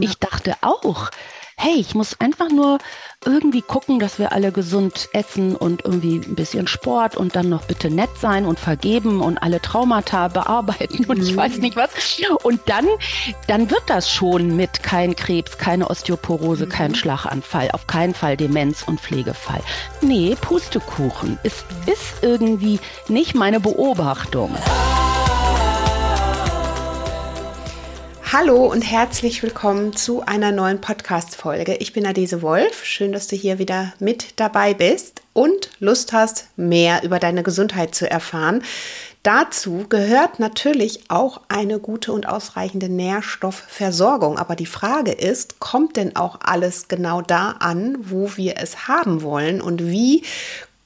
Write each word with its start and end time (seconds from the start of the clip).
Ich 0.00 0.18
dachte 0.18 0.56
auch, 0.60 1.10
hey, 1.56 1.76
ich 1.76 1.94
muss 1.94 2.20
einfach 2.20 2.50
nur 2.50 2.78
irgendwie 3.24 3.62
gucken, 3.62 4.00
dass 4.00 4.18
wir 4.18 4.32
alle 4.32 4.50
gesund 4.50 5.08
essen 5.12 5.54
und 5.54 5.84
irgendwie 5.84 6.16
ein 6.16 6.34
bisschen 6.34 6.66
Sport 6.66 7.16
und 7.16 7.36
dann 7.36 7.48
noch 7.48 7.64
bitte 7.64 7.90
nett 7.90 8.10
sein 8.18 8.44
und 8.44 8.58
vergeben 8.58 9.20
und 9.20 9.38
alle 9.38 9.62
Traumata 9.62 10.26
bearbeiten 10.34 11.04
und 11.04 11.22
ich 11.22 11.36
weiß 11.36 11.58
nicht 11.58 11.76
was. 11.76 11.90
Und 12.42 12.60
dann, 12.66 12.86
dann 13.46 13.70
wird 13.70 13.84
das 13.86 14.10
schon 14.10 14.56
mit 14.56 14.82
kein 14.82 15.14
Krebs, 15.14 15.58
keine 15.58 15.88
Osteoporose, 15.88 16.66
kein 16.66 16.90
mhm. 16.90 16.96
Schlaganfall, 16.96 17.70
auf 17.70 17.86
keinen 17.86 18.14
Fall 18.14 18.36
Demenz 18.36 18.82
und 18.82 19.00
Pflegefall. 19.00 19.62
Nee, 20.00 20.36
Pustekuchen 20.40 21.38
ist, 21.44 21.64
ist 21.86 22.22
irgendwie 22.22 22.80
nicht 23.08 23.36
meine 23.36 23.60
Beobachtung. 23.60 24.56
Hallo 28.36 28.66
und 28.66 28.82
herzlich 28.82 29.44
willkommen 29.44 29.92
zu 29.92 30.22
einer 30.22 30.50
neuen 30.50 30.80
Podcast-Folge. 30.80 31.76
Ich 31.76 31.92
bin 31.92 32.04
Adese 32.04 32.42
Wolf. 32.42 32.84
Schön, 32.84 33.12
dass 33.12 33.28
du 33.28 33.36
hier 33.36 33.60
wieder 33.60 33.94
mit 34.00 34.40
dabei 34.40 34.74
bist 34.74 35.22
und 35.34 35.70
Lust 35.78 36.12
hast, 36.12 36.48
mehr 36.56 37.04
über 37.04 37.20
deine 37.20 37.44
Gesundheit 37.44 37.94
zu 37.94 38.10
erfahren. 38.10 38.64
Dazu 39.22 39.86
gehört 39.88 40.40
natürlich 40.40 41.08
auch 41.10 41.42
eine 41.46 41.78
gute 41.78 42.12
und 42.12 42.28
ausreichende 42.28 42.88
Nährstoffversorgung. 42.88 44.36
Aber 44.36 44.56
die 44.56 44.66
Frage 44.66 45.12
ist, 45.12 45.60
kommt 45.60 45.96
denn 45.96 46.16
auch 46.16 46.40
alles 46.42 46.88
genau 46.88 47.22
da 47.22 47.52
an, 47.60 47.96
wo 48.00 48.36
wir 48.36 48.54
es 48.56 48.88
haben 48.88 49.22
wollen? 49.22 49.60
Und 49.60 49.86
wie 49.86 50.24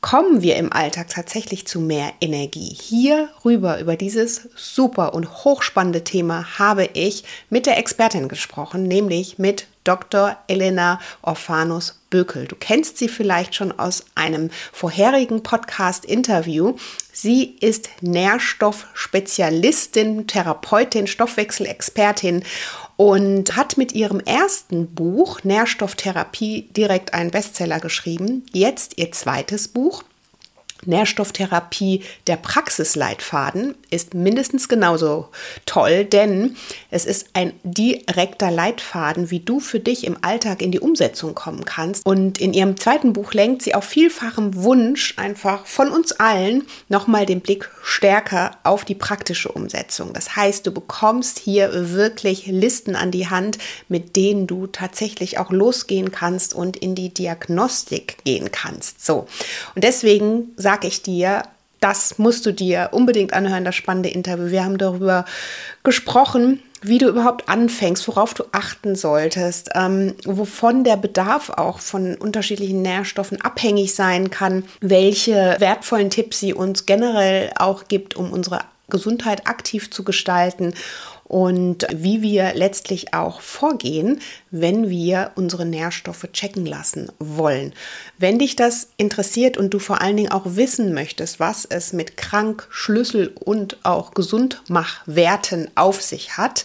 kommen 0.01 0.43
wir 0.43 0.57
im 0.57 0.73
Alltag 0.73 1.09
tatsächlich 1.09 1.67
zu 1.67 1.81
mehr 1.81 2.13
Energie. 2.21 2.77
Hierüber, 2.81 3.81
über 3.81 3.97
dieses 3.97 4.49
super 4.55 5.13
und 5.15 5.45
hochspannende 5.45 6.05
Thema, 6.05 6.59
habe 6.59 6.89
ich 6.93 7.25
mit 7.51 7.67
der 7.67 7.79
Expertin 7.79 8.29
gesprochen, 8.29 8.85
nämlich 8.85 9.39
mit 9.39 9.67
Dr. 9.85 10.37
Elena 10.49 11.01
Orphanus 11.23 11.99
Bökel. 12.11 12.47
Du 12.47 12.57
kennst 12.57 12.99
sie 12.99 13.09
vielleicht 13.09 13.55
schon 13.55 13.79
aus 13.79 14.05
einem 14.15 14.51
vorherigen 14.73 15.43
Podcast-Interview. 15.43 16.75
Sie 17.13 17.57
ist 17.61 17.89
Nährstoffspezialistin, 18.03 20.27
Therapeutin, 20.27 21.07
Stoffwechselexpertin 21.07 22.45
und 22.99 23.57
hat 23.57 23.79
mit 23.79 23.93
ihrem 23.93 24.19
ersten 24.19 24.93
Buch 24.93 25.45
Nährstofftherapie 25.45 26.69
direkt 26.77 27.15
einen 27.15 27.31
Bestseller 27.31 27.79
geschrieben. 27.79 28.45
Jetzt 28.53 28.99
ihr 28.99 29.13
zweites 29.13 29.69
Buch 29.69 30.03
Nährstofftherapie, 30.85 32.03
der 32.27 32.37
Praxisleitfaden 32.37 33.75
ist 33.91 34.15
mindestens 34.15 34.69
genauso 34.69 35.29
toll, 35.67 36.05
denn 36.05 36.57
es 36.91 37.05
ist 37.05 37.31
ein 37.33 37.53
direkter 37.63 38.51
Leitfaden, 38.51 39.31
wie 39.31 39.41
du 39.41 39.61
für 39.61 39.81
dich 39.81 40.05
im 40.05 40.17
Alltag 40.23 40.63
in 40.63 40.71
die 40.71 40.81
Umsetzung 40.81 41.35
kommen 41.35 41.65
kannst. 41.65 42.07
Und 42.07 42.39
in 42.41 42.53
ihrem 42.53 42.77
zweiten 42.77 43.13
Buch 43.13 43.33
lenkt 43.33 43.63
sie 43.63 43.75
auf 43.75 43.85
vielfachem 43.85 44.63
Wunsch 44.63 45.15
einfach 45.17 45.67
von 45.67 45.91
uns 45.91 46.13
allen 46.13 46.67
nochmal 46.89 47.27
den 47.27 47.41
Blick 47.41 47.71
stärker 47.83 48.53
auf 48.63 48.85
die 48.85 48.95
praktische 48.95 49.51
Umsetzung. 49.51 50.13
Das 50.13 50.37
heißt, 50.37 50.67
du 50.67 50.73
bekommst 50.73 51.39
hier 51.39 51.91
wirklich 51.91 52.47
Listen 52.47 52.97
an 52.97 53.11
die 53.11 53.29
Hand, 53.29 53.59
mit 53.89 54.17
denen 54.17 54.47
du 54.47 54.67
tatsächlich 54.67 55.39
auch 55.39 55.51
losgehen 55.51 56.13
kannst 56.13 56.55
und 56.55 56.77
in 56.77 56.95
die 56.95 57.13
Diagnostik 57.13 58.19
gehen 58.25 58.51
kannst. 58.53 59.05
So. 59.05 59.27
Und 59.75 59.85
deswegen 59.85 60.53
sage 60.57 60.68
ich 60.87 61.03
dir, 61.03 61.43
das 61.81 62.19
musst 62.19 62.45
du 62.47 62.53
dir 62.53 62.91
unbedingt 62.93 63.33
anhören, 63.33 63.65
das 63.65 63.75
spannende 63.75 64.09
Interview. 64.09 64.51
Wir 64.51 64.65
haben 64.65 64.79
darüber 64.79 65.25
gesprochen, 65.85 66.63
wie 66.83 66.99
du 66.99 67.09
überhaupt 67.09 67.49
anfängst, 67.49 68.07
worauf 68.09 68.35
du 68.35 68.45
achten 68.53 68.95
solltest, 68.95 69.71
ähm, 69.75 70.15
wovon 70.25 70.85
der 70.85 70.97
Bedarf 70.97 71.51
auch 71.51 71.81
von 71.81 72.15
unterschiedlichen 72.17 72.83
Nährstoffen 72.83 73.41
abhängig 73.41 73.95
sein 73.95 74.31
kann, 74.31 74.65
welche 74.81 75.57
wertvollen 75.59 76.11
Tipps 76.11 76.41
sie 76.41 76.55
uns 76.55 76.87
generell 76.87 77.51
auch 77.57 77.89
gibt, 77.89 78.17
um 78.17 78.33
unsere 78.33 78.61
Gesundheit 78.89 79.47
aktiv 79.47 79.91
zu 79.91 80.03
gestalten 80.05 80.75
und 81.29 81.87
wie 81.95 82.23
wir 82.23 82.55
letztlich 82.55 83.15
auch 83.15 83.41
vorgehen, 83.41 84.21
wenn 84.51 84.89
wir 84.89 85.33
unsere 85.37 85.67
Nährstoffe 85.67 86.27
checken 86.33 86.67
lassen 86.67 87.13
wollen. 87.19 87.75
Wenn 88.17 88.39
dich 88.39 88.57
das 88.57 88.89
interessiert 88.97 89.57
und 89.59 89.75
du 89.75 89.79
vor 89.79 90.01
allen 90.01 90.17
Dingen 90.17 90.33
auch 90.33 90.45
wissen 90.57 90.95
möchtest, 90.95 91.39
was 91.39 91.67
es 91.67 91.93
mit 91.93 92.17
Krank, 92.17 92.67
Schlüssel 92.71 93.33
und 93.39 93.85
auch 93.85 94.13
Gesundmachwerten 94.13 95.71
auf 95.75 96.03
sich 96.03 96.39
hat, 96.39 96.65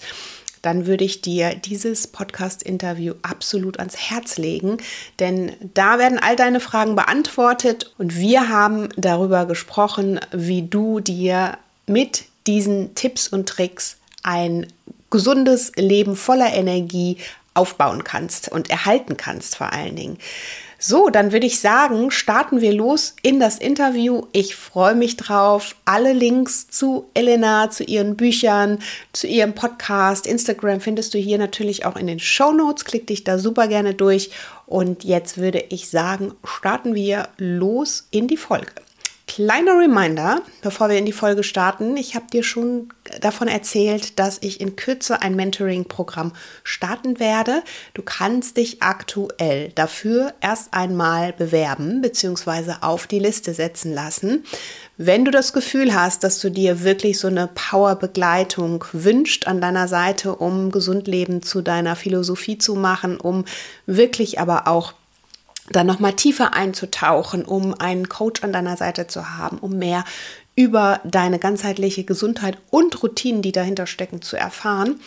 dann 0.61 0.85
würde 0.85 1.03
ich 1.03 1.19
dir 1.19 1.55
dieses 1.55 2.07
Podcast-Interview 2.07 3.15
absolut 3.21 3.79
ans 3.79 3.97
Herz 3.97 4.37
legen, 4.37 4.77
denn 5.19 5.51
da 5.73 5.99
werden 5.99 6.19
all 6.19 6.37
deine 6.37 6.61
Fragen 6.61 6.95
beantwortet 6.95 7.93
und 7.97 8.15
wir 8.15 8.47
haben 8.47 8.87
darüber 8.95 9.45
gesprochen, 9.45 10.21
wie 10.31 10.61
du 10.61 11.01
dir 11.01 11.57
mit 11.85 12.23
diesen 12.47 12.95
Tipps 12.95 13.27
und 13.27 13.49
Tricks 13.49 13.97
ein 14.23 14.67
gesundes 15.09 15.71
Leben 15.75 16.15
voller 16.15 16.53
Energie 16.53 17.17
aufbauen 17.53 18.03
kannst 18.03 18.49
und 18.49 18.69
erhalten 18.69 19.15
kannst 19.15 19.55
vor 19.55 19.71
allen 19.71 19.95
Dingen. 19.95 20.17
So, 20.85 21.09
dann 21.09 21.31
würde 21.31 21.47
ich 21.47 21.61
sagen, 21.61 22.11
starten 22.11 22.59
wir 22.59 22.73
los 22.73 23.15
in 23.21 23.39
das 23.39 23.57
Interview. 23.57 24.23
Ich 24.33 24.57
freue 24.57 24.95
mich 24.95 25.15
drauf. 25.15 25.77
Alle 25.85 26.11
Links 26.11 26.67
zu 26.67 27.09
Elena, 27.13 27.69
zu 27.69 27.85
ihren 27.85 28.17
Büchern, 28.17 28.79
zu 29.13 29.25
ihrem 29.25 29.53
Podcast, 29.53 30.27
Instagram 30.27 30.81
findest 30.81 31.13
du 31.13 31.19
hier 31.19 31.37
natürlich 31.37 31.85
auch 31.85 31.95
in 31.95 32.07
den 32.07 32.19
Show 32.19 32.51
Notes. 32.51 32.83
Klick 32.83 33.07
dich 33.07 33.23
da 33.23 33.39
super 33.39 33.69
gerne 33.69 33.93
durch. 33.93 34.31
Und 34.65 35.05
jetzt 35.05 35.37
würde 35.37 35.63
ich 35.69 35.89
sagen, 35.89 36.33
starten 36.43 36.95
wir 36.95 37.29
los 37.37 38.09
in 38.11 38.27
die 38.27 38.35
Folge. 38.35 38.73
Kleiner 39.35 39.79
Reminder, 39.79 40.43
bevor 40.61 40.89
wir 40.89 40.99
in 40.99 41.07
die 41.07 41.11
Folge 41.11 41.41
starten. 41.41 41.97
Ich 41.97 42.13
habe 42.13 42.27
dir 42.31 42.43
schon 42.43 42.89
davon 43.19 43.47
erzählt, 43.47 44.19
dass 44.19 44.37
ich 44.41 44.61
in 44.61 44.75
Kürze 44.75 45.23
ein 45.23 45.35
Mentoring-Programm 45.35 46.33
starten 46.63 47.19
werde. 47.19 47.63
Du 47.95 48.03
kannst 48.03 48.57
dich 48.57 48.83
aktuell 48.83 49.71
dafür 49.73 50.35
erst 50.39 50.75
einmal 50.75 51.33
bewerben 51.33 52.03
bzw. 52.03 52.73
auf 52.81 53.07
die 53.07 53.17
Liste 53.17 53.55
setzen 53.55 53.91
lassen. 53.91 54.45
Wenn 54.97 55.25
du 55.25 55.31
das 55.31 55.51
Gefühl 55.51 55.95
hast, 55.95 56.23
dass 56.23 56.39
du 56.39 56.51
dir 56.51 56.83
wirklich 56.83 57.17
so 57.17 57.27
eine 57.27 57.49
Power-Begleitung 57.55 58.85
wünscht 58.93 59.47
an 59.47 59.59
deiner 59.59 59.87
Seite, 59.87 60.35
um 60.35 60.69
gesund 60.69 61.07
leben 61.07 61.41
zu 61.41 61.63
deiner 61.63 61.95
Philosophie 61.95 62.59
zu 62.59 62.75
machen, 62.75 63.19
um 63.19 63.45
wirklich 63.87 64.39
aber 64.39 64.67
auch 64.67 64.93
dann 65.69 65.87
nochmal 65.87 66.13
tiefer 66.13 66.53
einzutauchen, 66.53 67.45
um 67.45 67.73
einen 67.73 68.09
Coach 68.09 68.43
an 68.43 68.53
deiner 68.53 68.77
Seite 68.77 69.07
zu 69.07 69.37
haben, 69.37 69.57
um 69.59 69.77
mehr 69.77 70.03
über 70.55 70.99
deine 71.03 71.39
ganzheitliche 71.39 72.03
Gesundheit 72.03 72.57
und 72.69 73.01
Routinen, 73.01 73.41
die 73.41 73.51
dahinter 73.51 73.87
stecken, 73.87 74.21
zu 74.21 74.35
erfahren, 74.35 74.99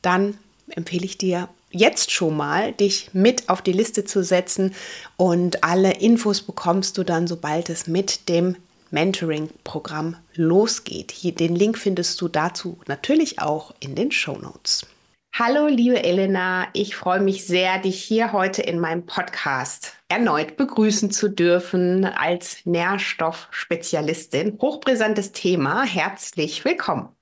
dann 0.00 0.36
empfehle 0.68 1.04
ich 1.04 1.18
dir 1.18 1.48
jetzt 1.70 2.10
schon 2.10 2.36
mal, 2.36 2.72
dich 2.72 3.10
mit 3.12 3.48
auf 3.48 3.62
die 3.62 3.72
Liste 3.72 4.04
zu 4.04 4.22
setzen 4.22 4.74
und 5.16 5.64
alle 5.64 5.94
Infos 5.94 6.42
bekommst 6.42 6.98
du 6.98 7.02
dann, 7.02 7.26
sobald 7.26 7.70
es 7.70 7.86
mit 7.86 8.28
dem 8.28 8.56
Mentoring-Programm 8.90 10.16
losgeht. 10.34 11.10
Hier, 11.10 11.34
den 11.34 11.56
Link 11.56 11.78
findest 11.78 12.20
du 12.20 12.28
dazu 12.28 12.78
natürlich 12.86 13.40
auch 13.40 13.74
in 13.80 13.94
den 13.94 14.12
Show 14.12 14.36
Notes. 14.36 14.86
Hallo, 15.34 15.66
liebe 15.66 16.04
Elena, 16.04 16.66
ich 16.74 16.94
freue 16.94 17.20
mich 17.20 17.46
sehr, 17.46 17.78
dich 17.78 18.02
hier 18.02 18.32
heute 18.32 18.60
in 18.60 18.78
meinem 18.78 19.06
Podcast 19.06 19.96
erneut 20.08 20.58
begrüßen 20.58 21.10
zu 21.10 21.30
dürfen 21.30 22.04
als 22.04 22.66
Nährstoffspezialistin. 22.66 24.58
Hochbrisantes 24.60 25.32
Thema, 25.32 25.84
herzlich 25.84 26.66
willkommen. 26.66 27.16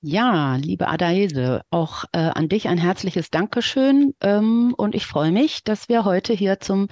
Ja, 0.00 0.54
liebe 0.54 0.86
Adaese, 0.86 1.62
auch 1.70 2.04
äh, 2.12 2.18
an 2.18 2.48
dich 2.48 2.68
ein 2.68 2.78
herzliches 2.78 3.30
Dankeschön 3.30 4.14
ähm, 4.20 4.72
und 4.76 4.94
ich 4.94 5.06
freue 5.06 5.32
mich, 5.32 5.64
dass 5.64 5.88
wir 5.88 6.04
heute 6.04 6.32
hier 6.32 6.60
zum 6.60 6.86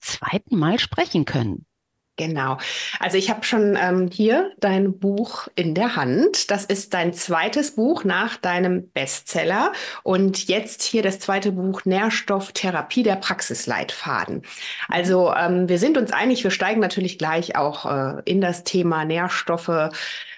zweiten 0.00 0.58
Mal 0.58 0.80
sprechen 0.80 1.24
können. 1.24 1.66
Genau. 2.16 2.58
Also 2.98 3.16
ich 3.16 3.30
habe 3.30 3.44
schon 3.44 3.78
ähm, 3.80 4.10
hier 4.12 4.52
dein 4.60 4.98
Buch 4.98 5.48
in 5.54 5.74
der 5.74 5.96
Hand. 5.96 6.50
Das 6.50 6.66
ist 6.66 6.92
dein 6.92 7.14
zweites 7.14 7.76
Buch 7.76 8.04
nach 8.04 8.36
deinem 8.36 8.90
Bestseller. 8.90 9.72
Und 10.02 10.46
jetzt 10.46 10.82
hier 10.82 11.02
das 11.02 11.18
zweite 11.18 11.52
Buch 11.52 11.86
Nährstofftherapie 11.86 13.02
der 13.02 13.16
Praxisleitfaden. 13.16 14.42
Also 14.88 15.32
ähm, 15.32 15.68
wir 15.70 15.78
sind 15.78 15.96
uns 15.96 16.12
einig, 16.12 16.44
wir 16.44 16.50
steigen 16.50 16.80
natürlich 16.80 17.16
gleich 17.16 17.56
auch 17.56 17.86
äh, 17.86 18.22
in 18.26 18.42
das 18.42 18.64
Thema 18.64 19.06
Nährstoffe 19.06 19.90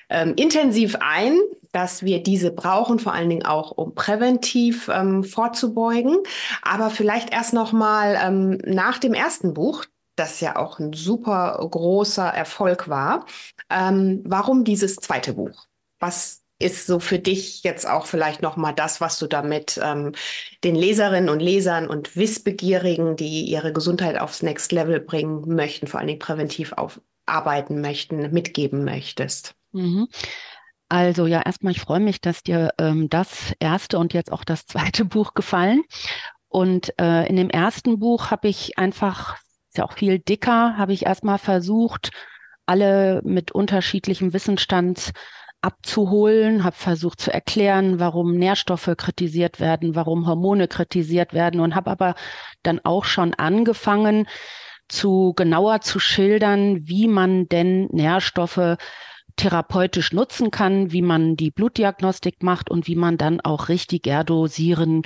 ähm, 0.09 0.35
intensiv 0.37 0.97
ein 1.01 1.37
dass 1.73 2.03
wir 2.03 2.23
diese 2.23 2.51
brauchen, 2.51 2.99
vor 2.99 3.15
allen 3.15 3.31
Dingen 3.31 3.47
auch, 3.47 3.71
um 3.73 3.95
präventiv 3.95 4.89
ähm, 4.93 5.25
vorzubeugen. 5.25 6.19
Aber 6.61 6.91
vielleicht 6.91 7.33
erst 7.33 7.55
noch 7.55 7.73
mal 7.73 8.19
ähm, 8.23 8.59
nach 8.65 8.99
dem 8.99 9.15
ersten 9.15 9.55
Buch, 9.55 9.87
das 10.17 10.41
ja 10.41 10.57
auch 10.57 10.79
ein 10.79 10.93
super 10.93 11.59
großer 11.71 12.27
Erfolg 12.27 12.89
war. 12.89 13.27
Ähm, 13.71 14.23
warum 14.25 14.65
dieses 14.65 14.97
zweite 14.97 15.35
Buch? 15.35 15.67
Was 15.99 16.43
ist 16.59 16.87
so 16.87 17.01
für 17.01 17.19
dich 17.19 17.63
jetzt 17.65 17.89
auch 17.89 18.07
vielleicht 18.07 18.41
nochmal 18.41 18.75
das, 18.75 19.01
was 19.01 19.19
du 19.19 19.27
damit 19.27 19.81
ähm, 19.83 20.13
den 20.65 20.77
Leserinnen 20.77 21.29
und 21.29 21.41
Lesern 21.41 21.89
und 21.89 22.17
Wissbegierigen, 22.17 23.17
die 23.17 23.45
ihre 23.45 23.73
Gesundheit 23.73 24.19
aufs 24.19 24.43
Next 24.43 24.71
Level 24.73 25.01
bringen 25.01 25.55
möchten, 25.55 25.89
vor 25.89 25.99
allen 25.99 26.07
Dingen 26.07 26.21
präventiv 26.21 26.75
arbeiten 27.27 27.81
möchten, 27.81 28.33
mitgeben 28.33 28.85
möchtest? 28.85 29.55
Mhm. 29.73 30.09
Also 30.89 31.27
ja, 31.27 31.41
erstmal, 31.41 31.73
ich 31.73 31.81
freue 31.81 32.01
mich, 32.01 32.21
dass 32.21 32.43
dir 32.43 32.75
ähm, 32.79 33.09
das 33.09 33.55
erste 33.59 33.99
und 33.99 34.13
jetzt 34.13 34.31
auch 34.31 34.45
das 34.45 34.67
zweite 34.67 35.05
Buch 35.07 35.35
gefallen. 35.35 35.83
Und 36.49 36.93
äh, 37.01 37.27
in 37.29 37.37
dem 37.37 37.49
ersten 37.49 37.99
Buch 37.99 38.31
habe 38.31 38.49
ich 38.49 38.77
einfach, 38.77 39.39
ist 39.73 39.79
ja 39.79 39.87
auch 39.87 39.95
viel 39.95 40.19
dicker, 40.19 40.77
habe 40.77 40.93
ich 40.93 41.07
erstmal 41.07 41.39
versucht, 41.39 42.11
alle 42.67 43.23
mit 43.25 43.53
unterschiedlichem 43.53 44.35
Wissensstand 44.35 45.13
abzuholen, 45.63 46.63
habe 46.63 46.77
versucht 46.77 47.23
zu 47.23 47.33
erklären, 47.33 47.99
warum 47.99 48.37
Nährstoffe 48.37 48.91
kritisiert 48.99 49.61
werden, 49.61 49.95
warum 49.95 50.27
Hormone 50.27 50.69
kritisiert 50.69 51.33
werden 51.33 51.61
und 51.61 51.75
habe 51.75 51.91
aber 51.91 52.17
dann 52.63 52.81
auch 52.85 53.07
schon 53.07 53.33
angefangen, 53.33 54.29
zu 54.89 55.33
genauer 55.37 55.81
zu 55.81 55.99
schildern, 55.99 56.87
wie 56.87 57.09
man 57.09 57.49
denn 57.49 57.87
Nährstoffe 57.93 58.77
therapeutisch 59.37 60.13
nutzen 60.13 60.51
kann, 60.51 60.93
wie 60.93 61.01
man 61.01 61.37
die 61.37 61.51
Blutdiagnostik 61.51 62.43
macht 62.43 62.71
und 62.71 62.89
wie 62.89 62.97
man 62.97 63.17
dann 63.17 63.41
auch 63.41 63.71
richtig 63.71 64.03
dosieren 64.27 65.01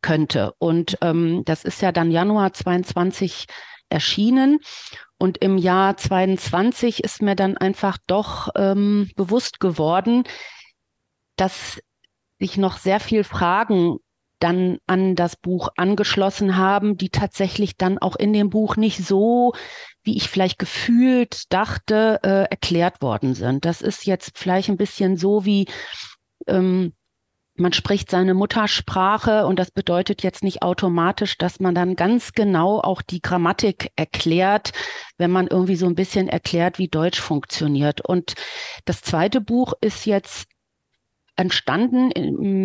könnte. 0.00 0.52
Und 0.60 0.96
ähm, 1.00 1.42
das 1.44 1.64
ist 1.64 1.82
ja 1.82 1.90
dann 1.90 2.12
Januar 2.12 2.52
22 2.52 3.48
erschienen. 3.92 4.58
Und 5.18 5.38
im 5.38 5.56
Jahr 5.56 5.96
22 5.96 7.04
ist 7.04 7.22
mir 7.22 7.36
dann 7.36 7.56
einfach 7.56 7.98
doch 8.06 8.48
ähm, 8.56 9.10
bewusst 9.14 9.60
geworden, 9.60 10.24
dass 11.36 11.80
sich 12.40 12.56
noch 12.56 12.76
sehr 12.78 12.98
viel 12.98 13.22
Fragen 13.22 13.98
dann 14.40 14.78
an 14.88 15.14
das 15.14 15.36
Buch 15.36 15.68
angeschlossen 15.76 16.56
haben, 16.56 16.96
die 16.96 17.10
tatsächlich 17.10 17.76
dann 17.76 17.98
auch 17.98 18.16
in 18.16 18.32
dem 18.32 18.50
Buch 18.50 18.76
nicht 18.76 19.06
so, 19.06 19.52
wie 20.02 20.16
ich 20.16 20.28
vielleicht 20.28 20.58
gefühlt 20.58 21.52
dachte, 21.52 22.18
äh, 22.24 22.50
erklärt 22.50 23.00
worden 23.02 23.34
sind. 23.34 23.64
Das 23.64 23.80
ist 23.80 24.04
jetzt 24.04 24.36
vielleicht 24.36 24.68
ein 24.68 24.76
bisschen 24.76 25.16
so 25.16 25.44
wie 25.44 25.68
ähm, 26.48 26.92
man 27.54 27.72
spricht 27.72 28.10
seine 28.10 28.34
Muttersprache 28.34 29.46
und 29.46 29.58
das 29.58 29.70
bedeutet 29.70 30.22
jetzt 30.22 30.42
nicht 30.42 30.62
automatisch, 30.62 31.36
dass 31.36 31.60
man 31.60 31.74
dann 31.74 31.96
ganz 31.96 32.32
genau 32.32 32.80
auch 32.80 33.02
die 33.02 33.20
Grammatik 33.20 33.92
erklärt, 33.94 34.72
wenn 35.18 35.30
man 35.30 35.48
irgendwie 35.48 35.76
so 35.76 35.86
ein 35.86 35.94
bisschen 35.94 36.28
erklärt, 36.28 36.78
wie 36.78 36.88
Deutsch 36.88 37.20
funktioniert. 37.20 38.00
Und 38.00 38.34
das 38.86 39.02
zweite 39.02 39.40
Buch 39.40 39.74
ist 39.80 40.06
jetzt 40.06 40.46
entstanden 41.36 42.10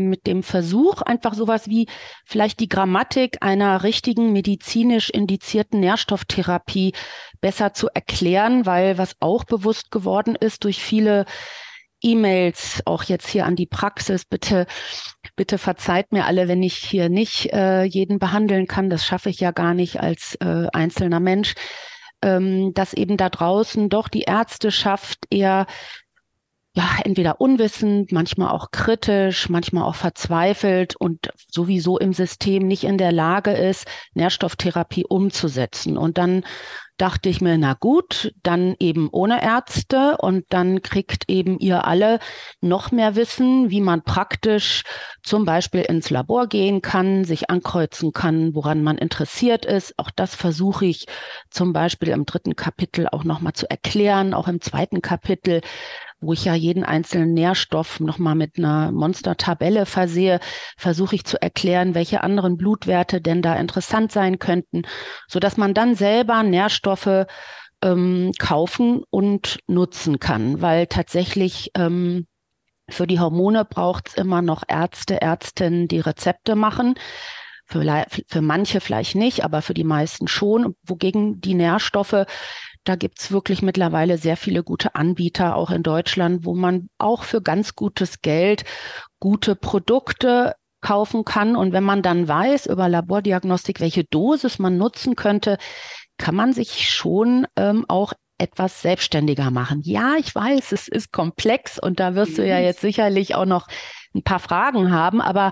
mit 0.10 0.28
dem 0.28 0.44
Versuch, 0.44 1.01
einfach 1.01 1.33
sowas 1.33 1.69
wie 1.69 1.88
vielleicht 2.25 2.60
die 2.60 2.68
Grammatik 2.68 3.38
einer 3.42 3.83
richtigen 3.83 4.33
medizinisch 4.33 5.10
indizierten 5.10 5.80
Nährstofftherapie 5.80 6.94
besser 7.40 7.74
zu 7.74 7.88
erklären, 7.94 8.66
weil 8.66 8.98
was 8.98 9.16
auch 9.19 9.45
bewusst 9.45 9.90
geworden 9.90 10.36
ist 10.36 10.66
durch 10.66 10.81
viele 10.81 11.25
E-Mails, 12.07 12.81
auch 12.86 13.04
jetzt 13.04 13.27
hier 13.27 13.45
an 13.45 13.56
die 13.56 13.65
Praxis, 13.65 14.25
bitte, 14.25 14.65
bitte 15.36 15.57
verzeiht 15.57 16.12
mir 16.12 16.25
alle, 16.25 16.48
wenn 16.48 16.63
ich 16.63 16.75
hier 16.75 17.09
nicht 17.09 17.54
äh, 17.54 17.83
jeden 17.83 18.19
behandeln 18.19 18.68
kann. 18.68 18.89
Das 18.89 19.06
schaffe 19.06 19.30
ich 19.30 19.39
ja 19.39 19.51
gar 19.51 19.74
nicht 19.74 20.00
als 20.00 20.36
äh, 20.36 20.68
einzelner 20.74 21.19
Mensch. 21.19 21.56
Ähm, 22.24 22.74
dass 22.74 22.94
eben 22.94 23.15
da 23.15 23.30
draußen 23.30 23.89
doch 23.89 24.07
die 24.07 24.24
Ärzteschaft 24.24 25.19
eher 25.30 25.68
ja, 26.77 26.88
entweder 27.04 27.42
unwissend, 27.42 28.12
manchmal 28.12 28.50
auch 28.50 28.69
kritisch, 28.69 29.50
manchmal 29.50 29.83
auch 29.83 29.95
verzweifelt 29.95 30.95
und 30.95 31.31
sowieso 31.51 31.98
im 31.98 32.13
System 32.13 32.68
nicht 32.68 32.83
in 32.83 33.00
der 33.00 33.12
Lage 33.12 33.51
ist, 33.51 33.88
Nährstofftherapie 34.13 35.04
umzusetzen. 35.04 35.98
Und 35.98 36.19
dann 36.19 36.44
dachte 36.98 37.30
ich 37.30 37.42
mir, 37.42 37.58
na 37.58 37.74
gut, 37.74 38.34
dann 38.44 38.76
eben 38.80 39.10
ohne 39.12 39.44
Ärzte 39.44 40.18
und 40.18 40.46
dann 40.50 40.82
kriegt 40.82 41.30
eben 41.30 41.60
ihr 41.60 41.86
alle 41.86 42.20
noch 42.62 42.92
mehr 42.92 43.16
Wissen, 43.16 43.70
wie 43.70 43.82
man 43.82 44.04
praktisch 44.04 44.84
zum 45.24 45.46
Beispiel 45.46 45.82
ins 45.82 46.10
Labor 46.10 46.48
gehen 46.48 46.82
kann, 46.82 47.24
sich 47.24 47.50
ankreuzen 47.50 48.14
kann, 48.14 48.56
woran 48.56 48.84
man 48.84 48.98
interessiert 48.98 49.66
ist. 49.66 49.94
Auch 49.98 50.12
das 50.16 50.36
versuche 50.36 50.86
ich 50.86 51.06
zum 51.50 51.74
Beispiel 51.74 52.10
im 52.10 52.26
dritten 52.26 52.56
Kapitel 52.56 53.08
auch 53.12 53.24
nochmal 53.24 53.54
zu 53.54 53.70
erklären, 53.70 54.34
auch 54.34 54.48
im 54.48 54.62
zweiten 54.62 55.02
Kapitel 55.02 55.62
wo 56.19 56.34
ich 56.34 56.46
ja 56.46 56.56
jeden 56.56 56.84
einzelnen 56.84 57.34
Nährstoff 57.34 58.00
nochmal 58.00 58.36
mit 58.36 58.58
einer 58.58 58.92
Monster-Tabelle 58.92 59.86
versehe, 59.86 60.40
versuche 60.75 61.16
ich 61.16 61.25
zu 61.25 61.42
erklären, 61.42 61.94
welche 61.94 62.24
anderen 62.24 62.58
Blutwerte 62.58 63.22
denn 63.22 63.42
da 63.42 63.56
interessant 63.56 64.12
sein 64.12 64.40
könnten, 64.40 64.84
so 65.28 65.40
dass 65.40 65.58
man 65.58 65.74
dann 65.74 65.96
selber 65.96 66.42
Nährstoffe 66.44 67.28
ähm, 67.84 68.31
kaufen 68.40 69.04
und 69.10 69.60
nutzen 69.68 70.19
kann, 70.19 70.62
weil 70.62 70.88
tatsächlich 70.88 71.72
ähm, 71.75 72.25
für 72.90 73.06
die 73.06 73.19
Hormone 73.19 73.66
braucht 73.66 74.10
es 74.10 74.14
immer 74.16 74.42
noch 74.42 74.64
Ärzte, 74.68 75.22
Ärztinnen, 75.22 75.88
die 75.88 76.00
Rezepte 76.00 76.56
machen. 76.56 76.96
Für, 77.69 78.06
für 78.30 78.42
manche 78.42 78.80
vielleicht 78.80 79.16
nicht, 79.16 79.44
aber 79.44 79.62
für 79.62 79.74
die 79.74 79.84
meisten 79.84 80.30
schon. 80.30 80.75
Wogegen 80.84 81.42
die 81.42 81.54
Nährstoffe 81.54 82.25
da 82.88 82.95
gibt's 82.95 83.31
wirklich 83.31 83.62
mittlerweile 83.62 84.18
sehr 84.18 84.38
viele 84.38 84.63
gute 84.63 84.95
Anbieter, 84.95 85.56
auch 85.56 85.72
in 85.72 85.84
Deutschland, 85.84 86.45
wo 86.45 86.56
man 86.56 86.89
auch 86.98 87.24
für 87.24 87.42
ganz 87.42 87.75
gutes 87.75 88.22
Geld 88.22 88.63
gute 89.19 89.56
Produkte 89.56 90.56
kaufen 90.81 91.25
kann. 91.25 91.56
Und 91.56 91.74
wenn 91.74 91.84
man 91.84 92.01
dann 92.01 92.28
weiß 92.28 92.68
über 92.68 92.88
Labordiagnostik, 92.88 93.80
welche 93.80 94.04
Dosis 94.04 94.60
man 94.60 94.78
nutzen 94.78 95.16
könnte, 95.16 95.57
kann 96.18 96.36
man 96.36 96.54
sich 96.54 96.89
schon 96.89 97.45
ähm, 97.56 97.86
auch 97.88 98.13
etwas 98.38 98.81
selbstständiger 98.81 99.51
machen. 99.51 99.81
Ja, 99.83 100.16
ich 100.18 100.33
weiß, 100.33 100.72
es 100.72 100.88
ist 100.88 101.12
komplex 101.12 101.80
und 101.80 102.00
da 102.00 102.16
wirst 102.16 102.38
du 102.38 102.48
ja 102.48 102.57
mhm. 102.57 102.63
jetzt 102.63 102.81
sicherlich 102.81 103.36
auch 103.36 103.45
noch 103.45 103.68
ein 104.16 104.24
paar 104.24 104.40
Fragen 104.40 104.92
haben, 104.92 105.22
aber 105.22 105.51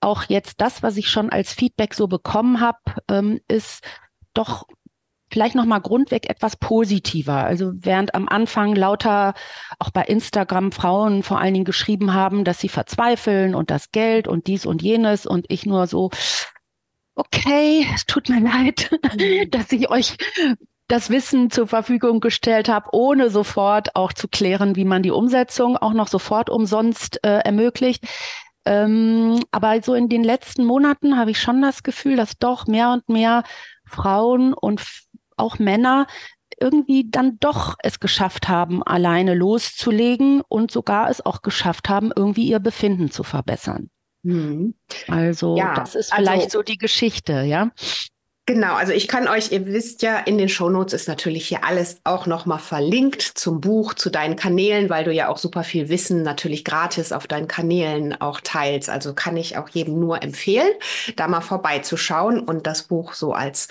auch 0.00 0.24
jetzt 0.24 0.60
das, 0.60 0.82
was 0.82 0.96
ich 0.96 1.08
schon 1.08 1.30
als 1.30 1.52
Feedback 1.52 1.94
so 1.94 2.06
bekommen 2.06 2.60
habe, 2.60 2.78
ähm, 3.08 3.40
ist 3.48 3.82
doch 4.34 4.66
vielleicht 5.34 5.56
nochmal 5.56 5.80
grundweg 5.80 6.30
etwas 6.30 6.54
positiver. 6.54 7.44
Also 7.44 7.72
während 7.74 8.14
am 8.14 8.28
Anfang 8.28 8.76
lauter 8.76 9.34
auch 9.80 9.90
bei 9.90 10.02
Instagram 10.02 10.70
Frauen 10.70 11.24
vor 11.24 11.40
allen 11.40 11.54
Dingen 11.54 11.64
geschrieben 11.64 12.14
haben, 12.14 12.44
dass 12.44 12.60
sie 12.60 12.68
verzweifeln 12.68 13.56
und 13.56 13.68
das 13.68 13.90
Geld 13.90 14.28
und 14.28 14.46
dies 14.46 14.64
und 14.64 14.80
jenes 14.80 15.26
und 15.26 15.46
ich 15.48 15.66
nur 15.66 15.88
so, 15.88 16.10
okay, 17.16 17.84
es 17.92 18.06
tut 18.06 18.28
mir 18.28 18.42
leid, 18.42 18.96
mhm. 19.18 19.50
dass 19.50 19.72
ich 19.72 19.90
euch 19.90 20.16
das 20.86 21.10
Wissen 21.10 21.50
zur 21.50 21.66
Verfügung 21.66 22.20
gestellt 22.20 22.68
habe, 22.68 22.90
ohne 22.92 23.28
sofort 23.28 23.96
auch 23.96 24.12
zu 24.12 24.28
klären, 24.28 24.76
wie 24.76 24.84
man 24.84 25.02
die 25.02 25.10
Umsetzung 25.10 25.76
auch 25.76 25.94
noch 25.94 26.06
sofort 26.06 26.48
umsonst 26.48 27.18
äh, 27.24 27.38
ermöglicht. 27.38 28.04
Ähm, 28.66 29.40
aber 29.50 29.82
so 29.82 29.94
in 29.94 30.08
den 30.08 30.22
letzten 30.22 30.64
Monaten 30.64 31.18
habe 31.18 31.32
ich 31.32 31.40
schon 31.40 31.60
das 31.60 31.82
Gefühl, 31.82 32.14
dass 32.14 32.38
doch 32.38 32.68
mehr 32.68 32.92
und 32.92 33.08
mehr 33.08 33.42
Frauen 33.84 34.54
und 34.54 34.80
auch 35.36 35.58
Männer 35.58 36.06
irgendwie 36.60 37.10
dann 37.10 37.38
doch 37.40 37.76
es 37.82 38.00
geschafft 38.00 38.48
haben, 38.48 38.82
alleine 38.82 39.34
loszulegen 39.34 40.40
und 40.48 40.70
sogar 40.70 41.10
es 41.10 41.24
auch 41.24 41.42
geschafft 41.42 41.88
haben, 41.88 42.12
irgendwie 42.14 42.46
ihr 42.46 42.60
Befinden 42.60 43.10
zu 43.10 43.22
verbessern. 43.22 43.90
Mhm. 44.22 44.74
Also 45.08 45.56
ja, 45.56 45.74
das 45.74 45.94
ist 45.94 46.14
vielleicht 46.14 46.44
also, 46.44 46.58
so 46.58 46.62
die 46.62 46.78
Geschichte, 46.78 47.42
ja. 47.42 47.70
Genau, 48.46 48.74
also 48.74 48.92
ich 48.92 49.08
kann 49.08 49.26
euch, 49.26 49.52
ihr 49.52 49.64
wisst 49.64 50.02
ja, 50.02 50.18
in 50.18 50.36
den 50.36 50.50
Shownotes 50.50 50.92
ist 50.92 51.08
natürlich 51.08 51.46
hier 51.46 51.64
alles 51.64 52.00
auch 52.04 52.26
nochmal 52.26 52.58
verlinkt 52.58 53.22
zum 53.22 53.62
Buch, 53.62 53.94
zu 53.94 54.10
deinen 54.10 54.36
Kanälen, 54.36 54.90
weil 54.90 55.04
du 55.04 55.12
ja 55.12 55.28
auch 55.28 55.38
super 55.38 55.64
viel 55.64 55.88
Wissen 55.88 56.22
natürlich 56.22 56.62
gratis 56.62 57.12
auf 57.12 57.26
deinen 57.26 57.48
Kanälen 57.48 58.20
auch 58.20 58.42
teilst. 58.42 58.90
Also 58.90 59.14
kann 59.14 59.38
ich 59.38 59.56
auch 59.56 59.70
jedem 59.70 59.98
nur 59.98 60.22
empfehlen, 60.22 60.72
da 61.16 61.26
mal 61.26 61.40
vorbeizuschauen 61.40 62.38
und 62.38 62.66
das 62.66 62.82
Buch 62.82 63.14
so 63.14 63.32
als 63.32 63.68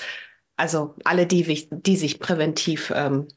also 0.55 0.95
alle, 1.03 1.25
die, 1.25 1.67
die 1.72 1.95
sich 1.95 2.19
präventiv 2.19 2.91
ähm, 2.95 3.27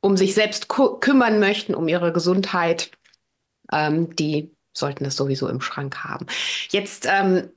um 0.00 0.16
sich 0.16 0.34
selbst 0.34 0.68
kümmern 0.68 1.38
möchten, 1.38 1.74
um 1.74 1.86
ihre 1.88 2.12
Gesundheit, 2.12 2.90
ähm, 3.72 4.14
die 4.16 4.54
sollten 4.72 5.04
es 5.04 5.16
sowieso 5.16 5.48
im 5.48 5.60
Schrank 5.60 5.98
haben. 5.98 6.26
Jetzt 6.70 7.06
ähm, 7.08 7.50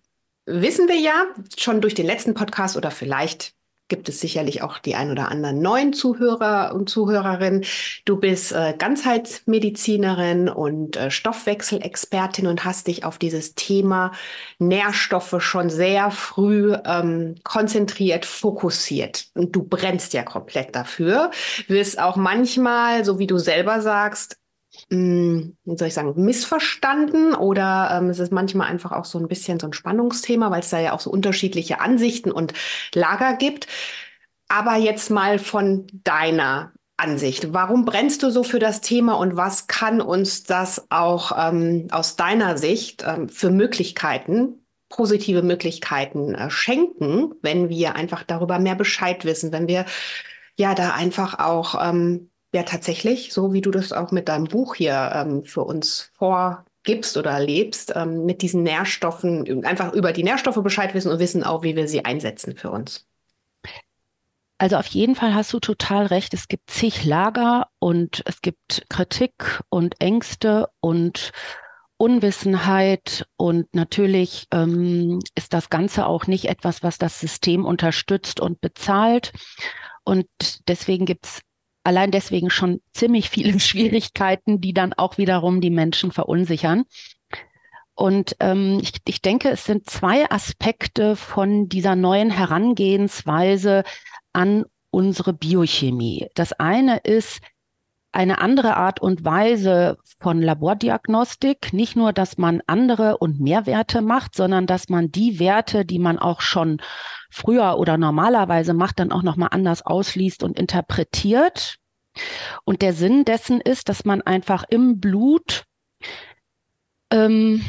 wissen 0.45 0.87
wir 0.87 0.99
ja 0.99 1.25
schon 1.57 1.81
durch 1.81 1.95
den 1.95 2.05
letzten 2.05 2.35
Podcast 2.35 2.77
oder 2.77 2.91
vielleicht 2.91 3.54
gibt 3.87 4.09
es 4.09 4.19
sicherlich 4.19 4.61
auch 4.61 4.79
die 4.79 4.95
ein 4.95 5.11
oder 5.11 5.29
anderen 5.29 5.61
neuen 5.61 5.93
Zuhörer 5.93 6.73
und 6.73 6.89
Zuhörerinnen. 6.89 7.65
Du 8.05 8.17
bist 8.17 8.51
äh, 8.51 8.73
Ganzheitsmedizinerin 8.77 10.49
und 10.49 10.97
äh, 10.97 11.11
Stoffwechselexpertin 11.11 12.47
und 12.47 12.65
hast 12.65 12.87
dich 12.87 13.05
auf 13.05 13.17
dieses 13.17 13.55
Thema 13.55 14.11
Nährstoffe 14.59 15.35
schon 15.39 15.69
sehr 15.69 16.11
früh 16.11 16.75
ähm, 16.85 17.35
konzentriert, 17.43 18.25
fokussiert. 18.25 19.27
Und 19.35 19.55
du 19.55 19.63
brennst 19.63 20.13
ja 20.13 20.23
komplett 20.23 20.75
dafür. 20.75 21.31
Wirst 21.67 21.99
auch 21.99 22.15
manchmal, 22.15 23.05
so 23.05 23.19
wie 23.19 23.27
du 23.27 23.37
selber 23.37 23.81
sagst, 23.81 24.37
wie 24.89 25.77
soll 25.77 25.87
ich 25.87 25.93
sagen, 25.93 26.13
missverstanden 26.15 27.33
oder 27.33 27.89
ähm, 27.93 28.09
es 28.09 28.19
ist 28.19 28.31
manchmal 28.31 28.67
einfach 28.69 28.91
auch 28.91 29.05
so 29.05 29.17
ein 29.19 29.27
bisschen 29.27 29.59
so 29.59 29.67
ein 29.67 29.73
Spannungsthema, 29.73 30.51
weil 30.51 30.59
es 30.59 30.69
da 30.69 30.79
ja 30.79 30.93
auch 30.93 30.99
so 30.99 31.09
unterschiedliche 31.09 31.79
Ansichten 31.79 32.31
und 32.31 32.53
Lager 32.93 33.35
gibt. 33.35 33.67
Aber 34.47 34.75
jetzt 34.75 35.09
mal 35.09 35.39
von 35.39 35.87
deiner 36.03 36.71
Ansicht. 36.97 37.53
Warum 37.53 37.83
brennst 37.83 38.23
du 38.23 38.29
so 38.29 38.43
für 38.43 38.59
das 38.59 38.81
Thema 38.81 39.13
und 39.13 39.35
was 39.35 39.67
kann 39.67 40.01
uns 40.01 40.43
das 40.43 40.85
auch 40.89 41.31
ähm, 41.37 41.87
aus 41.91 42.15
deiner 42.15 42.57
Sicht 42.57 43.03
ähm, 43.05 43.27
für 43.27 43.49
Möglichkeiten, 43.49 44.65
positive 44.89 45.41
Möglichkeiten 45.41 46.35
äh, 46.35 46.49
schenken, 46.49 47.33
wenn 47.41 47.69
wir 47.69 47.95
einfach 47.95 48.23
darüber 48.23 48.59
mehr 48.59 48.75
Bescheid 48.75 49.25
wissen, 49.25 49.51
wenn 49.51 49.67
wir 49.67 49.85
ja 50.57 50.73
da 50.73 50.93
einfach 50.93 51.39
auch 51.39 51.75
ähm, 51.83 52.29
ja 52.55 52.63
tatsächlich, 52.63 53.33
so 53.33 53.53
wie 53.53 53.61
du 53.61 53.69
das 53.69 53.91
auch 53.91 54.11
mit 54.11 54.29
deinem 54.29 54.45
Buch 54.45 54.75
hier 54.75 55.11
ähm, 55.13 55.43
für 55.43 55.63
uns 55.63 56.11
vorgibst 56.13 57.17
oder 57.17 57.39
lebst, 57.39 57.93
ähm, 57.95 58.25
mit 58.25 58.41
diesen 58.41 58.63
Nährstoffen, 58.63 59.65
einfach 59.65 59.93
über 59.93 60.13
die 60.13 60.23
Nährstoffe 60.23 60.63
Bescheid 60.63 60.93
wissen 60.93 61.11
und 61.11 61.19
wissen 61.19 61.43
auch, 61.43 61.63
wie 61.63 61.75
wir 61.75 61.87
sie 61.87 62.05
einsetzen 62.05 62.55
für 62.55 62.71
uns. 62.71 63.05
Also 64.57 64.77
auf 64.77 64.87
jeden 64.87 65.15
Fall 65.15 65.35
hast 65.35 65.51
du 65.51 65.59
total 65.59 66.05
recht. 66.05 66.33
Es 66.33 66.47
gibt 66.47 66.71
zig 66.71 67.03
Lager 67.03 67.67
und 67.79 68.23
es 68.25 68.41
gibt 68.41 68.85
Kritik 68.89 69.61
und 69.67 69.99
Ängste 69.99 70.69
und 70.79 71.33
Unwissenheit 71.97 73.25
und 73.35 73.73
natürlich 73.73 74.47
ähm, 74.51 75.19
ist 75.35 75.53
das 75.53 75.69
Ganze 75.69 76.05
auch 76.07 76.27
nicht 76.27 76.45
etwas, 76.45 76.83
was 76.83 76.97
das 76.97 77.19
System 77.19 77.65
unterstützt 77.65 78.39
und 78.39 78.61
bezahlt. 78.61 79.33
Und 80.05 80.27
deswegen 80.69 81.05
gibt's 81.05 81.41
allein 81.85 82.11
deswegen 82.11 82.49
schon 82.49 82.81
ziemlich 82.93 83.29
viele 83.29 83.59
Schwierigkeiten, 83.59 84.59
die 84.59 84.73
dann 84.73 84.93
auch 84.93 85.17
wiederum 85.17 85.61
die 85.61 85.69
Menschen 85.69 86.11
verunsichern. 86.11 86.83
Und 87.93 88.35
ähm, 88.41 88.79
ich, 88.81 88.93
ich 89.07 89.21
denke, 89.21 89.49
es 89.49 89.63
sind 89.63 89.89
zwei 89.89 90.29
Aspekte 90.29 91.15
von 91.15 91.69
dieser 91.69 91.95
neuen 91.95 92.29
Herangehensweise 92.29 93.83
an 94.33 94.65
unsere 94.89 95.33
Biochemie. 95.33 96.27
Das 96.35 96.51
eine 96.53 96.97
ist 96.97 97.39
eine 98.15 98.39
andere 98.39 98.77
Art 98.77 99.01
und 99.01 99.25
Weise 99.25 99.97
von 100.19 100.41
Labordiagnostik. 100.41 101.73
Nicht 101.73 101.95
nur, 101.95 102.13
dass 102.13 102.37
man 102.37 102.61
andere 102.65 103.17
und 103.17 103.39
mehr 103.39 103.65
Werte 103.65 104.01
macht, 104.01 104.35
sondern 104.35 104.67
dass 104.67 104.89
man 104.89 105.11
die 105.11 105.39
Werte, 105.39 105.85
die 105.85 105.99
man 105.99 106.17
auch 106.17 106.41
schon 106.41 106.81
früher 107.29 107.77
oder 107.77 107.97
normalerweise 107.97 108.73
macht, 108.73 108.99
dann 108.99 109.11
auch 109.11 109.23
nochmal 109.23 109.49
anders 109.51 109.85
ausliest 109.85 110.43
und 110.43 110.57
interpretiert. 110.57 111.75
Und 112.63 112.81
der 112.81 112.93
Sinn 112.93 113.25
dessen 113.25 113.59
ist, 113.59 113.89
dass 113.89 114.05
man 114.05 114.21
einfach 114.21 114.63
im 114.69 115.01
Blut 115.01 115.65
ähm, 117.11 117.63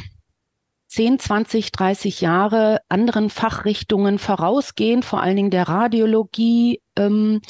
10, 0.86 1.18
20, 1.18 1.72
30 1.72 2.20
Jahre 2.20 2.80
anderen 2.88 3.30
Fachrichtungen 3.30 4.18
vorausgehen, 4.20 5.02
vor 5.02 5.20
allen 5.20 5.36
Dingen 5.36 5.50
der 5.50 5.68
Radiologie, 5.68 6.80
ähm, 6.96 7.42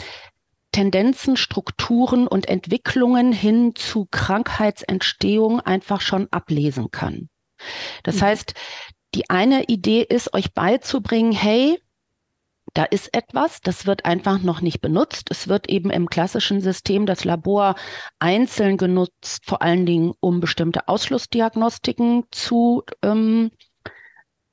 Tendenzen, 0.76 1.38
Strukturen 1.38 2.26
und 2.28 2.50
Entwicklungen 2.50 3.32
hin 3.32 3.74
zu 3.74 4.06
Krankheitsentstehung 4.10 5.60
einfach 5.60 6.02
schon 6.02 6.28
ablesen 6.32 6.90
kann. 6.90 7.30
Das 8.02 8.16
mhm. 8.16 8.20
heißt, 8.20 8.54
die 9.14 9.30
eine 9.30 9.64
Idee 9.64 10.02
ist, 10.02 10.34
euch 10.34 10.52
beizubringen, 10.52 11.32
hey, 11.32 11.80
da 12.74 12.84
ist 12.84 13.14
etwas, 13.14 13.62
das 13.62 13.86
wird 13.86 14.04
einfach 14.04 14.42
noch 14.42 14.60
nicht 14.60 14.82
benutzt. 14.82 15.28
Es 15.30 15.48
wird 15.48 15.70
eben 15.70 15.88
im 15.88 16.10
klassischen 16.10 16.60
System 16.60 17.06
das 17.06 17.24
Labor 17.24 17.74
einzeln 18.18 18.76
genutzt, 18.76 19.46
vor 19.46 19.62
allen 19.62 19.86
Dingen 19.86 20.12
um 20.20 20.40
bestimmte 20.40 20.88
Ausschlussdiagnostiken 20.88 22.24
zu, 22.32 22.82
ähm, 23.00 23.50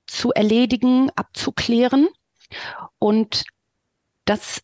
zu 0.08 0.32
erledigen, 0.32 1.10
abzuklären. 1.18 2.08
Und 2.98 3.44
das 4.24 4.62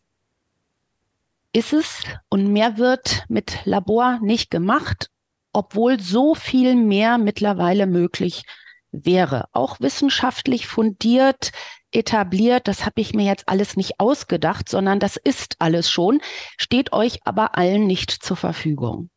ist 1.52 1.72
es 1.72 2.02
und 2.28 2.52
mehr 2.52 2.78
wird 2.78 3.24
mit 3.28 3.64
Labor 3.64 4.18
nicht 4.22 4.50
gemacht, 4.50 5.10
obwohl 5.52 6.00
so 6.00 6.34
viel 6.34 6.76
mehr 6.76 7.18
mittlerweile 7.18 7.86
möglich 7.86 8.44
wäre. 8.92 9.46
Auch 9.52 9.80
wissenschaftlich 9.80 10.66
fundiert, 10.66 11.52
etabliert, 11.92 12.68
das 12.68 12.86
habe 12.86 13.00
ich 13.00 13.14
mir 13.14 13.24
jetzt 13.24 13.48
alles 13.48 13.76
nicht 13.76 13.98
ausgedacht, 13.98 14.68
sondern 14.68 15.00
das 15.00 15.16
ist 15.16 15.56
alles 15.58 15.90
schon, 15.90 16.20
steht 16.56 16.92
euch 16.92 17.18
aber 17.24 17.56
allen 17.58 17.86
nicht 17.86 18.10
zur 18.10 18.36
Verfügung. 18.36 19.10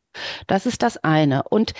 Das 0.48 0.66
ist 0.66 0.84
das 0.84 0.98
eine. 0.98 1.44
Und 1.44 1.74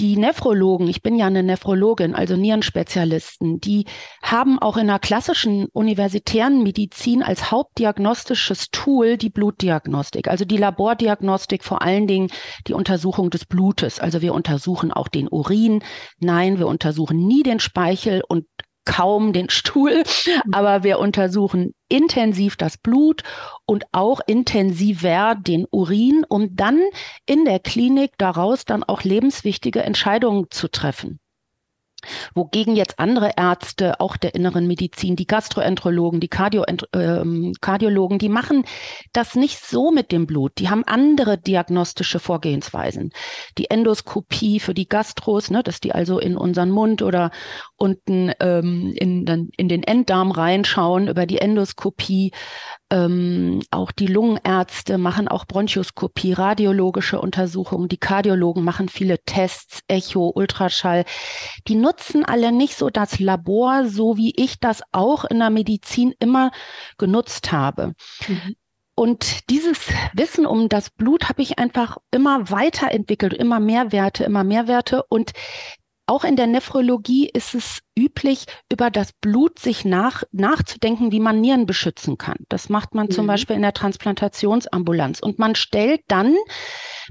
die 0.00 0.16
Nephrologen, 0.16 0.88
ich 0.88 1.02
bin 1.02 1.14
ja 1.14 1.26
eine 1.26 1.42
Nephrologin, 1.42 2.14
also 2.14 2.34
Nierenspezialisten, 2.34 3.60
die 3.60 3.84
haben 4.22 4.58
auch 4.58 4.78
in 4.78 4.86
der 4.86 4.98
klassischen 4.98 5.66
universitären 5.66 6.62
Medizin 6.62 7.22
als 7.22 7.50
hauptdiagnostisches 7.50 8.70
Tool 8.70 9.18
die 9.18 9.28
Blutdiagnostik, 9.28 10.28
also 10.28 10.46
die 10.46 10.56
Labordiagnostik, 10.56 11.62
vor 11.64 11.82
allen 11.82 12.06
Dingen 12.06 12.28
die 12.66 12.72
Untersuchung 12.72 13.28
des 13.28 13.44
Blutes. 13.44 14.00
Also 14.00 14.22
wir 14.22 14.32
untersuchen 14.32 14.90
auch 14.90 15.08
den 15.08 15.28
Urin. 15.28 15.82
Nein, 16.18 16.58
wir 16.58 16.66
untersuchen 16.66 17.26
nie 17.26 17.42
den 17.42 17.60
Speichel 17.60 18.22
und 18.26 18.46
kaum 18.84 19.32
den 19.32 19.50
Stuhl, 19.50 19.98
mhm. 19.98 20.54
aber 20.54 20.82
wir 20.82 20.98
untersuchen 20.98 21.74
intensiv 21.88 22.56
das 22.56 22.76
Blut 22.76 23.22
und 23.66 23.84
auch 23.92 24.20
intensiver 24.26 25.36
den 25.38 25.66
Urin, 25.70 26.24
um 26.28 26.56
dann 26.56 26.80
in 27.26 27.44
der 27.44 27.58
Klinik 27.58 28.12
daraus 28.18 28.64
dann 28.64 28.82
auch 28.84 29.02
lebenswichtige 29.02 29.82
Entscheidungen 29.82 30.46
zu 30.50 30.68
treffen. 30.68 31.19
Wogegen 32.34 32.76
jetzt 32.76 32.98
andere 32.98 33.32
Ärzte, 33.36 34.00
auch 34.00 34.16
der 34.16 34.34
inneren 34.34 34.66
Medizin, 34.66 35.16
die 35.16 35.26
Gastroenterologen, 35.26 36.20
die 36.20 36.28
Kardio, 36.28 36.64
äh, 36.64 37.52
Kardiologen, 37.60 38.18
die 38.18 38.28
machen 38.28 38.64
das 39.12 39.34
nicht 39.34 39.64
so 39.64 39.90
mit 39.90 40.12
dem 40.12 40.26
Blut. 40.26 40.52
Die 40.58 40.70
haben 40.70 40.84
andere 40.84 41.38
diagnostische 41.38 42.18
Vorgehensweisen. 42.18 43.10
Die 43.58 43.70
Endoskopie 43.70 44.60
für 44.60 44.74
die 44.74 44.88
Gastros, 44.88 45.50
ne, 45.50 45.62
dass 45.62 45.80
die 45.80 45.92
also 45.92 46.18
in 46.18 46.36
unseren 46.36 46.70
Mund 46.70 47.02
oder 47.02 47.30
unten 47.76 48.32
ähm, 48.40 48.92
in, 48.96 49.50
in 49.56 49.68
den 49.68 49.82
Enddarm 49.82 50.30
reinschauen 50.30 51.08
über 51.08 51.26
die 51.26 51.38
Endoskopie. 51.38 52.32
Ähm, 52.92 53.60
auch 53.70 53.92
die 53.92 54.08
Lungenärzte 54.08 54.98
machen 54.98 55.28
auch 55.28 55.44
Bronchoskopie, 55.46 56.32
radiologische 56.32 57.20
Untersuchungen. 57.20 57.88
Die 57.88 57.98
Kardiologen 57.98 58.64
machen 58.64 58.88
viele 58.88 59.18
Tests, 59.24 59.80
Echo, 59.86 60.32
Ultraschall. 60.34 61.04
Die 61.68 61.76
nutzen 61.76 61.89
alle 62.24 62.52
nicht 62.52 62.76
so 62.76 62.90
das 62.90 63.18
Labor, 63.18 63.86
so 63.86 64.16
wie 64.16 64.32
ich 64.36 64.60
das 64.60 64.82
auch 64.92 65.24
in 65.24 65.38
der 65.38 65.50
Medizin 65.50 66.14
immer 66.18 66.50
genutzt 66.98 67.52
habe. 67.52 67.94
Mhm. 68.26 68.56
Und 68.94 69.48
dieses 69.48 69.78
Wissen 70.12 70.44
um 70.44 70.68
das 70.68 70.90
Blut 70.90 71.28
habe 71.28 71.40
ich 71.40 71.58
einfach 71.58 71.96
immer 72.10 72.50
weiterentwickelt, 72.50 73.32
immer 73.32 73.58
mehr 73.58 73.92
Werte, 73.92 74.24
immer 74.24 74.44
mehr 74.44 74.68
Werte. 74.68 75.04
Und 75.08 75.32
auch 76.10 76.24
in 76.24 76.34
der 76.34 76.48
Nephrologie 76.48 77.28
ist 77.28 77.54
es 77.54 77.82
üblich, 77.96 78.46
über 78.70 78.90
das 78.90 79.12
Blut 79.12 79.60
sich 79.60 79.84
nach, 79.84 80.24
nachzudenken, 80.32 81.12
wie 81.12 81.20
man 81.20 81.40
Nieren 81.40 81.66
beschützen 81.66 82.18
kann. 82.18 82.38
Das 82.48 82.68
macht 82.68 82.94
man 82.94 83.06
mhm. 83.06 83.10
zum 83.12 83.26
Beispiel 83.28 83.54
in 83.54 83.62
der 83.62 83.74
Transplantationsambulanz. 83.74 85.20
Und 85.20 85.38
man 85.38 85.54
stellt 85.54 86.02
dann 86.08 86.34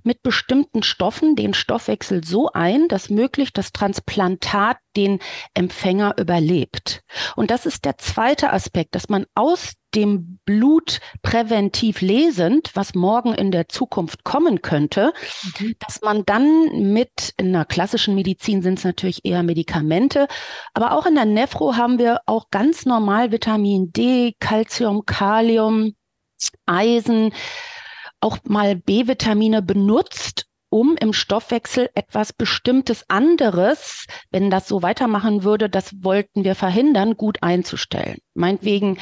mit 0.04 0.22
bestimmten 0.22 0.84
Stoffen 0.84 1.38
den 1.38 1.54
Stoffwechsel 1.54 2.26
so 2.26 2.50
ein, 2.52 2.90
dass 2.90 3.10
möglich 3.10 3.54
das 3.54 3.72
Transplantat 3.72 4.78
den 4.98 5.20
Empfänger 5.54 6.16
überlebt. 6.18 7.02
Und 7.38 7.52
das 7.52 7.66
ist 7.66 7.86
der 7.86 7.98
zweite 7.98 8.52
Aspekt, 8.52 8.96
dass 8.96 9.08
man 9.08 9.26
aus 9.34 9.74
dem 9.96 10.40
Blut 10.46 11.00
präventiv 11.22 12.02
lesend, 12.02 12.72
was 12.76 12.96
morgen 12.96 13.34
in 13.34 13.52
der 13.52 13.70
Zukunft 13.70 14.24
kommen 14.24 14.62
könnte, 14.62 15.14
mhm. 15.60 15.76
dass 15.80 16.02
man 16.02 16.26
dann 16.26 16.92
mit, 16.94 17.34
in 17.38 17.54
der 17.54 17.66
klassischen 17.66 18.16
Medizin 18.16 18.62
sind 18.62 18.80
es 18.80 18.86
natürlich 18.86 19.26
eher 19.26 19.44
Medikamente, 19.44 20.28
aber 20.74 20.94
auch 20.94 21.06
in 21.06 21.16
der 21.16 21.26
Nephro 21.26 21.76
haben 21.76 22.00
wir 22.00 22.22
auch 22.26 22.50
ganz 22.52 22.86
normal 22.86 23.32
Vitamin 23.32 23.92
D, 23.92 24.36
Calcium, 24.40 25.06
Kalium, 25.06 25.96
Eisen, 26.66 27.34
auch 28.22 28.38
mal 28.46 28.76
B-Vitamine 28.76 29.62
benutzt, 29.62 30.46
um 30.70 30.96
im 30.98 31.14
Stoffwechsel 31.14 31.90
etwas 31.96 32.32
Bestimmtes 32.32 33.04
anderes, 33.10 34.06
wenn 34.30 34.50
das 34.50 34.68
so 34.68 34.84
weitermachen 34.84 35.44
würde, 35.44 35.70
das 35.70 35.92
wollten 36.04 36.44
wir 36.44 36.56
verhindern, 36.56 37.18
gut 37.18 37.42
einzustellen. 37.42 38.20
Meinetwegen 38.36 39.00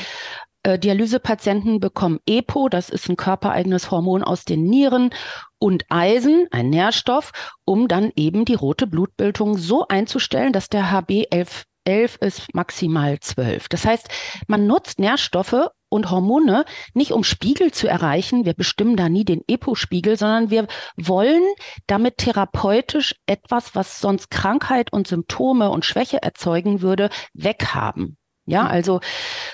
äh, 0.68 0.78
Dialysepatienten 0.78 1.80
bekommen 1.80 2.20
EPO, 2.26 2.68
das 2.68 2.90
ist 2.90 3.10
ein 3.10 3.16
körpereigenes 3.16 3.90
Hormon 3.90 4.22
aus 4.22 4.44
den 4.44 4.64
Nieren, 4.66 5.12
und 5.60 5.86
Eisen, 5.90 6.48
ein 6.52 6.70
Nährstoff, 6.70 7.32
um 7.66 7.88
dann 7.88 8.12
eben 8.16 8.46
die 8.46 8.54
rote 8.54 8.86
Blutbildung 8.86 9.58
so 9.58 9.88
einzustellen, 9.88 10.54
dass 10.54 10.70
der 10.70 10.92
HB 10.92 11.26
11 11.32 11.64
11 11.86 12.18
ist 12.18 12.54
maximal 12.54 13.18
12. 13.18 13.70
Das 13.70 13.86
heißt, 13.86 14.10
man 14.48 14.68
nutzt 14.68 15.00
Nährstoffe, 15.00 15.70
und 15.90 16.12
Hormone 16.12 16.66
nicht 16.94 17.14
um 17.14 17.24
Spiegel 17.24 17.72
zu 17.72 17.88
erreichen. 17.88 18.44
Wir 18.44 18.54
bestimmen 18.54 18.98
da 18.98 19.08
nie 19.08 19.24
den 19.24 19.42
EPO-Spiegel, 19.48 20.18
sondern 20.18 20.50
wir 20.52 20.68
wollen 20.98 21.42
damit 21.88 22.18
therapeutisch 22.18 23.16
etwas, 23.26 23.74
was 23.74 24.02
sonst 24.02 24.30
Krankheit 24.30 24.92
und 24.92 25.08
Symptome 25.08 25.70
und 25.70 25.86
Schwäche 25.86 26.22
erzeugen 26.22 26.82
würde, 26.82 27.10
weghaben. 27.34 28.18
Ja, 28.50 28.64
mhm. 28.64 28.70
also 28.70 29.00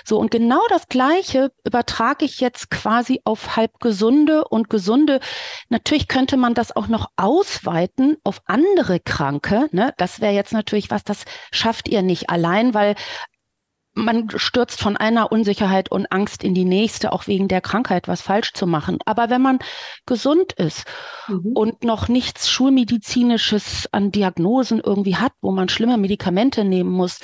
so 0.04 0.18
und 0.18 0.30
genau 0.30 0.60
das 0.70 0.88
Gleiche 0.88 1.50
übertrage 1.64 2.24
ich 2.24 2.40
jetzt 2.40 2.70
quasi 2.70 3.20
auf 3.24 3.56
halb 3.56 3.80
gesunde 3.80 4.44
und 4.46 4.70
gesunde. 4.70 5.18
Natürlich 5.68 6.06
könnte 6.06 6.36
man 6.36 6.54
das 6.54 6.74
auch 6.74 6.86
noch 6.86 7.08
ausweiten 7.16 8.16
auf 8.22 8.40
andere 8.46 9.00
Kranke. 9.00 9.68
Ne? 9.72 9.92
Das 9.98 10.20
wäre 10.20 10.32
jetzt 10.32 10.52
natürlich 10.52 10.90
was, 10.90 11.02
das 11.02 11.24
schafft 11.50 11.88
ihr 11.88 12.02
nicht 12.02 12.30
allein, 12.30 12.72
weil 12.72 12.94
man 13.94 14.28
stürzt 14.34 14.80
von 14.80 14.96
einer 14.96 15.30
Unsicherheit 15.30 15.90
und 15.90 16.10
Angst 16.10 16.42
in 16.42 16.54
die 16.54 16.64
nächste, 16.64 17.12
auch 17.12 17.26
wegen 17.26 17.48
der 17.48 17.60
Krankheit 17.60 18.08
was 18.08 18.20
falsch 18.20 18.52
zu 18.52 18.66
machen. 18.66 18.98
Aber 19.06 19.30
wenn 19.30 19.42
man 19.42 19.58
gesund 20.06 20.52
ist 20.52 20.84
mhm. 21.28 21.52
und 21.54 21.84
noch 21.84 22.08
nichts 22.08 22.50
Schulmedizinisches 22.50 23.88
an 23.92 24.10
Diagnosen 24.12 24.80
irgendwie 24.80 25.16
hat, 25.16 25.32
wo 25.40 25.52
man 25.52 25.68
schlimme 25.68 25.96
Medikamente 25.96 26.64
nehmen 26.64 26.90
muss, 26.90 27.20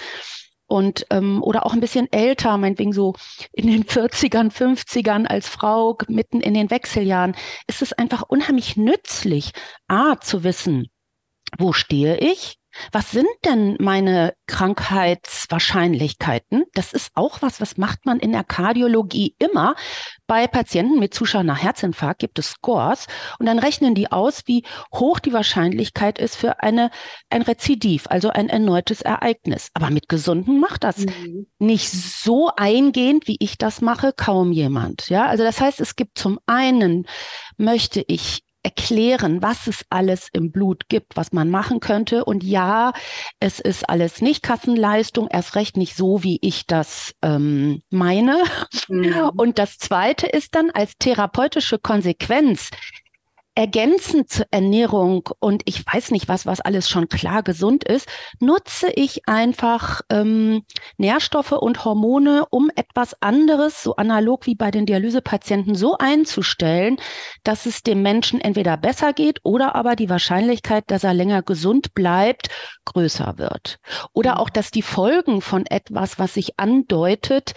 und 0.71 1.05
ähm, 1.11 1.43
oder 1.43 1.67
auch 1.67 1.73
ein 1.73 1.81
bisschen 1.81 2.11
älter, 2.13 2.57
meinetwegen 2.57 2.93
so 2.93 3.15
in 3.53 3.67
den 3.67 3.85
40ern, 3.85 4.53
50ern 4.53 5.27
als 5.27 5.49
Frau, 5.49 5.99
mitten 6.09 6.41
in 6.41 6.55
den 6.55 6.71
Wechseljahren, 6.71 7.35
ist 7.67 7.83
es 7.83 7.93
einfach 7.93 8.23
unheimlich 8.23 8.77
nützlich, 8.77 9.51
A, 9.89 10.21
zu 10.21 10.45
wissen, 10.45 10.89
wo 11.59 11.73
stehe 11.73 12.19
ich? 12.19 12.57
Was 12.93 13.11
sind 13.11 13.27
denn 13.45 13.77
meine 13.81 14.35
Krankheitswahrscheinlichkeiten? 14.47 16.67
Das 16.75 16.93
ist 16.93 17.11
auch 17.15 17.43
was, 17.43 17.61
was 17.61 17.77
macht 17.77 18.07
man 18.07 18.21
in 18.21 18.31
der 18.31 18.45
Kardiologie 18.45 19.35
immer. 19.41 19.75
Bei 20.31 20.47
Patienten 20.47 21.01
mit 21.01 21.13
Zuschauern 21.13 21.47
nach 21.47 21.61
Herzinfarkt 21.61 22.21
gibt 22.21 22.39
es 22.39 22.51
Scores 22.51 23.09
und 23.41 23.47
dann 23.47 23.59
rechnen 23.59 23.97
die 23.97 24.13
aus, 24.13 24.43
wie 24.47 24.63
hoch 24.95 25.19
die 25.19 25.33
Wahrscheinlichkeit 25.33 26.21
ist 26.21 26.37
für 26.37 26.63
eine, 26.63 26.93
ein 27.31 27.43
Rezidiv, 27.43 28.07
also 28.09 28.31
ein 28.31 28.49
erneutes 28.49 29.03
Ereignis. 29.03 29.71
Aber 29.75 29.91
mit 29.91 30.09
Gesunden 30.09 30.61
macht 30.61 30.85
das 30.85 30.99
mhm. 30.99 31.49
nicht 31.59 31.91
so 31.91 32.49
eingehend, 32.57 33.27
wie 33.27 33.39
ich 33.41 33.59
das 33.59 33.81
mache, 33.81 34.13
kaum 34.17 34.53
jemand. 34.53 35.09
Ja, 35.09 35.27
also 35.27 35.43
das 35.43 35.61
heißt, 35.61 35.81
es 35.81 35.97
gibt 35.97 36.17
zum 36.17 36.39
einen 36.47 37.09
möchte 37.57 38.05
ich 38.07 38.45
erklären, 38.63 39.43
was 39.43 39.67
es 39.67 39.85
alles 39.91 40.29
im 40.33 40.51
Blut 40.53 40.89
gibt, 40.89 41.17
was 41.17 41.33
man 41.33 41.51
machen 41.51 41.81
könnte. 41.81 42.25
Und 42.25 42.45
ja, 42.45 42.93
es 43.39 43.61
ist 43.61 43.89
alles 43.89 44.21
nicht 44.21 44.43
Kassenleistung, 44.43 45.29
erst 45.31 45.55
recht 45.57 45.77
nicht 45.77 45.97
so, 45.97 46.23
wie 46.23 46.39
ich 46.43 46.67
das 46.67 47.15
ähm, 47.23 47.83
meine. 47.91 48.43
Mhm. 48.89 49.31
Und 49.37 49.59
das 49.59 49.79
Zweite 49.79 50.27
ist 50.27 50.55
dann 50.55 50.71
als 50.71 50.95
therapeutische 50.99 51.79
Konsequenz 51.79 52.71
ergänzend 53.61 54.31
zur 54.31 54.47
Ernährung 54.51 55.29
und 55.39 55.61
ich 55.67 55.85
weiß 55.85 56.13
nicht 56.13 56.29
was, 56.29 56.47
was 56.47 56.63
alles 56.63 56.89
schon 56.89 57.11
klar 57.11 57.43
gesund 57.43 57.85
ist, 57.85 58.09
nutze 58.39 58.91
ich 58.91 59.29
einfach 59.29 60.01
ähm, 60.09 60.63
Nährstoffe 60.97 61.53
und 61.53 61.85
Hormone, 61.85 62.47
um 62.49 62.71
etwas 62.75 63.21
anderes, 63.21 63.83
so 63.83 63.97
analog 63.97 64.47
wie 64.47 64.55
bei 64.55 64.71
den 64.71 64.87
Dialysepatienten, 64.87 65.75
so 65.75 65.99
einzustellen, 65.99 66.97
dass 67.45 67.67
es 67.67 67.83
dem 67.83 68.01
Menschen 68.01 68.41
entweder 68.41 68.79
besser 68.79 69.13
geht 69.13 69.41
oder 69.43 69.75
aber 69.75 69.95
die 69.95 70.09
Wahrscheinlichkeit, 70.09 70.85
dass 70.87 71.05
er 71.05 71.13
länger 71.13 71.43
gesund 71.43 71.93
bleibt, 71.93 72.49
größer 72.87 73.35
wird. 73.37 73.77
Oder 74.15 74.37
mhm. 74.37 74.39
auch, 74.39 74.49
dass 74.49 74.71
die 74.71 74.81
Folgen 74.81 75.43
von 75.43 75.67
etwas, 75.67 76.19
was 76.19 76.33
sich 76.33 76.59
andeutet, 76.59 77.53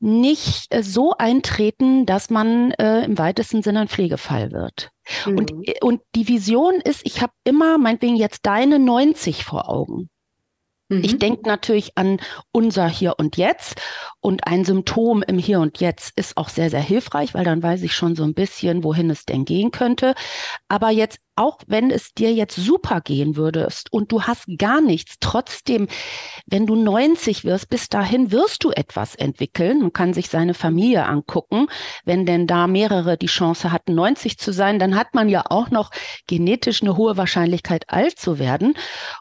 nicht 0.00 0.74
äh, 0.74 0.82
so 0.82 1.12
eintreten, 1.16 2.06
dass 2.06 2.30
man 2.30 2.72
äh, 2.72 3.04
im 3.04 3.18
weitesten 3.18 3.62
Sinne 3.62 3.80
ein 3.80 3.88
Pflegefall 3.88 4.52
wird. 4.52 4.90
Mhm. 5.26 5.38
Und, 5.38 5.52
äh, 5.68 5.74
und 5.82 6.02
die 6.14 6.28
Vision 6.28 6.74
ist, 6.74 7.02
ich 7.04 7.22
habe 7.22 7.32
immer 7.44 7.78
meinetwegen 7.78 8.16
jetzt 8.16 8.46
deine 8.46 8.78
90 8.78 9.44
vor 9.44 9.68
Augen. 9.68 10.08
Mhm. 10.88 11.02
Ich 11.02 11.18
denke 11.18 11.48
natürlich 11.48 11.96
an 11.96 12.20
unser 12.52 12.88
Hier 12.88 13.14
und 13.18 13.36
Jetzt 13.36 13.80
und 14.20 14.46
ein 14.46 14.64
Symptom 14.64 15.22
im 15.22 15.38
Hier 15.38 15.60
und 15.60 15.80
Jetzt 15.80 16.12
ist 16.16 16.36
auch 16.36 16.48
sehr, 16.48 16.70
sehr 16.70 16.80
hilfreich, 16.80 17.34
weil 17.34 17.44
dann 17.44 17.62
weiß 17.62 17.82
ich 17.82 17.94
schon 17.94 18.14
so 18.14 18.22
ein 18.24 18.34
bisschen, 18.34 18.84
wohin 18.84 19.10
es 19.10 19.24
denn 19.24 19.44
gehen 19.44 19.70
könnte. 19.70 20.14
Aber 20.68 20.90
jetzt 20.90 21.18
auch 21.36 21.58
wenn 21.66 21.90
es 21.90 22.14
dir 22.14 22.32
jetzt 22.32 22.56
super 22.56 23.00
gehen 23.00 23.36
würdest 23.36 23.92
und 23.92 24.10
du 24.10 24.22
hast 24.22 24.46
gar 24.58 24.80
nichts, 24.80 25.16
trotzdem, 25.20 25.86
wenn 26.46 26.66
du 26.66 26.74
90 26.74 27.44
wirst, 27.44 27.68
bis 27.68 27.88
dahin 27.88 28.32
wirst 28.32 28.64
du 28.64 28.70
etwas 28.70 29.14
entwickeln. 29.14 29.80
Man 29.80 29.92
kann 29.92 30.14
sich 30.14 30.28
seine 30.28 30.54
Familie 30.54 31.06
angucken. 31.06 31.68
Wenn 32.04 32.26
denn 32.26 32.46
da 32.46 32.66
mehrere 32.66 33.16
die 33.16 33.26
Chance 33.26 33.72
hatten, 33.72 33.94
90 33.94 34.38
zu 34.38 34.52
sein, 34.52 34.78
dann 34.78 34.96
hat 34.96 35.14
man 35.14 35.28
ja 35.28 35.44
auch 35.48 35.70
noch 35.70 35.90
genetisch 36.26 36.82
eine 36.82 36.96
hohe 36.96 37.16
Wahrscheinlichkeit, 37.16 37.84
alt 37.88 38.18
zu 38.18 38.38
werden. 38.38 38.74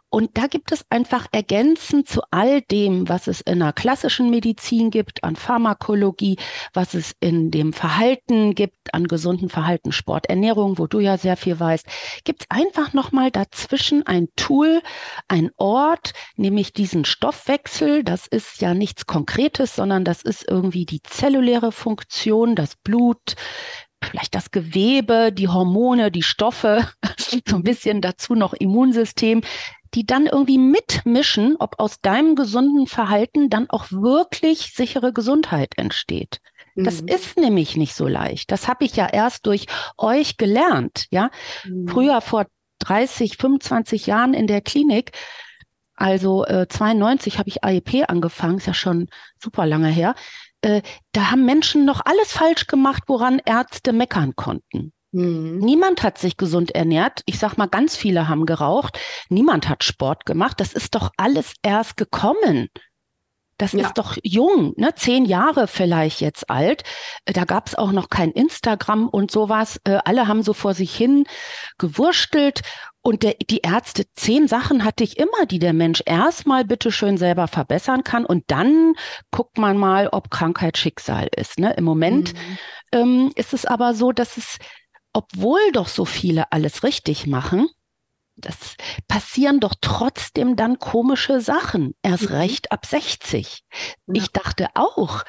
Und 0.09 0.37
da 0.37 0.47
gibt 0.47 0.71
es 0.71 0.85
einfach 0.89 1.27
ergänzend 1.33 2.07
zu 2.07 2.21
all 2.31 2.61
dem, 2.61 3.09
was 3.09 3.27
es 3.27 3.41
in 3.41 3.59
der 3.59 3.73
klassischen 3.73 4.29
Medizin 4.29 4.89
gibt, 4.89 5.25
an 5.25 5.35
Pharmakologie, 5.35 6.37
was 6.73 6.93
es 6.93 7.13
in 7.19 7.51
dem 7.51 7.73
Verhalten 7.73 8.55
gibt, 8.55 8.93
an 8.93 9.09
gesunden 9.09 9.49
Verhalten, 9.49 9.91
Sport, 9.91 10.27
Ernährung, 10.27 10.77
wo 10.77 10.87
du 10.87 11.01
ja 11.01 11.17
sehr 11.17 11.35
viel 11.35 11.59
weißt, 11.59 11.85
gibt 12.23 12.41
es 12.43 12.47
einfach 12.49 12.93
nochmal 12.93 13.31
dazwischen 13.31 14.05
ein 14.05 14.27
Tool, 14.35 14.81
ein 15.27 15.51
Ort, 15.57 16.13
nämlich 16.35 16.73
diesen 16.73 17.05
Stoffwechsel. 17.05 18.03
Das 18.03 18.27
ist 18.27 18.61
ja 18.61 18.73
nichts 18.73 19.05
Konkretes, 19.05 19.75
sondern 19.75 20.03
das 20.03 20.21
ist 20.21 20.45
irgendwie 20.47 20.85
die 20.85 21.01
zelluläre 21.01 21.71
Funktion, 21.71 22.55
das 22.55 22.75
Blut, 22.75 23.35
vielleicht 24.01 24.35
das 24.35 24.51
Gewebe, 24.51 25.31
die 25.31 25.47
Hormone, 25.47 26.11
die 26.11 26.23
Stoffe, 26.23 26.87
so 27.47 27.55
ein 27.55 27.63
bisschen 27.63 28.01
dazu 28.01 28.35
noch 28.35 28.53
Immunsystem, 28.53 29.41
die 29.93 30.05
dann 30.05 30.25
irgendwie 30.25 30.57
mitmischen, 30.57 31.55
ob 31.57 31.79
aus 31.79 32.01
deinem 32.01 32.35
gesunden 32.35 32.85
Verhalten 32.85 33.49
dann 33.49 33.69
auch 33.69 33.91
wirklich 33.91 34.73
sichere 34.73 35.13
Gesundheit 35.13 35.77
entsteht. 35.77 36.41
Das 36.75 37.01
mhm. 37.01 37.07
ist 37.07 37.37
nämlich 37.37 37.77
nicht 37.77 37.95
so 37.95 38.07
leicht. 38.07 38.51
Das 38.51 38.67
habe 38.67 38.85
ich 38.85 38.95
ja 38.95 39.07
erst 39.07 39.45
durch 39.45 39.65
euch 39.97 40.37
gelernt. 40.37 41.05
Ja, 41.09 41.29
mhm. 41.63 41.87
früher 41.87 42.21
vor 42.21 42.45
30, 42.79 43.37
25 43.37 44.05
Jahren 44.07 44.33
in 44.33 44.47
der 44.47 44.61
Klinik, 44.61 45.11
also 45.95 46.45
äh, 46.45 46.67
92 46.67 47.39
habe 47.39 47.49
ich 47.49 47.63
AEP 47.63 48.09
angefangen, 48.09 48.57
ist 48.57 48.67
ja 48.67 48.73
schon 48.73 49.07
super 49.41 49.65
lange 49.65 49.87
her. 49.87 50.13
Äh, 50.61 50.81
da 51.13 51.31
haben 51.31 51.45
Menschen 51.45 51.85
noch 51.85 52.01
alles 52.03 52.31
falsch 52.31 52.67
gemacht, 52.67 53.03
woran 53.07 53.41
Ärzte 53.45 53.93
meckern 53.93 54.35
konnten. 54.35 54.91
Mhm. 55.11 55.59
Niemand 55.59 56.03
hat 56.03 56.17
sich 56.17 56.35
gesund 56.35 56.71
ernährt. 56.71 57.21
Ich 57.25 57.39
sag 57.39 57.57
mal, 57.57 57.67
ganz 57.67 57.95
viele 57.95 58.27
haben 58.27 58.45
geraucht. 58.45 58.99
Niemand 59.29 59.69
hat 59.69 59.83
Sport 59.83 60.25
gemacht. 60.25 60.59
Das 60.59 60.73
ist 60.73 60.95
doch 60.95 61.11
alles 61.15 61.53
erst 61.61 61.95
gekommen. 61.95 62.67
Das 63.57 63.71
ja. 63.71 63.87
ist 63.87 63.97
doch 63.97 64.17
jung, 64.21 64.73
ne? 64.75 64.93
Zehn 64.95 65.23
Jahre 65.25 65.67
vielleicht 65.67 66.19
jetzt 66.19 66.49
alt. 66.49 66.83
Äh, 67.25 67.33
da 67.33 67.45
gab 67.45 67.67
es 67.67 67.75
auch 67.75 67.91
noch 67.91 68.09
kein 68.09 68.31
Instagram 68.31 69.07
und 69.07 69.31
sowas. 69.31 69.79
Äh, 69.85 69.99
alle 70.03 70.27
haben 70.27 70.43
so 70.43 70.53
vor 70.53 70.73
sich 70.73 70.95
hin 70.95 71.25
gewurstelt. 71.77 72.61
Und 73.01 73.23
der, 73.23 73.35
die 73.49 73.59
Ärzte, 73.59 74.05
zehn 74.15 74.47
Sachen 74.47 74.83
hatte 74.83 75.03
ich 75.03 75.19
immer, 75.19 75.45
die 75.45 75.59
der 75.59 75.73
Mensch 75.73 76.01
erstmal 76.05 76.65
bitteschön 76.65 77.17
selber 77.17 77.47
verbessern 77.47 78.03
kann. 78.03 78.25
Und 78.25 78.45
dann 78.47 78.93
guckt 79.31 79.57
man 79.57 79.77
mal, 79.77 80.09
ob 80.11 80.31
Krankheit 80.31 80.77
Schicksal 80.77 81.29
ist. 81.35 81.59
Ne? 81.59 81.73
Im 81.77 81.83
Moment 81.83 82.33
mhm. 82.33 82.57
ähm, 82.91 83.31
ist 83.35 83.53
es 83.53 83.65
aber 83.65 83.93
so, 83.93 84.11
dass 84.11 84.37
es, 84.37 84.57
obwohl 85.13 85.59
doch 85.71 85.87
so 85.87 86.03
viele 86.03 86.51
alles 86.51 86.83
richtig 86.83 87.27
machen, 87.27 87.69
das 88.35 88.75
passieren 89.07 89.59
doch 89.59 89.75
trotzdem 89.79 90.55
dann 90.55 90.79
komische 90.79 91.39
Sachen. 91.39 91.95
Erst 92.01 92.29
mhm. 92.29 92.35
recht 92.35 92.71
ab 92.71 92.85
60. 92.85 93.63
Ja. 94.07 94.13
Ich 94.13 94.31
dachte 94.31 94.67
auch, 94.75 95.23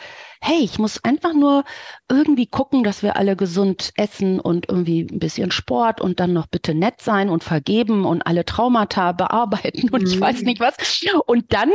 hey, 0.46 0.62
ich 0.62 0.78
muss 0.78 1.02
einfach 1.02 1.34
nur 1.34 1.64
irgendwie 2.08 2.46
gucken, 2.46 2.84
dass 2.84 3.02
wir 3.02 3.16
alle 3.16 3.34
gesund 3.34 3.90
essen 3.96 4.38
und 4.38 4.68
irgendwie 4.68 5.00
ein 5.10 5.18
bisschen 5.18 5.50
Sport 5.50 6.00
und 6.00 6.20
dann 6.20 6.32
noch 6.32 6.46
bitte 6.46 6.72
nett 6.72 7.00
sein 7.00 7.28
und 7.28 7.42
vergeben 7.42 8.04
und 8.04 8.24
alle 8.26 8.44
Traumata 8.44 9.10
bearbeiten 9.26 9.88
und 9.90 10.02
mhm. 10.02 10.06
ich 10.06 10.20
weiß 10.20 10.40
mhm. 10.40 10.46
nicht 10.46 10.60
was. 10.60 10.76
Und 11.26 11.52
dann, 11.52 11.70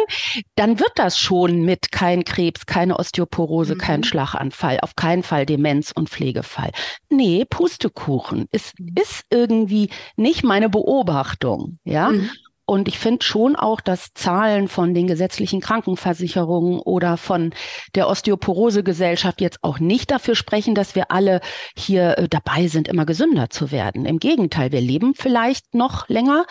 dann 0.55 0.79
wird 0.79 0.93
das 0.95 1.19
schon 1.19 1.63
mit 1.63 1.91
kein 1.91 2.23
Krebs, 2.23 2.65
keine 2.65 2.97
Osteoporose, 2.97 3.75
mhm. 3.75 3.79
kein 3.79 4.03
Schlaganfall, 4.05 4.79
auf 4.81 4.95
keinen 4.95 5.23
Fall 5.23 5.45
Demenz 5.45 5.91
und 5.91 6.09
Pflegefall. 6.09 6.71
Nee, 7.09 7.45
Pustekuchen. 7.49 8.47
Es 8.51 8.71
mhm. 8.77 8.95
ist 9.01 9.25
irgendwie 9.29 9.89
nicht 10.15 10.43
meine 10.43 10.69
Beobachtung, 10.69 11.77
ja. 11.83 12.11
Mhm. 12.11 12.29
Und 12.71 12.87
ich 12.87 12.99
finde 12.99 13.21
schon 13.25 13.57
auch, 13.57 13.81
dass 13.81 14.13
Zahlen 14.13 14.69
von 14.69 14.93
den 14.93 15.05
gesetzlichen 15.05 15.59
Krankenversicherungen 15.59 16.79
oder 16.79 17.17
von 17.17 17.53
der 17.95 18.07
Osteoporose-Gesellschaft 18.07 19.41
jetzt 19.41 19.61
auch 19.61 19.79
nicht 19.79 20.09
dafür 20.09 20.35
sprechen, 20.35 20.73
dass 20.73 20.95
wir 20.95 21.11
alle 21.11 21.41
hier 21.75 22.17
äh, 22.17 22.29
dabei 22.29 22.69
sind, 22.69 22.87
immer 22.87 23.05
gesünder 23.05 23.49
zu 23.49 23.71
werden. 23.73 24.05
Im 24.05 24.19
Gegenteil, 24.19 24.71
wir 24.71 24.79
leben 24.79 25.15
vielleicht 25.15 25.73
noch 25.73 26.07
länger, 26.07 26.45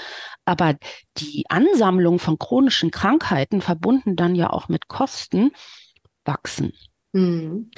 aber 0.45 0.75
die 1.17 1.47
Ansammlung 1.49 2.19
von 2.19 2.39
chronischen 2.39 2.91
Krankheiten, 2.91 3.63
verbunden 3.63 4.15
dann 4.15 4.35
ja 4.35 4.51
auch 4.51 4.69
mit 4.69 4.89
Kosten, 4.89 5.53
wachsen. 6.27 6.75
Mhm. 7.13 7.71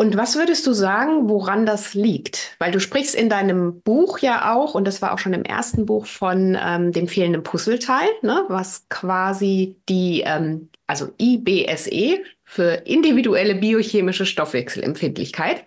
Und 0.00 0.16
was 0.16 0.34
würdest 0.34 0.66
du 0.66 0.72
sagen, 0.72 1.28
woran 1.28 1.66
das 1.66 1.92
liegt? 1.92 2.56
Weil 2.58 2.72
du 2.72 2.80
sprichst 2.80 3.14
in 3.14 3.28
deinem 3.28 3.82
Buch 3.82 4.18
ja 4.20 4.54
auch, 4.54 4.74
und 4.74 4.86
das 4.86 5.02
war 5.02 5.12
auch 5.12 5.18
schon 5.18 5.34
im 5.34 5.42
ersten 5.42 5.84
Buch, 5.84 6.06
von 6.06 6.56
ähm, 6.58 6.90
dem 6.92 7.06
fehlenden 7.06 7.42
Puzzleteil, 7.42 8.08
ne? 8.22 8.46
was 8.48 8.86
quasi 8.88 9.76
die, 9.90 10.22
ähm, 10.24 10.70
also 10.86 11.10
IBSE 11.20 12.20
für 12.44 12.76
individuelle 12.86 13.56
biochemische 13.56 14.24
Stoffwechselempfindlichkeit. 14.24 15.66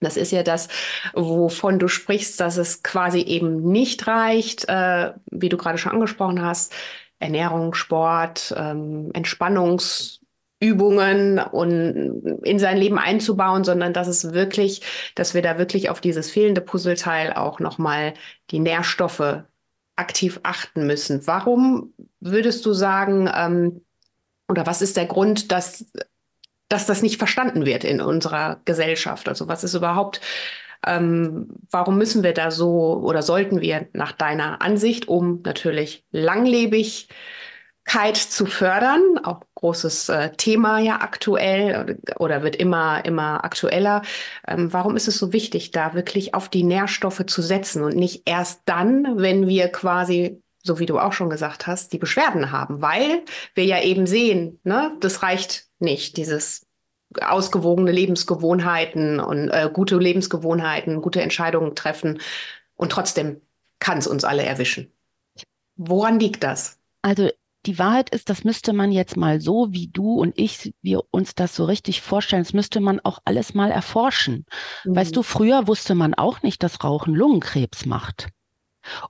Das 0.00 0.18
ist 0.18 0.32
ja 0.32 0.42
das, 0.42 0.68
wovon 1.14 1.78
du 1.78 1.88
sprichst, 1.88 2.38
dass 2.40 2.58
es 2.58 2.82
quasi 2.82 3.20
eben 3.20 3.72
nicht 3.72 4.06
reicht, 4.06 4.68
äh, 4.68 5.14
wie 5.30 5.48
du 5.48 5.56
gerade 5.56 5.78
schon 5.78 5.92
angesprochen 5.92 6.44
hast, 6.44 6.74
Ernährung, 7.20 7.72
Sport, 7.72 8.52
ähm, 8.54 9.12
Entspannungs 9.14 10.21
Übungen 10.62 11.40
und 11.40 12.40
in 12.44 12.58
sein 12.60 12.76
Leben 12.78 12.98
einzubauen, 12.98 13.64
sondern 13.64 13.92
dass 13.92 14.06
es 14.06 14.32
wirklich, 14.32 14.82
dass 15.16 15.34
wir 15.34 15.42
da 15.42 15.58
wirklich 15.58 15.90
auf 15.90 16.00
dieses 16.00 16.30
fehlende 16.30 16.60
Puzzleteil 16.60 17.32
auch 17.32 17.58
nochmal 17.58 18.14
die 18.50 18.60
Nährstoffe 18.60 19.42
aktiv 19.96 20.40
achten 20.44 20.86
müssen. 20.86 21.26
Warum 21.26 21.92
würdest 22.20 22.64
du 22.64 22.72
sagen, 22.72 23.28
ähm, 23.34 23.82
oder 24.48 24.64
was 24.66 24.82
ist 24.82 24.96
der 24.96 25.06
Grund, 25.06 25.50
dass, 25.50 25.86
dass 26.68 26.86
das 26.86 27.02
nicht 27.02 27.18
verstanden 27.18 27.66
wird 27.66 27.82
in 27.82 28.00
unserer 28.00 28.60
Gesellschaft? 28.64 29.28
Also 29.28 29.48
was 29.48 29.64
ist 29.64 29.74
überhaupt, 29.74 30.20
ähm, 30.86 31.48
warum 31.70 31.98
müssen 31.98 32.22
wir 32.22 32.34
da 32.34 32.52
so 32.52 33.00
oder 33.02 33.22
sollten 33.22 33.60
wir 33.60 33.88
nach 33.92 34.12
deiner 34.12 34.62
Ansicht, 34.62 35.08
um 35.08 35.42
natürlich 35.44 36.04
langlebig 36.12 37.08
zu 37.84 38.46
fördern, 38.46 39.18
auch 39.22 39.40
großes 39.56 40.08
äh, 40.08 40.30
Thema 40.36 40.78
ja 40.78 41.00
aktuell 41.00 41.98
oder 42.18 42.42
wird 42.42 42.56
immer, 42.56 43.04
immer 43.04 43.44
aktueller. 43.44 44.02
Ähm, 44.46 44.72
warum 44.72 44.96
ist 44.96 45.08
es 45.08 45.18
so 45.18 45.32
wichtig, 45.32 45.70
da 45.70 45.94
wirklich 45.94 46.34
auf 46.34 46.48
die 46.48 46.64
Nährstoffe 46.64 47.24
zu 47.26 47.42
setzen 47.42 47.82
und 47.82 47.96
nicht 47.96 48.22
erst 48.24 48.62
dann, 48.64 49.18
wenn 49.18 49.46
wir 49.46 49.68
quasi, 49.68 50.42
so 50.62 50.78
wie 50.78 50.86
du 50.86 50.98
auch 50.98 51.12
schon 51.12 51.30
gesagt 51.30 51.66
hast, 51.66 51.92
die 51.92 51.98
Beschwerden 51.98 52.50
haben, 52.50 52.80
weil 52.82 53.22
wir 53.54 53.64
ja 53.64 53.82
eben 53.82 54.06
sehen, 54.06 54.60
ne, 54.64 54.92
das 55.00 55.22
reicht 55.22 55.66
nicht, 55.78 56.16
dieses 56.16 56.66
ausgewogene 57.20 57.92
Lebensgewohnheiten 57.92 59.20
und 59.20 59.50
äh, 59.50 59.68
gute 59.70 59.98
Lebensgewohnheiten, 59.98 61.02
gute 61.02 61.20
Entscheidungen 61.20 61.74
treffen 61.74 62.20
und 62.74 62.90
trotzdem 62.90 63.42
kann 63.80 63.98
es 63.98 64.06
uns 64.06 64.24
alle 64.24 64.44
erwischen. 64.44 64.90
Woran 65.76 66.20
liegt 66.20 66.42
das? 66.42 66.78
Also 67.02 67.30
die 67.66 67.78
Wahrheit 67.78 68.10
ist, 68.10 68.28
das 68.28 68.44
müsste 68.44 68.72
man 68.72 68.90
jetzt 68.90 69.16
mal 69.16 69.40
so, 69.40 69.68
wie 69.72 69.88
du 69.88 70.14
und 70.14 70.38
ich, 70.38 70.74
wir 70.82 71.02
uns 71.10 71.34
das 71.34 71.54
so 71.54 71.64
richtig 71.64 72.00
vorstellen, 72.00 72.42
das 72.42 72.52
müsste 72.52 72.80
man 72.80 73.00
auch 73.00 73.20
alles 73.24 73.54
mal 73.54 73.70
erforschen. 73.70 74.46
Mhm. 74.84 74.96
Weißt 74.96 75.14
du, 75.16 75.22
früher 75.22 75.68
wusste 75.68 75.94
man 75.94 76.14
auch 76.14 76.42
nicht, 76.42 76.62
dass 76.62 76.82
Rauchen 76.82 77.14
Lungenkrebs 77.14 77.86
macht. 77.86 78.28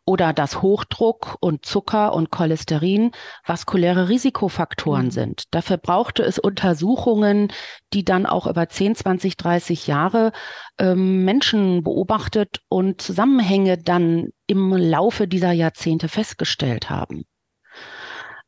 Oder 0.05 0.35
dass 0.35 0.61
Hochdruck 0.61 1.39
und 1.41 1.65
Zucker 1.65 2.13
und 2.13 2.31
Cholesterin 2.31 3.13
vaskuläre 3.47 4.11
Risikofaktoren 4.11 5.07
mhm. 5.07 5.11
sind. 5.11 5.55
Dafür 5.55 5.79
brauchte 5.79 6.23
es 6.23 6.39
Untersuchungen, 6.39 7.49
die 7.95 8.05
dann 8.05 8.27
auch 8.27 8.47
über 8.47 8.69
10, 8.69 8.97
20, 8.97 9.39
30 9.39 9.87
Jahre 9.87 10.33
ähm, 10.77 11.25
Menschen 11.25 11.83
beobachtet 11.85 12.61
und 12.69 13.01
Zusammenhänge 13.01 13.79
dann 13.79 14.29
im 14.47 14.75
Laufe 14.75 15.27
dieser 15.27 15.53
Jahrzehnte 15.53 16.09
festgestellt 16.09 16.91
haben 16.91 17.25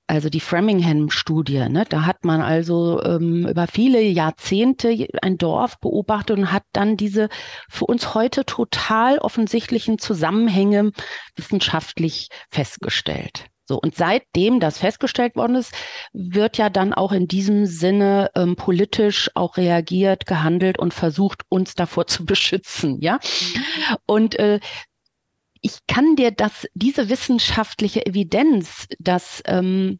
also 0.07 0.29
die 0.29 0.40
Framingham-Studie, 0.40 1.69
ne, 1.69 1.85
da 1.88 2.05
hat 2.05 2.25
man 2.25 2.43
also 2.43 3.03
ähm, 3.03 3.47
über 3.49 3.67
viele 3.67 4.03
Jahrzehnte 4.03 5.09
ein 5.23 5.38
Dorf 5.38 5.79
beobachtet 5.81 6.38
und 6.38 6.53
hat 6.53 6.64
dann 6.73 6.97
diese 6.97 7.29
für 7.69 7.87
uns 7.87 8.14
heute 8.14 8.45
total 8.45 9.19
offensichtlichen 9.19 9.99
Zusammenhänge 9.99 10.93
wissenschaftlich 11.37 12.29
festgestellt. 12.51 13.47
So, 13.67 13.81
und 13.81 13.95
seitdem 13.97 14.61
das 14.61 14.77
festgestellt 14.77 15.37
worden 15.37 15.57
ist, 15.57 15.73
wird 16.12 16.59
ja 16.59 16.69
dann 16.69 16.93
auch 16.93 17.12
in 17.12 17.27
diesem 17.27 17.64
Sinne 17.64 18.31
ähm, 18.35 18.57
politisch 18.57 19.31
auch 19.35 19.57
reagiert, 19.57 20.27
gehandelt 20.27 20.79
und 20.79 20.93
versucht, 20.93 21.43
uns 21.49 21.75
davor 21.75 22.07
zu 22.07 22.27
beschützen, 22.27 23.01
ja. 23.01 23.14
Mhm. 23.14 23.97
Und 24.05 24.38
äh, 24.38 24.61
ich 25.64 25.87
kann 25.87 26.14
dir 26.14 26.31
das, 26.31 26.66
diese 26.74 27.09
wissenschaftliche 27.09 28.05
Evidenz, 28.05 28.87
dass 28.98 29.42
ähm, 29.46 29.98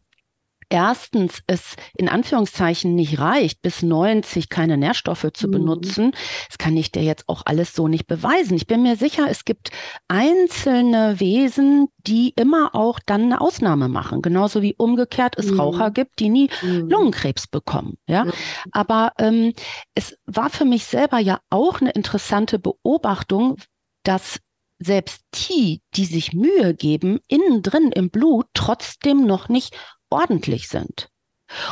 erstens 0.69 1.41
es 1.47 1.75
in 1.97 2.07
Anführungszeichen 2.07 2.93
nicht 2.93 3.17
reicht, 3.17 3.63
bis 3.63 3.81
90 3.81 4.49
keine 4.49 4.77
Nährstoffe 4.77 5.31
zu 5.33 5.47
mhm. 5.47 5.51
benutzen. 5.51 6.11
Das 6.47 6.59
kann 6.59 6.77
ich 6.77 6.91
dir 6.91 7.01
jetzt 7.01 7.27
auch 7.27 7.41
alles 7.45 7.73
so 7.73 7.87
nicht 7.87 8.05
beweisen. 8.05 8.55
Ich 8.55 8.67
bin 8.67 8.83
mir 8.83 8.95
sicher, 8.95 9.25
es 9.27 9.43
gibt 9.43 9.71
einzelne 10.07 11.19
Wesen, 11.19 11.87
die 11.97 12.33
immer 12.35 12.75
auch 12.75 12.99
dann 13.03 13.23
eine 13.23 13.41
Ausnahme 13.41 13.89
machen. 13.89 14.21
Genauso 14.21 14.61
wie 14.61 14.75
umgekehrt 14.77 15.35
es 15.39 15.49
mhm. 15.49 15.59
Raucher 15.59 15.89
gibt, 15.89 16.19
die 16.19 16.29
nie 16.29 16.51
mhm. 16.61 16.89
Lungenkrebs 16.89 17.47
bekommen. 17.47 17.97
Ja, 18.07 18.27
aber 18.71 19.13
ähm, 19.17 19.53
es 19.95 20.15
war 20.27 20.51
für 20.51 20.65
mich 20.65 20.85
selber 20.85 21.17
ja 21.17 21.39
auch 21.49 21.81
eine 21.81 21.89
interessante 21.89 22.59
Beobachtung, 22.59 23.57
dass 24.03 24.39
selbst 24.79 25.23
die, 25.49 25.81
die 25.95 26.05
sich 26.05 26.33
Mühe 26.33 26.73
geben, 26.73 27.19
innen 27.27 27.63
drin 27.63 27.91
im 27.91 28.09
Blut 28.09 28.47
trotzdem 28.53 29.25
noch 29.25 29.49
nicht 29.49 29.75
ordentlich 30.09 30.67
sind. 30.67 31.09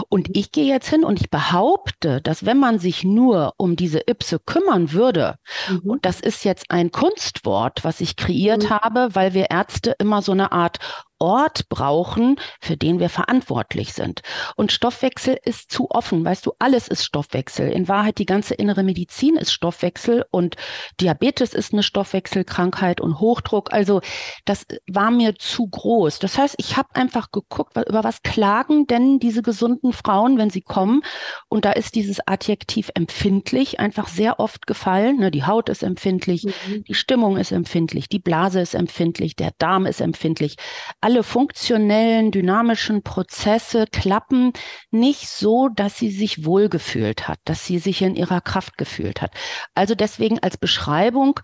Und 0.10 0.36
ich 0.38 0.52
gehe 0.52 0.66
jetzt 0.66 0.90
hin 0.90 1.04
und 1.04 1.20
ich 1.20 1.30
behaupte, 1.30 2.22
dass 2.22 2.46
wenn 2.46 2.60
man 2.60 2.80
sich 2.80 3.04
nur 3.04 3.54
um 3.58 3.76
diese 3.76 4.02
Ipse 4.08 4.40
kümmern 4.40 4.92
würde, 4.92 5.36
mhm. 5.68 5.80
und 5.90 6.06
das 6.06 6.20
ist 6.20 6.44
jetzt 6.44 6.66
ein 6.70 6.92
Kunstwort, 6.92 7.84
was 7.84 8.00
ich 8.00 8.16
kreiert 8.16 8.66
mhm. 8.66 8.70
habe, 8.70 9.16
weil 9.16 9.34
wir 9.34 9.50
Ärzte 9.50 9.96
immer 9.98 10.22
so 10.22 10.32
eine 10.32 10.52
Art 10.52 10.78
Ort 11.20 11.70
brauchen, 11.70 12.38
für 12.60 12.78
den 12.78 13.00
wir 13.00 13.10
verantwortlich 13.10 13.94
sind. 13.94 14.22
Und 14.56 14.72
Stoffwechsel 14.72 15.38
ist 15.44 15.72
zu 15.72 15.90
offen. 15.90 16.26
Weißt 16.26 16.46
du, 16.46 16.54
alles 16.60 16.88
ist 16.88 17.06
Stoffwechsel. 17.06 17.70
In 17.70 17.88
Wahrheit, 17.88 18.18
die 18.18 18.26
ganze 18.26 18.54
innere 18.56 18.84
Medizin 18.84 19.36
ist 19.36 19.54
Stoffwechsel 19.54 20.26
und 20.32 20.56
Diabetes 21.00 21.54
ist 21.54 21.74
eine 21.74 21.84
Stoffwechselkrankheit 21.84 23.00
und 23.02 23.20
Hochdruck. 23.20 23.72
Also 23.72 24.02
das 24.46 24.66
war 24.88 25.12
mir 25.12 25.36
zu 25.36 25.68
groß. 25.68 26.20
Das 26.20 26.38
heißt, 26.38 26.56
ich 26.58 26.78
habe 26.78 26.90
einfach 26.96 27.32
geguckt, 27.32 27.78
über 27.78 28.04
was 28.04 28.22
klagen 28.24 28.88
denn 28.88 29.20
diese 29.20 29.42
gesunden 29.42 29.94
Frauen, 29.94 30.38
wenn 30.38 30.50
sie 30.50 30.62
kommen. 30.62 31.04
Und 31.50 31.66
da 31.66 31.72
ist 31.72 31.96
dieses 31.96 32.26
Adjektiv 32.28 32.90
empfindlich 32.96 33.80
einfach 33.80 34.08
sehr 34.08 34.40
oft 34.40 34.68
gefallen. 34.68 35.18
Ne, 35.20 35.32
die 35.32 35.46
Haut 35.46 35.70
ist 35.70 35.84
empfindlich, 35.84 36.46
mhm. 36.46 36.84
die 36.86 36.94
Stimmung 36.94 37.38
ist 37.38 37.52
empfindlich, 37.52 38.10
die 38.10 38.20
Blase 38.20 38.62
ist 38.62 38.74
empfindlich, 38.74 39.36
der 39.36 39.52
Darm 39.58 39.86
ist 39.86 40.02
empfindlich. 40.02 40.58
Alle 41.02 41.13
alle 41.14 41.22
funktionellen, 41.22 42.32
dynamischen 42.32 43.04
Prozesse 43.04 43.86
klappen 43.92 44.52
nicht 44.90 45.30
so, 45.30 45.70
dass 45.70 45.96
sie 45.96 46.10
sich 46.10 46.44
wohlgefühlt 46.44 47.28
hat, 47.28 47.38
dass 47.46 47.68
sie 47.68 47.78
sich 47.78 48.02
in 48.02 48.16
ihrer 48.16 48.42
Kraft 48.42 48.80
gefühlt 48.80 49.22
hat. 49.22 49.30
Also 49.76 49.94
deswegen 49.94 50.40
als 50.40 50.58
Beschreibung 50.58 51.40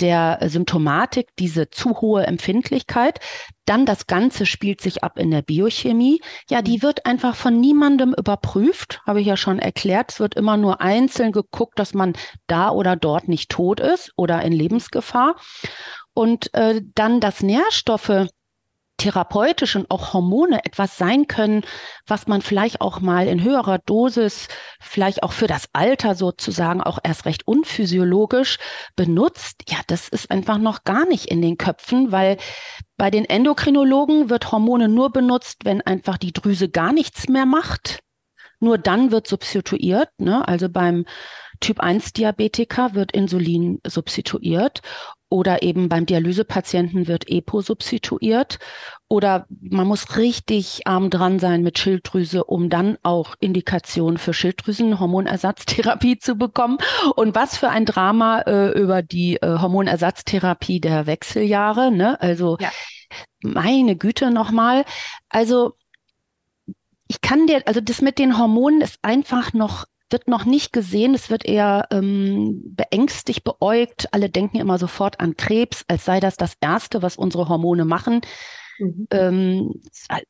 der 0.00 0.38
Symptomatik 0.42 1.28
diese 1.38 1.70
zu 1.70 2.02
hohe 2.02 2.26
Empfindlichkeit. 2.26 3.20
Dann 3.64 3.86
das 3.86 4.06
Ganze 4.06 4.44
spielt 4.44 4.82
sich 4.82 5.02
ab 5.02 5.18
in 5.18 5.30
der 5.30 5.40
Biochemie. 5.40 6.20
Ja, 6.50 6.60
die 6.60 6.82
wird 6.82 7.06
einfach 7.06 7.36
von 7.36 7.58
niemandem 7.58 8.12
überprüft, 8.12 9.00
habe 9.06 9.22
ich 9.22 9.26
ja 9.26 9.38
schon 9.38 9.58
erklärt. 9.58 10.12
Es 10.12 10.20
wird 10.20 10.34
immer 10.34 10.58
nur 10.58 10.82
einzeln 10.82 11.32
geguckt, 11.32 11.78
dass 11.78 11.94
man 11.94 12.12
da 12.48 12.68
oder 12.68 12.96
dort 12.96 13.28
nicht 13.28 13.50
tot 13.50 13.80
ist 13.80 14.12
oder 14.16 14.42
in 14.42 14.52
Lebensgefahr. 14.52 15.36
Und 16.12 16.52
äh, 16.52 16.82
dann 16.94 17.20
das 17.20 17.42
Nährstoffe 17.42 18.28
therapeutisch 18.96 19.76
und 19.76 19.90
auch 19.90 20.12
Hormone 20.12 20.64
etwas 20.64 20.96
sein 20.96 21.26
können, 21.26 21.62
was 22.06 22.26
man 22.26 22.42
vielleicht 22.42 22.80
auch 22.80 23.00
mal 23.00 23.26
in 23.28 23.42
höherer 23.42 23.78
Dosis, 23.78 24.48
vielleicht 24.80 25.22
auch 25.22 25.32
für 25.32 25.46
das 25.46 25.68
Alter 25.72 26.14
sozusagen 26.14 26.80
auch 26.80 26.98
erst 27.02 27.26
recht 27.26 27.46
unphysiologisch 27.46 28.58
benutzt, 28.96 29.62
ja, 29.68 29.78
das 29.86 30.08
ist 30.08 30.30
einfach 30.30 30.58
noch 30.58 30.84
gar 30.84 31.06
nicht 31.06 31.26
in 31.26 31.42
den 31.42 31.58
Köpfen, 31.58 32.12
weil 32.12 32.38
bei 32.96 33.10
den 33.10 33.24
Endokrinologen 33.24 34.30
wird 34.30 34.52
Hormone 34.52 34.88
nur 34.88 35.10
benutzt, 35.10 35.64
wenn 35.64 35.82
einfach 35.82 36.16
die 36.16 36.32
Drüse 36.32 36.68
gar 36.68 36.92
nichts 36.92 37.28
mehr 37.28 37.46
macht. 37.46 38.00
Nur 38.58 38.78
dann 38.78 39.10
wird 39.10 39.26
substituiert, 39.26 40.08
ne? 40.18 40.48
also 40.48 40.70
beim 40.70 41.04
Typ 41.60 41.80
1 41.80 42.12
Diabetiker 42.14 42.94
wird 42.94 43.12
Insulin 43.12 43.80
substituiert 43.86 44.80
oder 45.28 45.62
eben 45.62 45.88
beim 45.88 46.06
Dialysepatienten 46.06 47.08
wird 47.08 47.28
EPO 47.28 47.60
substituiert. 47.60 48.58
Oder 49.08 49.46
man 49.48 49.86
muss 49.86 50.16
richtig 50.16 50.86
arm 50.86 51.10
dran 51.10 51.38
sein 51.38 51.62
mit 51.62 51.78
Schilddrüse, 51.78 52.44
um 52.44 52.70
dann 52.70 52.96
auch 53.02 53.34
Indikationen 53.40 54.18
für 54.18 54.32
Schilddrüsenhormonersatztherapie 54.32 56.18
zu 56.20 56.36
bekommen. 56.36 56.78
Und 57.16 57.34
was 57.34 57.56
für 57.56 57.70
ein 57.70 57.86
Drama 57.86 58.40
äh, 58.42 58.68
über 58.78 59.02
die 59.02 59.36
äh, 59.36 59.58
Hormonersatztherapie 59.58 60.80
der 60.80 61.06
Wechseljahre. 61.06 61.90
Ne? 61.90 62.20
Also 62.20 62.56
ja. 62.60 62.70
meine 63.42 63.96
Güte 63.96 64.30
nochmal. 64.30 64.84
Also 65.28 65.74
ich 67.08 67.20
kann 67.20 67.46
dir, 67.46 67.62
also 67.66 67.80
das 67.80 68.00
mit 68.00 68.18
den 68.18 68.38
Hormonen 68.38 68.80
ist 68.80 68.98
einfach 69.02 69.52
noch 69.52 69.86
wird 70.10 70.28
noch 70.28 70.44
nicht 70.44 70.72
gesehen. 70.72 71.14
Es 71.14 71.30
wird 71.30 71.44
eher 71.44 71.86
ähm, 71.90 72.62
beängstigt, 72.74 73.44
beäugt. 73.44 74.08
Alle 74.12 74.30
denken 74.30 74.58
immer 74.58 74.78
sofort 74.78 75.20
an 75.20 75.36
Krebs, 75.36 75.84
als 75.88 76.04
sei 76.04 76.20
das 76.20 76.36
das 76.36 76.54
Erste, 76.60 77.02
was 77.02 77.16
unsere 77.16 77.48
Hormone 77.48 77.84
machen. 77.84 78.20
Mhm. 78.78 79.06
Ähm, 79.10 79.80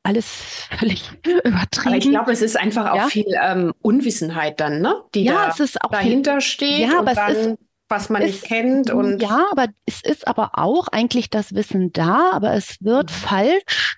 alles 0.03 0.27
völlig 0.79 1.11
übertrieben. 1.45 1.89
Aber 1.89 1.97
ich 1.97 2.09
glaube, 2.09 2.33
es 2.33 2.43
ist 2.43 2.59
einfach 2.59 2.91
auch 2.91 2.97
ja? 2.97 3.07
viel 3.09 3.35
ähm, 3.43 3.73
Unwissenheit 3.83 4.61
dann, 4.61 4.81
ne? 4.81 5.03
Die 5.15 5.25
ja, 5.25 5.47
da 5.47 5.49
es 5.49 5.61
ist 5.61 5.83
auch 5.83 5.91
dahinter 5.91 6.41
steht. 6.41 6.89
Ja, 6.89 6.99
aber 7.01 7.13
es 7.13 7.37
ist 7.37 7.59
was 7.89 8.11
man 8.11 8.23
nicht 8.23 8.43
kennt 8.43 8.91
und 8.91 9.23
ja, 9.23 9.47
aber 9.53 9.69
es 9.87 10.03
ist 10.03 10.27
aber 10.27 10.51
auch 10.55 10.89
eigentlich 10.89 11.31
das 11.31 11.55
Wissen 11.55 11.93
da, 11.93 12.33
aber 12.33 12.55
es 12.55 12.79
wird 12.81 13.11
mhm. 13.11 13.15
falsch 13.15 13.97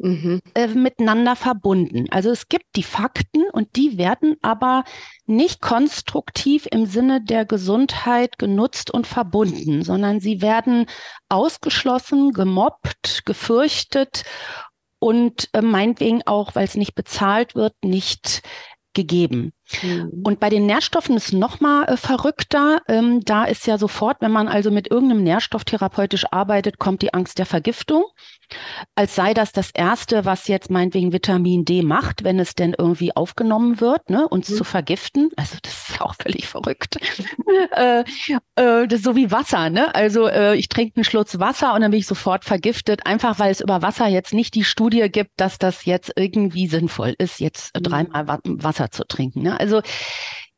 mhm. 0.00 0.40
äh, 0.54 0.66
miteinander 0.68 1.36
verbunden. 1.36 2.06
Also 2.10 2.30
es 2.30 2.48
gibt 2.48 2.76
die 2.76 2.82
Fakten 2.82 3.48
und 3.52 3.76
die 3.76 3.98
werden 3.98 4.36
aber 4.42 4.84
nicht 5.26 5.60
konstruktiv 5.60 6.66
im 6.70 6.86
Sinne 6.86 7.22
der 7.22 7.44
Gesundheit 7.44 8.38
genutzt 8.38 8.90
und 8.90 9.06
verbunden, 9.06 9.82
sondern 9.82 10.20
sie 10.20 10.42
werden 10.42 10.86
ausgeschlossen, 11.28 12.32
gemobbt, 12.32 13.22
gefürchtet 13.26 14.24
und 14.98 15.48
äh, 15.52 15.62
meinetwegen 15.62 16.22
auch, 16.26 16.54
weil 16.54 16.64
es 16.64 16.76
nicht 16.76 16.94
bezahlt 16.94 17.54
wird, 17.54 17.74
nicht 17.84 18.42
gegeben. 18.92 19.52
Mhm. 19.82 20.22
Und 20.24 20.40
bei 20.40 20.50
den 20.50 20.66
Nährstoffen 20.66 21.16
ist 21.16 21.32
noch 21.32 21.60
mal 21.60 21.84
äh, 21.84 21.96
verrückter. 21.96 22.82
Ähm, 22.88 23.20
da 23.24 23.44
ist 23.44 23.66
ja 23.66 23.78
sofort, 23.78 24.20
wenn 24.20 24.32
man 24.32 24.48
also 24.48 24.70
mit 24.70 24.90
irgendeinem 24.90 25.22
Nährstoff 25.22 25.64
therapeutisch 25.64 26.26
arbeitet, 26.32 26.78
kommt 26.78 27.02
die 27.02 27.14
Angst 27.14 27.38
der 27.38 27.46
Vergiftung. 27.46 28.04
Als 28.94 29.14
sei 29.14 29.34
das 29.34 29.52
das 29.52 29.70
Erste, 29.70 30.24
was 30.24 30.48
jetzt 30.48 30.70
meinetwegen 30.70 31.12
Vitamin 31.12 31.64
D 31.64 31.82
macht, 31.82 32.24
wenn 32.24 32.38
es 32.38 32.54
denn 32.54 32.74
irgendwie 32.76 33.14
aufgenommen 33.14 33.80
wird, 33.80 34.10
ne, 34.10 34.28
uns 34.28 34.48
mhm. 34.48 34.54
zu 34.56 34.64
vergiften. 34.64 35.30
Also 35.36 35.56
das 35.62 35.90
ist 35.90 36.00
auch 36.00 36.14
völlig 36.20 36.48
verrückt. 36.48 36.98
äh, 37.76 38.00
äh, 38.00 38.86
das 38.86 39.00
ist 39.00 39.04
so 39.04 39.16
wie 39.16 39.30
Wasser. 39.30 39.70
Ne? 39.70 39.94
Also 39.94 40.26
äh, 40.26 40.56
ich 40.56 40.68
trinke 40.68 40.96
einen 40.96 41.04
Schluck 41.04 41.20
Wasser 41.38 41.74
und 41.74 41.82
dann 41.82 41.90
bin 41.90 42.00
ich 42.00 42.06
sofort 42.06 42.44
vergiftet, 42.44 43.06
einfach 43.06 43.38
weil 43.38 43.52
es 43.52 43.60
über 43.60 43.82
Wasser 43.82 44.06
jetzt 44.06 44.32
nicht 44.32 44.54
die 44.54 44.64
Studie 44.64 45.08
gibt, 45.10 45.32
dass 45.36 45.58
das 45.58 45.84
jetzt 45.84 46.12
irgendwie 46.16 46.66
sinnvoll 46.66 47.14
ist, 47.18 47.40
jetzt 47.40 47.76
mhm. 47.76 47.82
dreimal 47.82 48.38
Wasser 48.44 48.90
zu 48.90 49.04
trinken. 49.04 49.42
Ne? 49.42 49.60
Also 49.60 49.82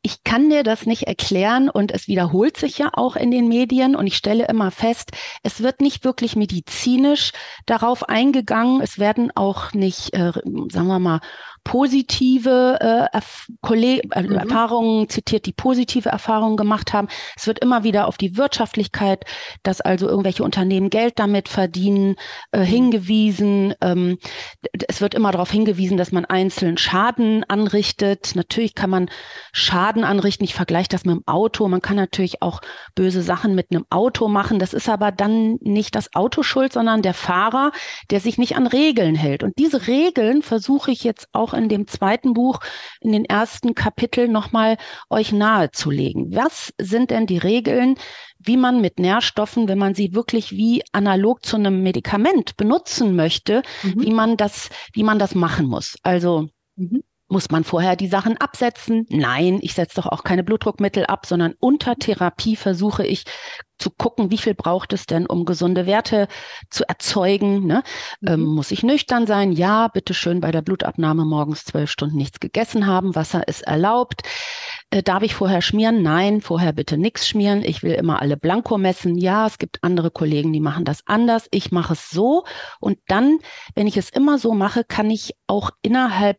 ich 0.05 0.25
kann 0.25 0.49
dir 0.49 0.63
das 0.63 0.85
nicht 0.85 1.03
erklären 1.03 1.69
und 1.69 1.91
es 1.91 2.09
wiederholt 2.09 2.57
sich 2.57 2.77
ja 2.77 2.89
auch 2.91 3.15
in 3.15 3.31
den 3.31 3.47
Medien 3.47 3.95
und 3.95 4.05
ich 4.05 4.17
stelle 4.17 4.47
immer 4.47 4.69
fest, 4.69 5.11
es 5.43 5.63
wird 5.63 5.79
nicht 5.79 6.03
wirklich 6.03 6.35
medizinisch 6.35 7.31
darauf 7.65 8.09
eingegangen. 8.09 8.81
Es 8.81 8.99
werden 8.99 9.31
auch 9.33 9.71
nicht, 9.71 10.13
äh, 10.13 10.33
sagen 10.33 10.87
wir 10.87 10.99
mal, 10.99 11.21
positive 11.63 12.77
äh, 12.81 13.15
Erf 13.15 13.47
äh, 13.71 14.21
mhm. 14.21 14.31
Erfahrungen 14.35 15.09
zitiert, 15.09 15.45
die 15.45 15.53
positive 15.53 16.09
Erfahrungen 16.09 16.57
gemacht 16.57 16.93
haben. 16.93 17.07
Es 17.35 17.47
wird 17.47 17.59
immer 17.59 17.83
wieder 17.83 18.07
auf 18.07 18.17
die 18.17 18.37
Wirtschaftlichkeit, 18.37 19.25
dass 19.63 19.81
also 19.81 20.07
irgendwelche 20.07 20.43
Unternehmen 20.43 20.89
Geld 20.89 21.19
damit 21.19 21.49
verdienen, 21.49 22.15
äh, 22.51 22.59
mhm. 22.59 22.63
hingewiesen. 22.63 23.73
Ähm, 23.81 24.17
es 24.87 25.01
wird 25.01 25.13
immer 25.13 25.31
darauf 25.31 25.51
hingewiesen, 25.51 25.97
dass 25.97 26.11
man 26.11 26.25
einzeln 26.25 26.77
Schaden 26.77 27.43
anrichtet. 27.45 28.35
Natürlich 28.35 28.75
kann 28.75 28.89
man 28.89 29.09
Schaden 29.51 30.03
anrichten. 30.03 30.43
Ich 30.43 30.55
vergleiche 30.55 30.89
das 30.89 31.05
mit 31.05 31.15
dem 31.15 31.23
Auto. 31.25 31.67
Man 31.67 31.81
kann 31.81 31.95
natürlich 31.95 32.41
auch 32.41 32.61
böse 32.95 33.21
Sachen 33.21 33.55
mit 33.55 33.71
einem 33.71 33.85
Auto 33.89 34.27
machen. 34.27 34.59
Das 34.59 34.73
ist 34.73 34.89
aber 34.89 35.11
dann 35.11 35.57
nicht 35.61 35.95
das 35.95 36.13
Auto 36.13 36.43
schuld, 36.43 36.73
sondern 36.73 37.01
der 37.01 37.13
Fahrer, 37.13 37.71
der 38.11 38.19
sich 38.19 38.37
nicht 38.37 38.55
an 38.55 38.67
Regeln 38.67 39.15
hält. 39.15 39.43
Und 39.43 39.57
diese 39.57 39.87
Regeln 39.87 40.41
versuche 40.41 40.91
ich 40.91 41.03
jetzt 41.03 41.27
auch 41.33 41.52
in 41.53 41.69
dem 41.69 41.87
zweiten 41.87 42.33
Buch, 42.33 42.59
in 43.01 43.11
den 43.11 43.25
ersten 43.25 43.75
Kapiteln 43.75 44.31
nochmal 44.31 44.77
euch 45.09 45.31
nahezulegen. 45.31 46.35
Was 46.35 46.73
sind 46.79 47.11
denn 47.11 47.25
die 47.25 47.37
Regeln, 47.37 47.95
wie 48.39 48.57
man 48.57 48.81
mit 48.81 48.99
Nährstoffen, 48.99 49.67
wenn 49.67 49.77
man 49.77 49.95
sie 49.95 50.13
wirklich 50.13 50.51
wie 50.51 50.83
analog 50.91 51.45
zu 51.45 51.55
einem 51.55 51.83
Medikament 51.83 52.57
benutzen 52.57 53.15
möchte, 53.15 53.63
mhm. 53.83 54.01
wie 54.01 54.11
man 54.11 54.37
das, 54.37 54.69
wie 54.93 55.03
man 55.03 55.19
das 55.19 55.35
machen 55.35 55.67
muss? 55.67 55.95
Also, 56.03 56.49
mhm. 56.75 57.03
Muss 57.33 57.49
man 57.49 57.63
vorher 57.63 57.95
die 57.95 58.09
Sachen 58.09 58.37
absetzen? 58.37 59.07
Nein, 59.09 59.57
ich 59.63 59.73
setze 59.73 59.95
doch 59.95 60.05
auch 60.05 60.23
keine 60.23 60.43
Blutdruckmittel 60.43 61.07
ab, 61.07 61.25
sondern 61.25 61.55
unter 61.59 61.95
Therapie 61.95 62.55
versuche 62.55 63.07
ich 63.07 63.23
zu 63.79 63.89
gucken, 63.89 64.29
wie 64.29 64.37
viel 64.37 64.53
braucht 64.53 64.93
es 64.93 65.07
denn, 65.07 65.25
um 65.25 65.43
gesunde 65.43 65.87
Werte 65.87 66.27
zu 66.69 66.87
erzeugen. 66.87 67.65
Ne? 67.65 67.81
Mhm. 68.21 68.27
Ähm, 68.27 68.43
muss 68.43 68.69
ich 68.69 68.83
nüchtern 68.83 69.25
sein? 69.25 69.51
Ja, 69.51 69.87
bitte 69.87 70.13
schön 70.13 70.41
bei 70.41 70.51
der 70.51 70.61
Blutabnahme 70.61 71.25
morgens 71.25 71.65
zwölf 71.65 71.89
Stunden 71.89 72.17
nichts 72.17 72.39
gegessen 72.39 72.85
haben. 72.85 73.15
Wasser 73.15 73.47
ist 73.47 73.63
erlaubt. 73.63 74.21
Äh, 74.91 75.01
darf 75.01 75.23
ich 75.23 75.33
vorher 75.33 75.63
schmieren? 75.63 76.03
Nein, 76.03 76.39
vorher 76.39 76.71
bitte 76.71 76.99
nichts 76.99 77.27
schmieren. 77.27 77.63
Ich 77.63 77.81
will 77.81 77.93
immer 77.93 78.21
alle 78.21 78.37
Blanko 78.37 78.77
messen. 78.77 79.17
Ja, 79.17 79.47
es 79.47 79.57
gibt 79.57 79.79
andere 79.83 80.11
Kollegen, 80.11 80.53
die 80.53 80.61
machen 80.61 80.85
das 80.85 80.99
anders. 81.07 81.47
Ich 81.49 81.71
mache 81.71 81.93
es 81.93 82.11
so. 82.11 82.43
Und 82.79 82.99
dann, 83.07 83.39
wenn 83.73 83.87
ich 83.87 83.97
es 83.97 84.11
immer 84.11 84.37
so 84.37 84.53
mache, 84.53 84.83
kann 84.83 85.09
ich 85.09 85.33
auch 85.47 85.71
innerhalb 85.81 86.37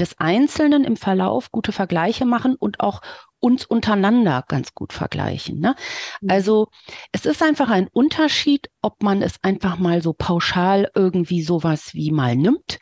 des 0.00 0.18
Einzelnen 0.18 0.84
im 0.84 0.96
Verlauf 0.96 1.50
gute 1.50 1.72
Vergleiche 1.72 2.24
machen 2.24 2.54
und 2.54 2.80
auch 2.80 3.00
uns 3.40 3.64
untereinander 3.64 4.44
ganz 4.48 4.74
gut 4.74 4.92
vergleichen. 4.92 5.60
Ne? 5.60 5.76
Mhm. 6.20 6.30
Also 6.30 6.68
es 7.12 7.24
ist 7.24 7.42
einfach 7.42 7.70
ein 7.70 7.88
Unterschied, 7.88 8.68
ob 8.82 9.02
man 9.02 9.22
es 9.22 9.36
einfach 9.42 9.78
mal 9.78 10.02
so 10.02 10.12
pauschal 10.12 10.90
irgendwie 10.94 11.42
sowas 11.42 11.94
wie 11.94 12.10
mal 12.10 12.36
nimmt 12.36 12.78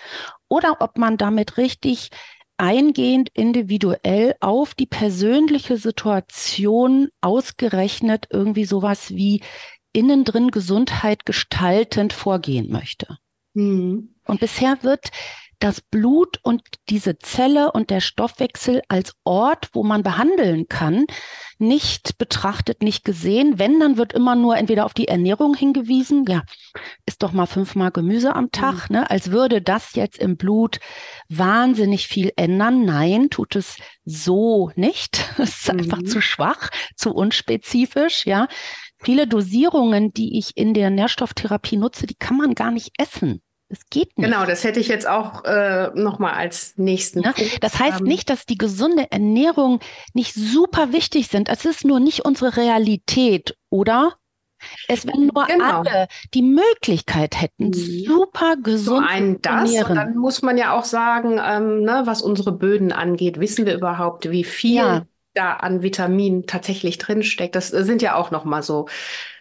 oder 0.48 0.76
ob 0.80 0.98
man 0.98 1.16
damit 1.16 1.56
richtig 1.58 2.10
eingehend 2.58 3.28
individuell 3.34 4.34
auf 4.40 4.74
die 4.74 4.86
persönliche 4.86 5.76
Situation 5.76 7.08
ausgerechnet 7.20 8.28
irgendwie 8.30 8.64
sowas 8.64 9.10
wie 9.10 9.42
innen 9.92 10.24
drin 10.24 10.50
Gesundheit 10.50 11.26
gestaltend 11.26 12.12
vorgehen 12.12 12.70
möchte. 12.70 13.18
Mhm. 13.54 14.14
Und 14.26 14.40
bisher 14.40 14.82
wird 14.82 15.10
das 15.58 15.80
Blut 15.80 16.38
und 16.42 16.62
diese 16.88 17.18
Zelle 17.18 17.72
und 17.72 17.90
der 17.90 18.00
Stoffwechsel 18.00 18.82
als 18.88 19.14
Ort, 19.24 19.70
wo 19.72 19.82
man 19.82 20.02
behandeln 20.02 20.68
kann, 20.68 21.06
nicht 21.58 22.18
betrachtet, 22.18 22.82
nicht 22.82 23.04
gesehen. 23.04 23.58
Wenn, 23.58 23.80
dann 23.80 23.96
wird 23.96 24.12
immer 24.12 24.34
nur 24.34 24.56
entweder 24.56 24.84
auf 24.84 24.94
die 24.94 25.08
Ernährung 25.08 25.54
hingewiesen, 25.54 26.24
ja, 26.28 26.42
ist 27.06 27.22
doch 27.22 27.32
mal 27.32 27.46
fünfmal 27.46 27.90
Gemüse 27.90 28.34
am 28.34 28.50
Tag, 28.50 28.90
mhm. 28.90 28.96
ne? 28.96 29.10
als 29.10 29.30
würde 29.30 29.62
das 29.62 29.94
jetzt 29.94 30.18
im 30.18 30.36
Blut 30.36 30.78
wahnsinnig 31.28 32.06
viel 32.06 32.32
ändern. 32.36 32.84
Nein, 32.84 33.30
tut 33.30 33.56
es 33.56 33.78
so 34.04 34.70
nicht. 34.74 35.24
Es 35.38 35.60
ist 35.60 35.72
mhm. 35.72 35.80
einfach 35.80 36.02
zu 36.02 36.20
schwach, 36.20 36.70
zu 36.96 37.12
unspezifisch, 37.12 38.26
ja. 38.26 38.48
Viele 38.98 39.26
Dosierungen, 39.26 40.12
die 40.12 40.38
ich 40.38 40.56
in 40.56 40.74
der 40.74 40.90
Nährstofftherapie 40.90 41.76
nutze, 41.76 42.06
die 42.06 42.14
kann 42.14 42.36
man 42.36 42.54
gar 42.54 42.70
nicht 42.70 42.92
essen. 42.98 43.42
Das 43.68 43.80
geht 43.90 44.16
nicht. 44.16 44.26
Genau, 44.26 44.46
das 44.46 44.62
hätte 44.62 44.78
ich 44.78 44.86
jetzt 44.86 45.08
auch 45.08 45.44
äh, 45.44 45.90
nochmal 45.94 46.34
als 46.34 46.74
nächsten 46.76 47.22
ja, 47.22 47.32
Punkt. 47.32 47.62
Das 47.64 47.78
heißt 47.78 48.00
ähm, 48.00 48.06
nicht, 48.06 48.30
dass 48.30 48.46
die 48.46 48.58
gesunde 48.58 49.10
Ernährung 49.10 49.80
nicht 50.14 50.34
super 50.34 50.92
wichtig 50.92 51.28
sind. 51.28 51.48
Es 51.48 51.64
ist 51.64 51.84
nur 51.84 51.98
nicht 51.98 52.24
unsere 52.24 52.56
Realität, 52.56 53.56
oder? 53.70 54.14
Es 54.88 55.06
wenn 55.06 55.26
nur 55.26 55.44
genau. 55.46 55.82
alle 55.82 56.08
die 56.32 56.42
Möglichkeit 56.42 57.40
hätten, 57.40 57.66
mhm. 57.66 58.04
super 58.04 58.56
gesund 58.56 59.04
so 59.04 59.08
ein 59.08 59.42
zu 59.42 59.48
ernähren. 59.50 59.90
Und 59.90 59.96
dann 59.96 60.16
muss 60.16 60.42
man 60.42 60.56
ja 60.56 60.72
auch 60.72 60.84
sagen, 60.84 61.40
ähm, 61.42 61.82
ne, 61.82 62.02
was 62.04 62.22
unsere 62.22 62.52
Böden 62.52 62.92
angeht, 62.92 63.40
wissen 63.40 63.66
wir 63.66 63.74
überhaupt, 63.74 64.30
wie 64.30 64.44
viel 64.44 64.76
ja. 64.76 65.06
da 65.34 65.54
an 65.54 65.82
Vitaminen 65.82 66.46
tatsächlich 66.46 66.98
drinsteckt. 66.98 67.54
Das 67.54 67.68
sind 67.68 68.00
ja 68.00 68.14
auch 68.14 68.30
nochmal 68.30 68.62
so 68.62 68.86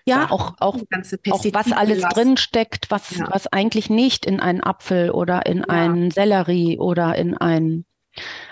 ja, 0.06 0.30
auch, 0.30 0.54
auch, 0.60 0.76
auch 0.78 1.46
was 1.54 1.72
alles 1.72 2.02
drin 2.04 2.38
steckt, 2.38 2.92
was, 2.92 3.18
ja. 3.18 3.28
was 3.30 3.48
eigentlich 3.48 3.90
nicht 3.90 4.26
in 4.26 4.40
einen 4.40 4.62
Apfel 4.62 5.10
oder 5.10 5.46
in 5.46 5.60
ja. 5.60 5.66
einen 5.66 6.12
Sellerie 6.12 6.78
oder 6.78 7.16
in 7.16 7.36
ein, 7.36 7.86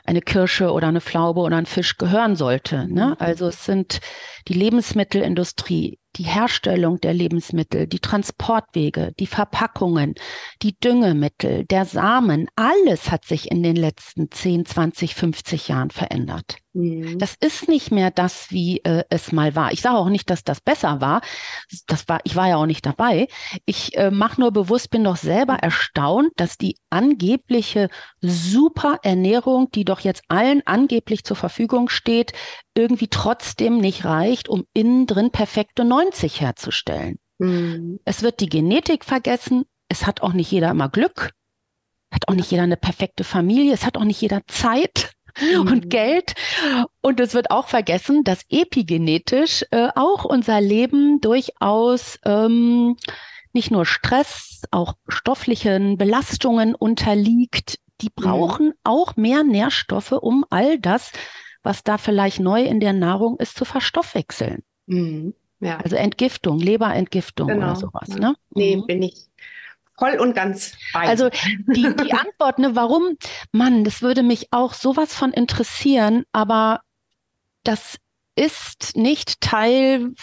eine 0.04 0.22
Kirsche 0.22 0.72
oder 0.72 0.88
eine 0.88 1.02
Pflaube 1.02 1.42
oder 1.42 1.58
ein 1.58 1.68
Fisch 1.68 1.98
gehören 1.98 2.36
sollte. 2.36 2.88
Ne? 2.88 3.10
Mhm. 3.10 3.16
Also 3.20 3.48
es 3.48 3.66
sind 3.66 4.02
die 4.48 4.56
Lebensmittelindustrie, 4.56 6.00
die 6.16 6.24
Herstellung 6.24 7.00
der 7.00 7.14
Lebensmittel, 7.14 7.88
die 7.88 8.00
Transportwege, 8.00 9.14
die 9.20 9.28
Verpackungen, 9.28 10.16
die 10.64 10.78
Düngemittel, 10.80 11.66
der 11.66 11.86
Samen, 11.86 12.48
alles 12.56 13.12
hat 13.12 13.26
sich 13.26 13.52
in 13.52 13.62
den 13.62 13.76
letzten 13.76 14.32
10, 14.32 14.66
20, 14.66 15.14
50 15.14 15.68
Jahren 15.68 15.92
verändert. 15.92 16.58
Mhm. 16.74 17.20
Das 17.20 17.36
ist 17.40 17.68
nicht 17.68 17.92
mehr 17.92 18.12
das, 18.12 18.50
wie 18.50 18.80
äh, 18.84 19.04
es 19.10 19.32
mal 19.32 19.56
war. 19.56 19.72
Ich 19.72 19.82
sage 19.82 19.98
auch 19.98 20.10
nicht, 20.10 20.30
dass 20.30 20.44
das 20.44 20.60
besser 20.60 21.02
war. 21.02 21.22
Das 21.88 22.08
war, 22.10 22.20
ich 22.24 22.36
war 22.36 22.50
ja 22.50 22.58
auch 22.58 22.66
nicht 22.66 22.86
dabei. 22.86 23.28
Ich 23.66 23.96
äh, 23.96 24.10
mache 24.12 24.42
nur 24.42 24.52
bewusst, 24.52 24.90
bin 24.90 25.04
doch 25.04 25.18
selber 25.18 25.56
erstaunt, 25.56 26.32
dass 26.36 26.58
die 26.58 26.78
angebliche 26.90 27.90
super 28.22 29.00
Ernährung, 29.04 29.70
die 29.72 29.86
doch 29.86 30.00
jetzt 30.00 30.24
allen 30.28 30.62
angeblich 30.66 31.24
zur 31.24 31.38
Verfügung 31.38 31.90
steht, 31.90 32.34
irgendwie 32.76 33.08
trotzdem 33.08 33.78
nicht 33.78 34.06
reicht, 34.06 34.50
um 34.50 34.66
innen 34.74 35.06
drin 35.06 35.30
perfekte 35.30 35.86
90 35.86 36.42
herzustellen. 36.42 37.20
Mhm. 37.38 38.00
Es 38.04 38.24
wird 38.24 38.40
die 38.40 38.50
Genetik 38.50 39.06
vergessen. 39.06 39.66
Es 39.90 40.08
hat 40.08 40.22
auch 40.22 40.34
nicht 40.34 40.52
jeder 40.52 40.72
immer 40.72 40.90
Glück. 40.90 41.32
Hat 42.12 42.28
auch 42.28 42.36
nicht 42.36 42.50
jeder 42.50 42.64
eine 42.64 42.78
perfekte 42.78 43.24
Familie. 43.24 43.74
Es 43.74 43.86
hat 43.86 43.98
auch 43.98 44.04
nicht 44.04 44.22
jeder 44.22 44.42
Zeit. 44.48 45.14
Mhm. 45.40 45.68
und 45.68 45.90
Geld. 45.90 46.34
Und 47.02 47.20
es 47.20 47.34
wird 47.34 47.52
auch 47.52 47.68
vergessen, 47.68 48.24
dass 48.24 48.46
epigenetisch 48.50 49.66
äh, 49.72 49.90
auch 49.96 50.26
unser 50.26 50.62
Leben 50.62 51.22
durchaus 51.22 52.20
ähm, 52.26 52.96
nicht 53.54 53.72
nur 53.72 53.86
Stress, 53.86 54.64
auch 54.72 54.96
stofflichen 55.08 55.98
Belastungen 55.98 56.76
unterliegt. 56.76 57.80
Die 58.02 58.08
mhm. 58.08 58.22
brauchen 58.22 58.66
mhm. 58.68 58.74
auch 58.84 59.16
mehr 59.16 59.44
Nährstoffe, 59.44 60.12
um 60.14 60.46
all 60.50 60.80
das, 60.80 61.12
was 61.62 61.84
da 61.84 61.98
vielleicht 61.98 62.40
neu 62.40 62.64
in 62.64 62.80
der 62.80 62.94
Nahrung 62.94 63.38
ist, 63.38 63.58
zu 63.58 63.66
verstoffwechseln. 63.66 64.64
Mhm. 64.88 65.34
Ja. 65.60 65.78
Also 65.78 65.96
Entgiftung, 65.96 66.60
Leberentgiftung 66.60 67.48
genau. 67.48 67.68
oder 67.68 67.76
sowas. 67.78 68.10
Ne? 68.10 68.36
Nee, 68.54 68.78
mhm. 68.78 68.86
bin 68.86 69.04
ich 69.04 69.28
voll 69.98 70.20
und 70.20 70.36
ganz 70.36 70.74
bei. 70.94 71.02
Also 71.02 71.30
die, 71.30 71.96
die 71.96 72.14
Antwort, 72.14 72.60
ne, 72.60 72.76
warum, 72.76 73.18
Mann, 73.52 73.84
das 73.84 74.02
würde 74.02 74.24
mich 74.24 74.48
auch 74.52 74.74
sowas 74.74 75.14
von 75.14 75.32
interessieren, 75.32 76.24
aber 76.32 76.82
das 77.64 77.98
ist 78.36 78.96
nicht 78.96 79.42
Teil 79.42 80.14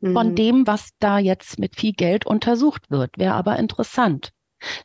von 0.00 0.30
mhm. 0.30 0.34
dem, 0.36 0.66
was 0.66 0.90
da 1.00 1.18
jetzt 1.18 1.58
mit 1.58 1.76
viel 1.76 1.92
Geld 1.92 2.24
untersucht 2.24 2.90
wird. 2.90 3.18
Wäre 3.18 3.34
aber 3.34 3.58
interessant. 3.58 4.30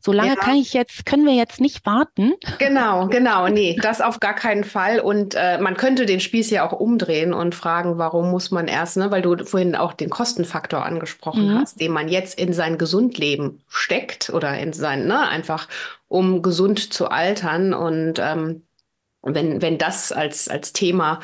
Solange 0.01 0.29
ja. 0.29 0.35
kann 0.35 0.55
ich 0.55 0.73
jetzt, 0.73 1.05
können 1.05 1.25
wir 1.25 1.33
jetzt 1.33 1.59
nicht 1.61 1.85
warten. 1.85 2.33
Genau, 2.59 3.07
genau, 3.09 3.47
nee, 3.47 3.77
das 3.81 4.01
auf 4.01 4.19
gar 4.19 4.33
keinen 4.33 4.63
Fall. 4.63 4.99
Und 4.99 5.35
äh, 5.35 5.57
man 5.59 5.75
könnte 5.77 6.05
den 6.05 6.19
Spieß 6.19 6.49
ja 6.49 6.67
auch 6.67 6.73
umdrehen 6.73 7.33
und 7.33 7.55
fragen, 7.55 7.97
warum 7.97 8.31
muss 8.31 8.51
man 8.51 8.67
erst, 8.67 8.97
ne, 8.97 9.11
weil 9.11 9.21
du 9.21 9.43
vorhin 9.45 9.75
auch 9.75 9.93
den 9.93 10.09
Kostenfaktor 10.09 10.85
angesprochen 10.85 11.53
mhm. 11.53 11.59
hast, 11.59 11.79
den 11.79 11.91
man 11.91 12.09
jetzt 12.09 12.39
in 12.39 12.53
sein 12.53 12.77
Gesundleben 12.77 13.61
steckt 13.67 14.29
oder 14.29 14.57
in 14.57 14.73
sein, 14.73 15.07
ne, 15.07 15.27
einfach 15.27 15.67
um 16.07 16.41
gesund 16.41 16.93
zu 16.93 17.09
altern. 17.09 17.73
Und 17.73 18.19
ähm, 18.19 18.63
wenn, 19.21 19.61
wenn 19.61 19.77
das 19.77 20.11
als, 20.11 20.47
als 20.49 20.73
Thema 20.73 21.19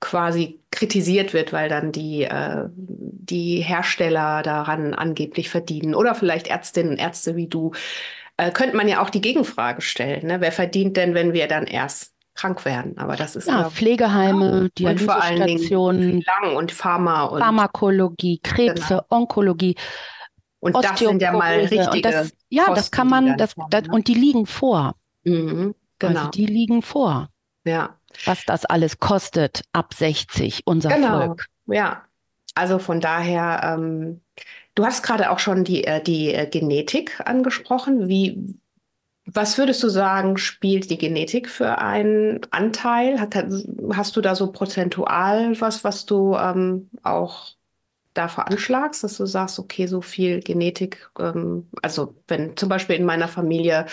quasi 0.00 0.60
kritisiert 0.70 1.32
wird, 1.32 1.52
weil 1.52 1.68
dann 1.68 1.92
die, 1.92 2.24
äh, 2.24 2.68
die 2.74 3.60
Hersteller 3.60 4.42
daran 4.42 4.94
angeblich 4.94 5.48
verdienen 5.48 5.94
oder 5.94 6.14
vielleicht 6.14 6.48
Ärztinnen 6.48 6.92
und 6.92 6.98
Ärzte 6.98 7.36
wie 7.36 7.46
du, 7.46 7.72
äh, 8.36 8.50
könnte 8.50 8.76
man 8.76 8.88
ja 8.88 9.00
auch 9.00 9.10
die 9.10 9.20
Gegenfrage 9.20 9.80
stellen. 9.80 10.26
Ne? 10.26 10.40
Wer 10.40 10.52
verdient 10.52 10.96
denn, 10.96 11.14
wenn 11.14 11.32
wir 11.32 11.48
dann 11.48 11.66
erst 11.66 12.12
krank 12.34 12.64
werden? 12.66 12.98
Aber 12.98 13.16
das 13.16 13.36
ist 13.36 13.48
ja, 13.48 13.60
glaub, 13.60 13.72
Pflegeheime, 13.72 14.68
Dialysestationen, 14.78 16.22
Lang 16.22 16.56
und 16.56 16.72
Pharma 16.72 17.24
und 17.24 17.40
Pharmakologie, 17.40 18.40
Krebse, 18.42 18.88
genau. 18.88 19.06
Onkologie. 19.08 19.76
Und 20.60 20.74
das 20.76 20.98
sind 20.98 21.22
ja 21.22 21.32
mal 21.32 21.60
richtige. 21.60 22.02
Das, 22.02 22.32
ja, 22.50 22.64
Kosten, 22.64 22.76
das 22.76 22.90
kann 22.90 23.08
man, 23.08 23.38
das, 23.38 23.54
das, 23.70 23.84
ne? 23.84 23.92
und 23.92 24.08
die 24.08 24.14
liegen 24.14 24.46
vor. 24.46 24.94
Mhm, 25.24 25.74
genau. 25.98 26.18
Also 26.18 26.30
die 26.30 26.46
liegen 26.46 26.82
vor. 26.82 27.30
Ja 27.64 27.96
was 28.24 28.44
das 28.44 28.64
alles 28.64 28.98
kostet 28.98 29.62
ab 29.72 29.94
60, 29.94 30.62
unser 30.64 30.88
genau. 30.90 31.26
Volk. 31.26 31.46
Ja, 31.66 32.02
also 32.54 32.78
von 32.78 33.00
daher, 33.00 33.60
ähm, 33.62 34.20
du 34.74 34.84
hast 34.84 35.02
gerade 35.02 35.30
auch 35.30 35.38
schon 35.38 35.64
die, 35.64 35.84
äh, 35.84 36.02
die 36.02 36.32
äh, 36.32 36.46
Genetik 36.46 37.20
angesprochen. 37.24 38.08
Wie, 38.08 38.56
was 39.26 39.58
würdest 39.58 39.82
du 39.82 39.88
sagen, 39.88 40.38
spielt 40.38 40.90
die 40.90 40.98
Genetik 40.98 41.48
für 41.48 41.78
einen 41.78 42.40
Anteil? 42.50 43.20
Hat, 43.20 43.34
hast 43.92 44.16
du 44.16 44.20
da 44.20 44.34
so 44.34 44.52
prozentual 44.52 45.60
was, 45.60 45.84
was 45.84 46.06
du 46.06 46.36
ähm, 46.36 46.88
auch 47.02 47.48
da 48.14 48.28
veranschlagst, 48.28 49.04
dass 49.04 49.18
du 49.18 49.26
sagst, 49.26 49.58
okay, 49.58 49.86
so 49.86 50.00
viel 50.00 50.40
Genetik, 50.40 51.10
ähm, 51.18 51.68
also 51.82 52.14
wenn 52.28 52.56
zum 52.56 52.68
Beispiel 52.68 52.96
in 52.96 53.04
meiner 53.04 53.28
Familie 53.28 53.86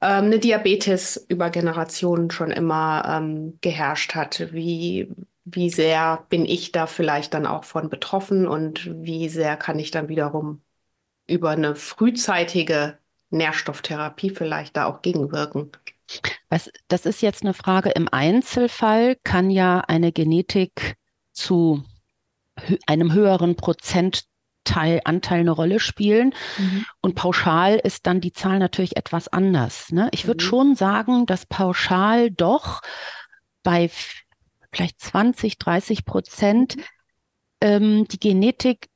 ähm, 0.00 0.26
eine 0.26 0.38
Diabetes 0.38 1.24
über 1.28 1.50
Generationen 1.50 2.30
schon 2.30 2.50
immer 2.50 3.04
ähm, 3.06 3.58
geherrscht 3.60 4.14
hat. 4.14 4.52
Wie, 4.52 5.08
wie 5.44 5.70
sehr 5.70 6.24
bin 6.28 6.44
ich 6.44 6.72
da 6.72 6.86
vielleicht 6.86 7.34
dann 7.34 7.46
auch 7.46 7.64
von 7.64 7.88
betroffen 7.88 8.46
und 8.46 8.90
wie 9.02 9.28
sehr 9.28 9.56
kann 9.56 9.78
ich 9.78 9.90
dann 9.90 10.08
wiederum 10.08 10.62
über 11.26 11.50
eine 11.50 11.74
frühzeitige 11.76 12.98
Nährstofftherapie 13.30 14.30
vielleicht 14.30 14.76
da 14.76 14.86
auch 14.86 15.02
gegenwirken? 15.02 15.72
Was, 16.48 16.70
das 16.88 17.06
ist 17.06 17.22
jetzt 17.22 17.42
eine 17.42 17.54
Frage. 17.54 17.90
Im 17.90 18.08
Einzelfall 18.10 19.16
kann 19.24 19.50
ja 19.50 19.80
eine 19.80 20.12
Genetik 20.12 20.96
zu 21.32 21.82
einem 22.86 23.12
höheren 23.12 23.56
Prozent 23.56 24.24
Teil, 24.66 25.00
Anteil 25.04 25.40
eine 25.40 25.50
Rolle 25.50 25.80
spielen. 25.80 26.34
Mhm. 26.58 26.84
Und 27.00 27.14
pauschal 27.14 27.76
ist 27.76 28.06
dann 28.06 28.20
die 28.20 28.32
Zahl 28.34 28.58
natürlich 28.58 28.96
etwas 28.96 29.28
anders. 29.28 29.90
Ne? 29.90 30.08
Ich 30.12 30.26
würde 30.26 30.44
mhm. 30.44 30.48
schon 30.48 30.74
sagen, 30.74 31.24
dass 31.24 31.46
pauschal 31.46 32.30
doch 32.30 32.82
bei 33.62 33.90
vielleicht 34.72 35.00
20, 35.00 35.58
30 35.58 36.04
Prozent 36.04 36.76
mhm. 36.76 36.82
ähm, 37.62 38.08
die 38.08 38.20
Genetik 38.20 38.88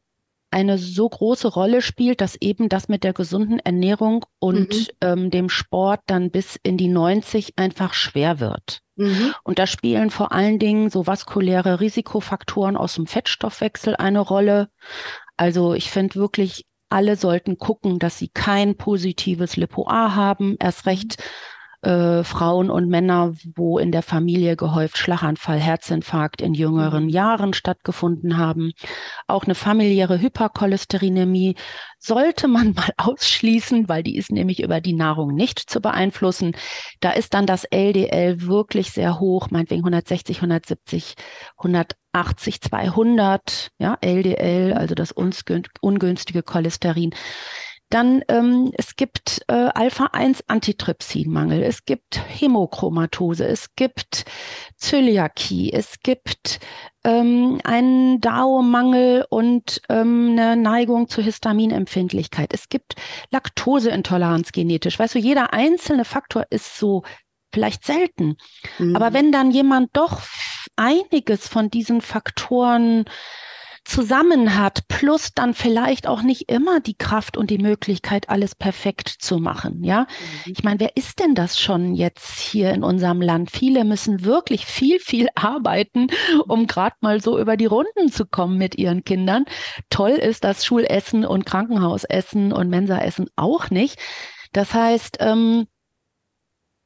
eine 0.51 0.79
so 0.79 1.09
große 1.09 1.49
Rolle 1.49 1.81
spielt, 1.81 2.21
dass 2.21 2.37
eben 2.41 2.69
das 2.69 2.89
mit 2.89 3.05
der 3.05 3.13
gesunden 3.13 3.61
Ernährung 3.61 4.27
und 4.41 4.75
mhm. 4.75 4.87
ähm, 5.01 5.31
dem 5.31 5.49
Sport 5.49 6.01
dann 6.07 6.31
bis 6.31 6.59
in 6.63 6.77
die 6.77 6.89
90 6.89 7.57
einfach 7.57 7.95
schwer 7.95 8.41
wird. 8.41 8.83
Mhm. 8.97 9.33
Und 9.45 9.59
da 9.59 9.67
spielen 9.67 10.11
vor 10.11 10.33
allen 10.33 10.59
Dingen 10.59 10.91
so 10.91 11.07
vaskuläre 11.07 11.81
Risikofaktoren 11.81 12.77
aus 12.77 12.95
dem 12.95 13.07
Fettstoffwechsel 13.07 13.97
eine 13.97 14.21
Rolle. 14.21 14.69
Also 15.41 15.73
ich 15.73 15.91
finde 15.91 16.17
wirklich, 16.17 16.67
alle 16.91 17.17
sollten 17.17 17.57
gucken, 17.57 17.99
dass 17.99 18.19
sie 18.19 18.29
kein 18.29 18.77
positives 18.77 19.57
Lipo-A 19.57 20.15
haben, 20.15 20.57
erst 20.61 20.85
recht 20.85 21.17
äh, 21.83 22.25
Frauen 22.25 22.71
und 22.71 22.89
Männer, 22.89 23.33
wo 23.55 23.79
in 23.79 23.91
der 23.93 24.03
Familie 24.03 24.57
gehäuft 24.57 24.99
Schlaganfall, 24.99 25.59
Herzinfarkt 25.59 26.43
in 26.43 26.55
jüngeren 26.55 27.05
mhm. 27.05 27.11
Jahren 27.11 27.55
stattgefunden 27.55 28.37
haben. 28.37 28.73
Auch 29.27 29.45
eine 29.45 29.55
familiäre 29.55 30.21
Hypercholesterinämie 30.21 31.57
sollte 31.99 32.49
man 32.49 32.73
mal 32.77 32.91
ausschließen, 32.97 33.89
weil 33.89 34.03
die 34.03 34.17
ist 34.17 34.31
nämlich 34.31 34.63
über 34.63 34.81
die 34.81 34.93
Nahrung 34.93 35.35
nicht 35.35 35.59
zu 35.59 35.81
beeinflussen. 35.81 36.57
Da 37.01 37.13
ist 37.13 37.33
dann 37.35 37.47
das 37.47 37.65
LDL 37.65 38.43
wirklich 38.43 38.91
sehr 38.91 39.19
hoch, 39.19 39.51
meinetwegen 39.51 39.81
160, 39.81 40.39
170, 40.39 41.15
180, 41.57 42.61
200, 42.61 43.71
ja, 43.79 43.97
LDL, 44.01 44.75
also 44.75 44.95
das 44.95 45.13
ungünstige 45.13 46.43
Cholesterin. 46.43 47.15
Dann 47.91 48.23
ähm, 48.29 48.73
es 48.79 48.95
gibt 48.95 49.43
äh, 49.49 49.53
Alpha-1-Antitrypsinmangel, 49.53 51.63
es 51.63 51.85
gibt 51.85 52.21
Hämochromatose, 52.25 53.47
es 53.47 53.75
gibt 53.75 54.25
Zöliakie, 54.77 55.73
es 55.73 55.99
gibt 56.03 56.61
ähm, 57.03 57.61
einen 57.65 58.21
DAO-Mangel 58.21 59.27
und 59.29 59.83
ähm, 59.89 60.31
eine 60.33 60.57
Neigung 60.57 61.09
zur 61.09 61.25
Histaminempfindlichkeit. 61.25 62.55
Es 62.55 62.69
gibt 62.69 62.95
Laktoseintoleranz 63.31 64.53
genetisch. 64.53 64.99
Weißt 64.99 65.17
du, 65.17 65.19
jeder 65.19 65.53
einzelne 65.53 66.05
Faktor 66.05 66.47
ist 66.51 66.79
so 66.79 67.03
vielleicht 67.53 67.85
selten. 67.85 68.37
Mhm. 68.79 68.95
Aber 68.95 69.13
wenn 69.13 69.33
dann 69.33 69.51
jemand 69.51 69.97
doch 69.97 70.23
einiges 70.77 71.49
von 71.49 71.71
diesen 71.71 72.01
Faktoren 72.01 73.07
zusammen 73.85 74.59
hat, 74.59 74.87
plus 74.89 75.33
dann 75.35 75.55
vielleicht 75.55 76.07
auch 76.07 76.23
nicht 76.23 76.51
immer 76.51 76.81
die 76.81 76.97
Kraft 76.97 77.37
und 77.37 77.51
die 77.51 77.59
Möglichkeit, 77.59 78.29
alles 78.29 78.55
perfekt 78.55 79.09
zu 79.09 79.39
machen. 79.39 79.83
Ja, 79.83 80.03
mhm. 80.47 80.53
ich 80.53 80.63
meine, 80.63 80.81
wer 80.81 80.97
ist 80.97 81.19
denn 81.19 81.35
das 81.35 81.59
schon 81.59 81.95
jetzt 81.95 82.39
hier 82.39 82.73
in 82.73 82.85
unserem 82.85 83.21
Land? 83.21 83.51
Viele 83.51 83.85
müssen 83.85 84.25
wirklich 84.25 84.67
viel, 84.67 85.01
viel 85.01 85.29
arbeiten, 85.35 86.09
um 86.47 86.67
gerade 86.67 86.97
mal 87.01 87.21
so 87.21 87.39
über 87.39 87.57
die 87.57 87.67
Runden 87.67 88.11
zu 88.13 88.27
kommen 88.27 88.59
mit 88.59 88.77
ihren 88.77 89.05
Kindern. 89.05 89.45
Toll 89.89 90.11
ist 90.11 90.45
das 90.45 90.65
Schulessen 90.65 91.25
und 91.25 91.47
Krankenhausessen 91.47 92.53
und 92.53 92.69
Mensaessen 92.69 93.29
auch 93.37 93.71
nicht. 93.71 93.99
Das 94.53 94.75
heißt, 94.75 95.19
ähm, 95.21 95.67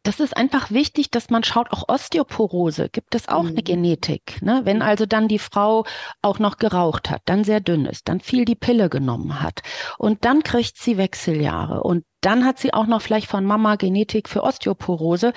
das 0.05 0.21
ist 0.21 0.37
einfach 0.37 0.71
wichtig, 0.71 1.11
dass 1.11 1.31
man 1.31 1.43
schaut, 1.43 1.73
auch 1.73 1.89
Osteoporose 1.89 2.91
gibt 2.91 3.15
es 3.15 3.29
auch 3.29 3.43
mhm. 3.43 3.49
eine 3.49 3.63
Genetik. 3.63 4.41
Ne? 4.43 4.61
Wenn 4.65 4.83
also 4.83 5.07
dann 5.07 5.29
die 5.29 5.39
Frau 5.39 5.85
auch 6.23 6.39
noch 6.39 6.59
geraucht 6.59 7.11
hat, 7.11 7.23
dann 7.25 7.43
sehr 7.43 7.61
dünn 7.61 7.87
ist, 7.87 8.09
dann 8.09 8.21
viel 8.21 8.45
die 8.45 8.55
Pille 8.55 8.91
genommen 8.91 9.43
hat 9.43 9.63
und 9.99 10.25
dann 10.25 10.43
kriegt 10.43 10.77
sie 10.77 10.99
Wechseljahre 10.99 11.83
und 11.83 12.05
dann 12.21 12.45
hat 12.45 12.59
sie 12.59 12.73
auch 12.73 12.87
noch 12.87 13.03
vielleicht 13.03 13.29
von 13.29 13.45
Mama 13.45 13.77
Genetik 13.77 14.29
für 14.29 14.43
Osteoporose, 14.43 15.33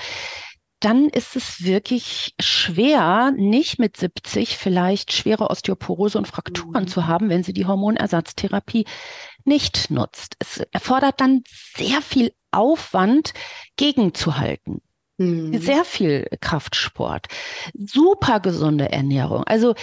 dann 0.80 1.10
ist 1.10 1.36
es 1.36 1.64
wirklich 1.64 2.36
schwer, 2.40 3.32
nicht 3.36 3.80
mit 3.80 3.98
70 3.98 4.58
vielleicht 4.58 5.12
schwere 5.12 5.50
Osteoporose 5.50 6.18
und 6.18 6.28
Frakturen 6.28 6.84
mhm. 6.84 6.88
zu 6.88 7.08
haben, 7.08 7.30
wenn 7.30 7.44
sie 7.44 7.54
die 7.54 7.66
Hormonersatztherapie 7.66 8.86
nicht 9.44 9.90
nutzt. 9.90 10.36
Es 10.40 10.58
erfordert 10.72 11.20
dann 11.20 11.44
sehr 11.76 12.02
viel 12.02 12.32
Aufwand 12.52 13.34
gegenzuhalten. 13.76 14.82
Mhm. 15.18 15.60
Sehr 15.60 15.84
viel 15.84 16.28
Kraftsport, 16.42 17.28
super 17.74 18.40
gesunde 18.40 18.92
Ernährung. 18.92 19.44
Also 19.46 19.74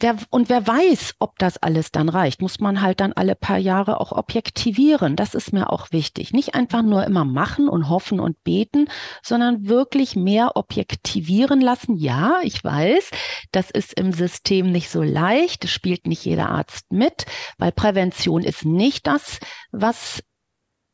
wer, 0.00 0.16
und 0.30 0.48
wer 0.48 0.66
weiß, 0.66 1.14
ob 1.18 1.38
das 1.38 1.56
alles 1.58 1.90
dann 1.90 2.08
reicht, 2.08 2.42
muss 2.42 2.60
man 2.60 2.82
halt 2.82 3.00
dann 3.00 3.12
alle 3.12 3.34
paar 3.34 3.58
Jahre 3.58 4.00
auch 4.00 4.12
objektivieren. 4.12 5.16
Das 5.16 5.34
ist 5.34 5.52
mir 5.52 5.70
auch 5.70 5.92
wichtig. 5.92 6.32
Nicht 6.32 6.54
einfach 6.54 6.82
nur 6.82 7.04
immer 7.04 7.24
machen 7.24 7.68
und 7.68 7.88
hoffen 7.88 8.20
und 8.20 8.42
beten, 8.44 8.88
sondern 9.22 9.68
wirklich 9.68 10.16
mehr 10.16 10.56
objektivieren 10.56 11.60
lassen. 11.60 11.96
Ja, 11.96 12.40
ich 12.42 12.62
weiß, 12.62 13.10
das 13.52 13.70
ist 13.70 13.94
im 13.94 14.12
System 14.12 14.70
nicht 14.70 14.90
so 14.90 15.02
leicht. 15.02 15.64
Das 15.64 15.70
spielt 15.70 16.06
nicht 16.06 16.24
jeder 16.24 16.50
Arzt 16.50 16.92
mit, 16.92 17.26
weil 17.58 17.72
Prävention 17.72 18.42
ist 18.42 18.64
nicht 18.64 19.06
das, 19.06 19.38
was 19.72 20.22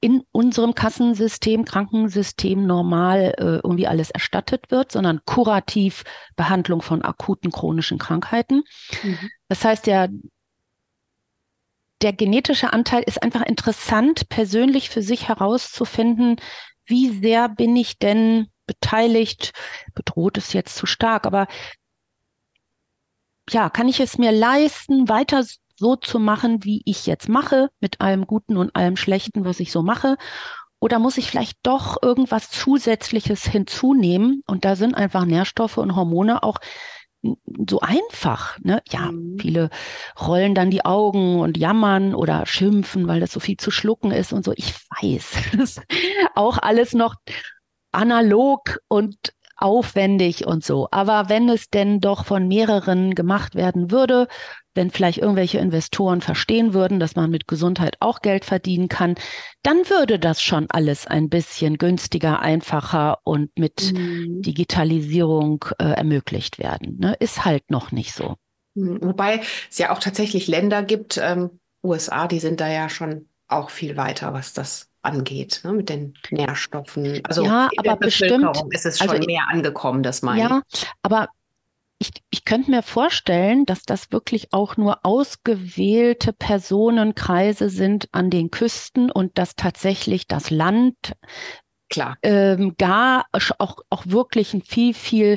in 0.02 0.24
unserem 0.32 0.74
Kassensystem, 0.74 1.64
Krankensystem 1.64 2.66
normal 2.66 3.34
äh, 3.38 3.60
irgendwie 3.62 3.86
alles 3.86 4.10
erstattet 4.10 4.72
wird, 4.72 4.90
sondern 4.90 5.20
kurativ 5.24 6.02
Behandlung 6.34 6.82
von 6.82 7.02
akuten 7.02 7.52
chronischen 7.52 7.98
Krankheiten. 7.98 8.64
Mhm. 9.04 9.30
Das 9.48 9.64
heißt, 9.64 9.86
der, 9.86 10.08
der 12.02 12.12
genetische 12.12 12.72
Anteil 12.72 13.04
ist 13.04 13.22
einfach 13.22 13.42
interessant, 13.42 14.28
persönlich 14.28 14.90
für 14.90 15.02
sich 15.02 15.28
herauszufinden, 15.28 16.36
wie 16.84 17.08
sehr 17.08 17.48
bin 17.48 17.76
ich 17.76 18.00
denn 18.00 18.48
beteiligt, 18.66 19.52
bedroht 19.94 20.36
ist 20.36 20.52
jetzt 20.52 20.74
zu 20.74 20.86
stark, 20.86 21.26
aber 21.26 21.46
ja, 23.50 23.70
kann 23.70 23.88
ich 23.88 24.00
es 24.00 24.18
mir 24.18 24.32
leisten, 24.32 25.08
weiter 25.08 25.44
so 25.82 25.96
zu 25.96 26.20
machen, 26.20 26.62
wie 26.62 26.80
ich 26.84 27.06
jetzt 27.06 27.28
mache, 27.28 27.68
mit 27.80 28.00
allem 28.00 28.26
Guten 28.26 28.56
und 28.56 28.76
allem 28.76 28.96
Schlechten, 28.96 29.44
was 29.44 29.58
ich 29.58 29.72
so 29.72 29.82
mache? 29.82 30.16
Oder 30.80 31.00
muss 31.00 31.18
ich 31.18 31.28
vielleicht 31.28 31.58
doch 31.64 32.00
irgendwas 32.00 32.50
Zusätzliches 32.50 33.44
hinzunehmen? 33.44 34.42
Und 34.46 34.64
da 34.64 34.76
sind 34.76 34.94
einfach 34.94 35.24
Nährstoffe 35.24 35.78
und 35.78 35.96
Hormone 35.96 36.42
auch 36.44 36.58
so 37.68 37.80
einfach. 37.80 38.58
Ne? 38.60 38.80
Ja, 38.90 39.10
mhm. 39.10 39.38
viele 39.40 39.70
rollen 40.20 40.54
dann 40.54 40.70
die 40.70 40.84
Augen 40.84 41.40
und 41.40 41.56
jammern 41.56 42.14
oder 42.14 42.46
schimpfen, 42.46 43.08
weil 43.08 43.20
das 43.20 43.32
so 43.32 43.40
viel 43.40 43.56
zu 43.56 43.72
schlucken 43.72 44.12
ist 44.12 44.32
und 44.32 44.44
so. 44.44 44.52
Ich 44.56 44.74
weiß, 45.02 45.34
das 45.58 45.76
ist 45.76 45.82
auch 46.36 46.58
alles 46.58 46.94
noch 46.94 47.16
analog 47.90 48.78
und 48.88 49.31
aufwendig 49.56 50.46
und 50.46 50.64
so. 50.64 50.88
Aber 50.90 51.28
wenn 51.28 51.48
es 51.48 51.70
denn 51.70 52.00
doch 52.00 52.24
von 52.24 52.48
mehreren 52.48 53.14
gemacht 53.14 53.54
werden 53.54 53.90
würde, 53.90 54.28
wenn 54.74 54.90
vielleicht 54.90 55.18
irgendwelche 55.18 55.58
Investoren 55.58 56.20
verstehen 56.20 56.72
würden, 56.74 56.98
dass 56.98 57.14
man 57.14 57.30
mit 57.30 57.46
Gesundheit 57.46 57.96
auch 58.00 58.22
Geld 58.22 58.44
verdienen 58.44 58.88
kann, 58.88 59.16
dann 59.62 59.76
würde 59.88 60.18
das 60.18 60.42
schon 60.42 60.66
alles 60.70 61.06
ein 61.06 61.28
bisschen 61.28 61.78
günstiger, 61.78 62.40
einfacher 62.40 63.18
und 63.24 63.50
mit 63.58 63.92
mhm. 63.92 64.42
Digitalisierung 64.42 65.64
äh, 65.78 65.84
ermöglicht 65.84 66.58
werden. 66.58 66.98
Ne? 66.98 67.14
Ist 67.20 67.44
halt 67.44 67.70
noch 67.70 67.92
nicht 67.92 68.14
so. 68.14 68.36
Mhm. 68.74 68.98
Wobei 69.02 69.42
es 69.70 69.78
ja 69.78 69.92
auch 69.92 69.98
tatsächlich 69.98 70.46
Länder 70.46 70.82
gibt, 70.82 71.18
ähm, 71.22 71.60
USA, 71.84 72.26
die 72.26 72.40
sind 72.40 72.60
da 72.60 72.68
ja 72.68 72.88
schon 72.88 73.28
auch 73.48 73.70
viel 73.70 73.96
weiter, 73.96 74.32
was 74.32 74.52
das 74.52 74.88
angeht, 75.02 75.60
ne, 75.64 75.72
mit 75.72 75.88
den 75.88 76.14
Nährstoffen. 76.30 77.20
Also 77.24 77.44
ja, 77.44 77.68
aber 77.76 77.96
bestimmt 77.96 78.62
ist 78.70 78.86
es 78.86 78.98
schon 78.98 79.10
also, 79.10 79.26
mehr 79.26 79.48
angekommen, 79.48 80.02
das 80.02 80.22
meine 80.22 80.40
ja, 80.40 80.62
aber 81.02 81.28
ich, 81.98 82.10
ich 82.30 82.44
könnte 82.44 82.70
mir 82.70 82.82
vorstellen, 82.82 83.64
dass 83.64 83.82
das 83.82 84.10
wirklich 84.10 84.52
auch 84.52 84.76
nur 84.76 85.04
ausgewählte 85.04 86.32
Personenkreise 86.32 87.68
sind 87.68 88.08
an 88.10 88.28
den 88.28 88.50
Küsten 88.50 89.10
und 89.10 89.38
dass 89.38 89.54
tatsächlich 89.54 90.26
das 90.26 90.50
Land 90.50 91.14
Klar. 91.92 92.16
Ähm, 92.22 92.74
gar 92.78 93.26
auch, 93.58 93.76
auch 93.90 94.06
wirklich 94.06 94.54
ein 94.54 94.62
viel, 94.62 94.94
viel 94.94 95.36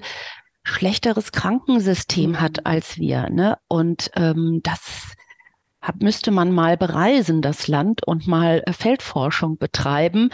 schlechteres 0.64 1.34
Krankensystem 1.34 2.32
mhm. 2.32 2.42
hat 2.42 2.66
als 2.66 2.98
wir. 2.98 3.30
Ne? 3.30 3.58
Und 3.68 4.10
ähm, 4.16 4.62
das 4.64 5.16
hab, 5.86 6.02
müsste 6.02 6.32
man 6.32 6.52
mal 6.52 6.78
bereisen, 6.78 7.42
das 7.42 7.68
Land, 7.68 8.06
und 8.06 8.28
mal 8.28 8.64
äh, 8.66 8.74
Feldforschung 8.74 9.58
betreiben. 9.58 10.32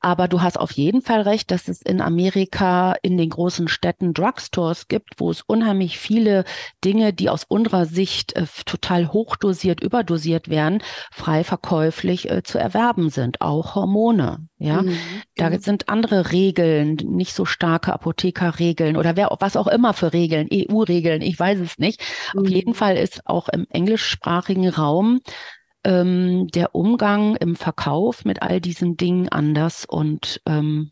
Aber 0.00 0.26
du 0.26 0.40
hast 0.40 0.58
auf 0.58 0.72
jeden 0.72 1.02
Fall 1.02 1.20
recht, 1.20 1.50
dass 1.50 1.68
es 1.68 1.82
in 1.82 2.00
Amerika 2.00 2.94
in 3.02 3.18
den 3.18 3.28
großen 3.28 3.68
Städten 3.68 4.14
Drugstores 4.14 4.88
gibt, 4.88 5.14
wo 5.18 5.30
es 5.30 5.42
unheimlich 5.42 5.98
viele 5.98 6.44
Dinge, 6.82 7.12
die 7.12 7.28
aus 7.28 7.44
unserer 7.46 7.84
Sicht 7.84 8.34
äh, 8.36 8.46
total 8.64 9.12
hochdosiert, 9.12 9.82
überdosiert 9.82 10.48
werden, 10.48 10.82
frei 11.12 11.44
verkäuflich 11.44 12.30
äh, 12.30 12.42
zu 12.42 12.58
erwerben 12.58 13.10
sind. 13.10 13.42
Auch 13.42 13.74
Hormone. 13.74 14.48
Ja, 14.58 14.82
mhm. 14.82 14.96
da 15.34 15.50
mhm. 15.50 15.58
sind 15.58 15.88
andere 15.90 16.32
Regeln, 16.32 16.94
nicht 16.94 17.34
so 17.34 17.44
starke 17.44 17.92
Apothekerregeln 17.92 18.96
oder 18.96 19.14
wer, 19.14 19.28
was 19.38 19.56
auch 19.56 19.66
immer 19.66 19.92
für 19.92 20.14
Regeln, 20.14 20.48
EU-Regeln, 20.50 21.20
ich 21.20 21.38
weiß 21.38 21.60
es 21.60 21.78
nicht. 21.78 22.00
Mhm. 22.32 22.40
Auf 22.40 22.48
jeden 22.48 22.74
Fall 22.74 22.96
ist 22.96 23.26
auch 23.26 23.50
im 23.50 23.66
englischsprachigen 23.68 24.68
Raum 24.70 25.20
ähm, 25.84 26.48
der 26.48 26.74
Umgang 26.74 27.36
im 27.36 27.54
Verkauf 27.54 28.24
mit 28.24 28.40
all 28.40 28.60
diesen 28.60 28.96
Dingen 28.96 29.28
anders 29.28 29.84
und 29.84 30.40
ähm, 30.46 30.90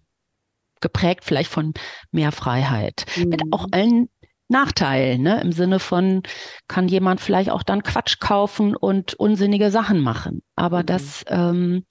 geprägt 0.81 1.25
vielleicht 1.25 1.51
von 1.51 1.73
mehr 2.11 2.33
Freiheit. 2.33 3.07
Mhm. 3.17 3.29
Mit 3.31 3.43
auch 3.51 3.67
allen 3.73 4.11
Nachteilen, 4.49 5.23
ne? 5.23 5.41
im 5.41 5.53
Sinne 5.53 5.79
von, 5.79 6.23
kann 6.69 6.87
jemand 6.87 7.23
vielleicht 7.23 7.49
auch 7.49 7.63
dann 7.63 7.83
Quatsch 7.83 8.21
kaufen 8.21 8.77
und 8.77 9.15
unsinnige 9.15 9.71
Sachen 9.71 10.01
machen. 10.01 10.43
Aber 10.55 10.81
mhm. 10.81 10.87
das 10.87 11.25
ähm, 11.29 11.87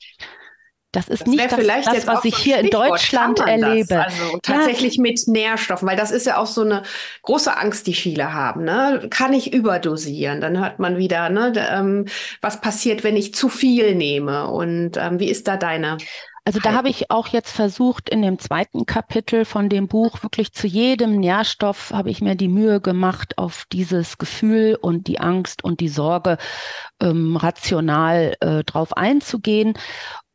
das 0.93 1.07
ist 1.07 1.21
das 1.21 1.27
nicht 1.27 1.51
das, 1.51 1.85
das 1.85 2.07
was 2.07 2.23
ich 2.23 2.37
hier 2.37 2.59
in 2.59 2.69
Deutschland 2.69 3.39
erlebe. 3.39 4.05
Also 4.05 4.37
tatsächlich 4.43 4.97
ja. 4.97 5.01
mit 5.01 5.19
Nährstoffen, 5.27 5.87
weil 5.87 5.97
das 5.97 6.11
ist 6.11 6.27
ja 6.27 6.37
auch 6.37 6.45
so 6.45 6.61
eine 6.61 6.83
große 7.23 7.57
Angst, 7.57 7.87
die 7.87 7.95
viele 7.95 8.33
haben. 8.33 8.63
Ne? 8.63 9.07
Kann 9.09 9.33
ich 9.33 9.53
überdosieren? 9.53 10.39
Dann 10.39 10.59
hört 10.59 10.77
man 10.77 10.97
wieder, 10.97 11.29
ne, 11.29 11.53
ähm, 11.71 12.05
was 12.41 12.61
passiert, 12.61 13.03
wenn 13.03 13.17
ich 13.17 13.33
zu 13.33 13.49
viel 13.49 13.95
nehme? 13.95 14.47
Und 14.47 14.97
ähm, 14.97 15.19
wie 15.19 15.29
ist 15.29 15.47
da 15.47 15.57
deine? 15.57 15.97
Also 16.45 16.59
da 16.59 16.73
habe 16.73 16.89
ich 16.89 17.09
auch 17.09 17.29
jetzt 17.29 17.51
versucht, 17.51 18.09
in 18.09 18.21
dem 18.21 18.37
zweiten 18.37 18.85
Kapitel 18.85 19.45
von 19.45 19.69
dem 19.69 19.87
Buch 19.87 20.23
wirklich 20.23 20.51
zu 20.51 20.67
jedem 20.67 21.15
Nährstoff 21.15 21.91
habe 21.93 22.09
ich 22.09 22.19
mir 22.19 22.35
die 22.35 22.49
Mühe 22.49 22.81
gemacht, 22.81 23.37
auf 23.37 23.63
dieses 23.71 24.17
Gefühl 24.17 24.77
und 24.79 25.07
die 25.07 25.21
Angst 25.21 25.63
und 25.63 25.79
die 25.79 25.87
Sorge 25.87 26.37
ähm, 27.01 27.37
rational 27.37 28.35
äh, 28.41 28.65
drauf 28.65 28.97
einzugehen. 28.97 29.75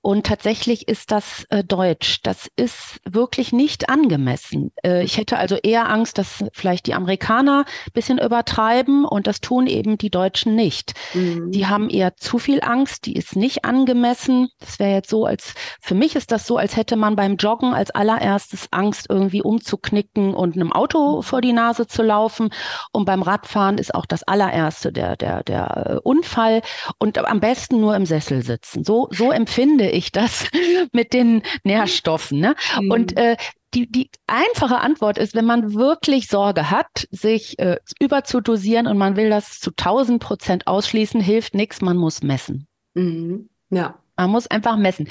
Und 0.00 0.26
tatsächlich 0.26 0.86
ist 0.86 1.10
das 1.10 1.44
äh, 1.50 1.64
Deutsch. 1.64 2.20
Das 2.22 2.48
ist 2.54 3.00
wirklich 3.04 3.52
nicht 3.52 3.88
angemessen. 3.88 4.70
Äh, 4.84 5.02
ich 5.02 5.18
hätte 5.18 5.38
also 5.38 5.56
eher 5.56 5.90
Angst, 5.90 6.18
dass 6.18 6.44
vielleicht 6.52 6.86
die 6.86 6.94
Amerikaner 6.94 7.64
bisschen 7.92 8.18
übertreiben 8.18 9.04
und 9.04 9.26
das 9.26 9.40
tun 9.40 9.66
eben 9.66 9.98
die 9.98 10.10
Deutschen 10.10 10.54
nicht. 10.54 10.94
Mhm. 11.14 11.50
Die 11.50 11.66
haben 11.66 11.90
eher 11.90 12.16
zu 12.16 12.38
viel 12.38 12.60
Angst, 12.62 13.06
die 13.06 13.14
ist 13.14 13.34
nicht 13.34 13.64
angemessen. 13.64 14.48
Das 14.60 14.78
wäre 14.78 14.92
jetzt 14.92 15.10
so, 15.10 15.26
als 15.26 15.54
für 15.80 15.96
mich 15.96 16.14
ist 16.14 16.30
das 16.30 16.46
so, 16.46 16.56
als 16.58 16.76
hätte 16.76 16.96
man 16.96 17.16
beim 17.16 17.36
Joggen 17.36 17.74
als 17.74 17.90
allererstes 17.90 18.68
Angst, 18.70 19.06
irgendwie 19.08 19.42
umzuknicken 19.42 20.32
und 20.32 20.54
einem 20.54 20.72
Auto 20.72 21.22
vor 21.22 21.40
die 21.40 21.52
Nase 21.52 21.88
zu 21.88 22.02
laufen. 22.02 22.50
Und 22.92 23.04
beim 23.04 23.22
Radfahren 23.22 23.78
ist 23.78 23.94
auch 23.94 24.06
das 24.06 24.22
allererste 24.22 24.92
der, 24.92 25.16
der, 25.16 25.42
der 25.42 25.86
äh, 25.86 26.08
Unfall 26.08 26.62
und 26.98 27.18
am 27.18 27.40
besten 27.40 27.80
nur 27.80 27.96
im 27.96 28.06
Sessel 28.06 28.42
sitzen. 28.42 28.84
So, 28.84 29.08
so 29.10 29.32
empfinde 29.32 29.87
ich 29.88 30.12
das 30.12 30.46
mit 30.92 31.12
den 31.12 31.42
Nährstoffen. 31.64 32.40
Ne? 32.40 32.54
Mhm. 32.80 32.90
Und 32.90 33.16
äh, 33.16 33.36
die, 33.74 33.90
die 33.90 34.10
einfache 34.26 34.78
Antwort 34.78 35.18
ist, 35.18 35.34
wenn 35.34 35.44
man 35.44 35.74
wirklich 35.74 36.28
Sorge 36.28 36.70
hat, 36.70 37.06
sich 37.10 37.58
äh, 37.58 37.76
überzudosieren 38.00 38.86
und 38.86 38.96
man 38.96 39.16
will 39.16 39.28
das 39.28 39.60
zu 39.60 39.70
1000 39.70 40.22
Prozent 40.22 40.66
ausschließen, 40.66 41.20
hilft 41.20 41.54
nichts, 41.54 41.80
man 41.80 41.96
muss 41.96 42.22
messen. 42.22 42.66
Mhm. 42.94 43.48
Ja. 43.70 43.98
Man 44.16 44.30
muss 44.30 44.46
einfach 44.48 44.76
messen. 44.76 45.08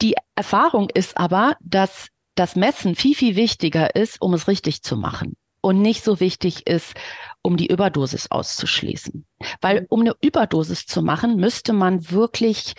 Die 0.00 0.14
Erfahrung 0.34 0.88
ist 0.94 1.18
aber, 1.18 1.56
dass 1.60 2.08
das 2.36 2.56
Messen 2.56 2.94
viel, 2.94 3.14
viel 3.14 3.36
wichtiger 3.36 3.94
ist, 3.96 4.20
um 4.22 4.32
es 4.34 4.48
richtig 4.48 4.82
zu 4.82 4.96
machen 4.96 5.36
und 5.60 5.82
nicht 5.82 6.04
so 6.04 6.20
wichtig 6.20 6.66
ist, 6.66 6.94
um 7.42 7.56
die 7.56 7.66
Überdosis 7.66 8.30
auszuschließen. 8.30 9.26
Weil 9.60 9.80
mhm. 9.80 9.86
um 9.88 10.00
eine 10.02 10.14
Überdosis 10.20 10.86
zu 10.86 11.02
machen, 11.02 11.36
müsste 11.36 11.72
man 11.72 12.10
wirklich 12.10 12.74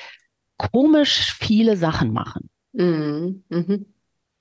komisch 0.58 1.36
viele 1.38 1.78
Sachen 1.78 2.12
machen. 2.12 2.50
Mhm. 2.74 3.44
Mhm. 3.50 3.86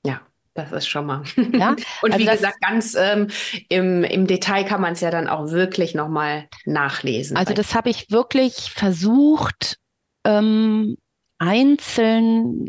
Ja, 0.05 0.21
das 0.55 0.73
ist 0.73 0.89
schon 0.89 1.07
mal. 1.07 1.23
Ja? 1.53 1.71
Und 2.03 2.12
also 2.12 2.19
wie 2.19 2.31
gesagt, 2.31 2.61
ganz 2.61 2.95
ähm, 2.95 3.29
im, 3.69 4.05
im 4.05 4.27
Detail 4.27 4.64
kann 4.64 4.81
man 4.81 4.93
es 4.93 5.01
ja 5.01 5.11
dann 5.11 5.29
auch 5.29 5.51
wirklich 5.51 5.95
nochmal 5.95 6.49
nachlesen. 6.64 7.37
Also 7.37 7.55
das 7.55 7.75
habe 7.75 7.91
ich 7.91 8.11
wirklich 8.11 8.71
versucht, 8.71 9.79
ähm, 10.25 10.97
einzeln 11.39 12.69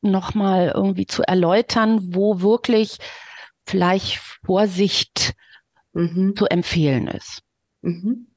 nochmal 0.00 0.72
irgendwie 0.74 1.06
zu 1.06 1.22
erläutern, 1.22 2.14
wo 2.14 2.40
wirklich 2.40 2.98
vielleicht 3.66 4.18
Vorsicht 4.44 5.34
mhm. 5.92 6.34
zu 6.36 6.46
empfehlen 6.46 7.08
ist. 7.08 7.42
Mhm. 7.82 8.27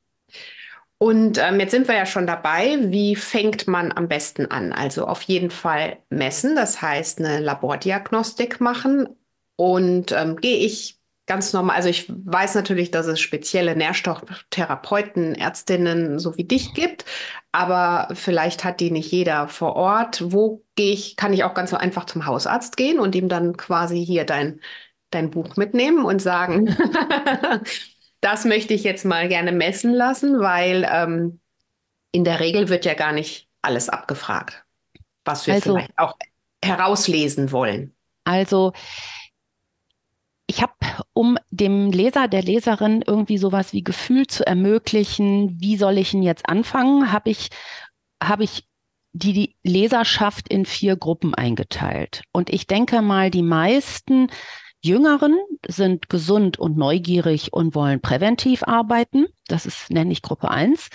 Und 1.01 1.39
ähm, 1.39 1.59
jetzt 1.59 1.71
sind 1.71 1.87
wir 1.87 1.95
ja 1.95 2.05
schon 2.05 2.27
dabei. 2.27 2.77
Wie 2.79 3.15
fängt 3.15 3.67
man 3.67 3.91
am 3.91 4.07
besten 4.07 4.45
an? 4.51 4.71
Also 4.71 5.07
auf 5.07 5.23
jeden 5.23 5.49
Fall 5.49 5.97
messen, 6.11 6.55
das 6.55 6.79
heißt 6.79 7.17
eine 7.17 7.39
Labordiagnostik 7.39 8.61
machen. 8.61 9.09
Und 9.55 10.11
ähm, 10.11 10.35
gehe 10.35 10.57
ich 10.57 10.99
ganz 11.25 11.53
normal. 11.53 11.75
Also 11.77 11.89
ich 11.89 12.05
weiß 12.07 12.53
natürlich, 12.53 12.91
dass 12.91 13.07
es 13.07 13.19
spezielle 13.19 13.75
Nährstofftherapeuten, 13.75 15.33
Ärztinnen 15.33 16.19
so 16.19 16.37
wie 16.37 16.43
dich 16.43 16.75
gibt, 16.75 17.05
aber 17.51 18.09
vielleicht 18.13 18.63
hat 18.63 18.79
die 18.79 18.91
nicht 18.91 19.11
jeder 19.11 19.47
vor 19.47 19.75
Ort. 19.75 20.31
Wo 20.31 20.63
gehe 20.75 20.93
ich? 20.93 21.15
Kann 21.15 21.33
ich 21.33 21.43
auch 21.43 21.55
ganz 21.55 21.73
einfach 21.73 22.05
zum 22.05 22.27
Hausarzt 22.27 22.77
gehen 22.77 22.99
und 22.99 23.15
ihm 23.15 23.27
dann 23.27 23.57
quasi 23.57 24.05
hier 24.05 24.23
dein, 24.23 24.61
dein 25.09 25.31
Buch 25.31 25.57
mitnehmen 25.57 26.05
und 26.05 26.21
sagen, 26.21 26.77
das 28.21 28.45
möchte 28.45 28.73
ich 28.73 28.83
jetzt 28.83 29.03
mal 29.03 29.27
gerne 29.27 29.51
messen 29.51 29.93
lassen, 29.93 30.39
weil 30.39 30.87
ähm, 30.89 31.39
in 32.11 32.23
der 32.23 32.39
Regel 32.39 32.69
wird 32.69 32.85
ja 32.85 32.93
gar 32.93 33.11
nicht 33.11 33.47
alles 33.61 33.89
abgefragt, 33.89 34.63
was 35.25 35.47
wir 35.47 35.55
also, 35.55 35.73
vielleicht 35.73 35.97
auch 35.97 36.15
herauslesen 36.63 37.51
wollen. 37.51 37.93
Also 38.23 38.73
ich 40.47 40.61
habe, 40.61 40.73
um 41.13 41.37
dem 41.49 41.91
Leser, 41.91 42.27
der 42.27 42.43
Leserin 42.43 43.03
irgendwie 43.05 43.37
sowas 43.37 43.73
wie 43.73 43.83
Gefühl 43.83 44.27
zu 44.27 44.45
ermöglichen, 44.45 45.59
wie 45.59 45.77
soll 45.77 45.97
ich 45.97 46.13
ihn 46.13 46.23
jetzt 46.23 46.47
anfangen, 46.47 47.11
habe 47.11 47.29
ich, 47.29 47.49
habe 48.21 48.43
ich 48.43 48.67
die, 49.13 49.33
die 49.33 49.55
Leserschaft 49.63 50.47
in 50.49 50.65
vier 50.65 50.97
Gruppen 50.97 51.33
eingeteilt. 51.33 52.23
Und 52.33 52.49
ich 52.49 52.67
denke 52.67 53.01
mal, 53.01 53.31
die 53.31 53.43
meisten 53.43 54.27
Jüngeren 54.83 55.37
sind 55.67 56.09
gesund 56.09 56.57
und 56.57 56.75
neugierig 56.75 57.53
und 57.53 57.75
wollen 57.75 58.01
präventiv 58.01 58.63
arbeiten. 58.63 59.27
Das 59.47 59.67
ist, 59.67 59.91
nenne 59.91 60.11
ich 60.11 60.23
Gruppe 60.23 60.49
eins. 60.49 60.89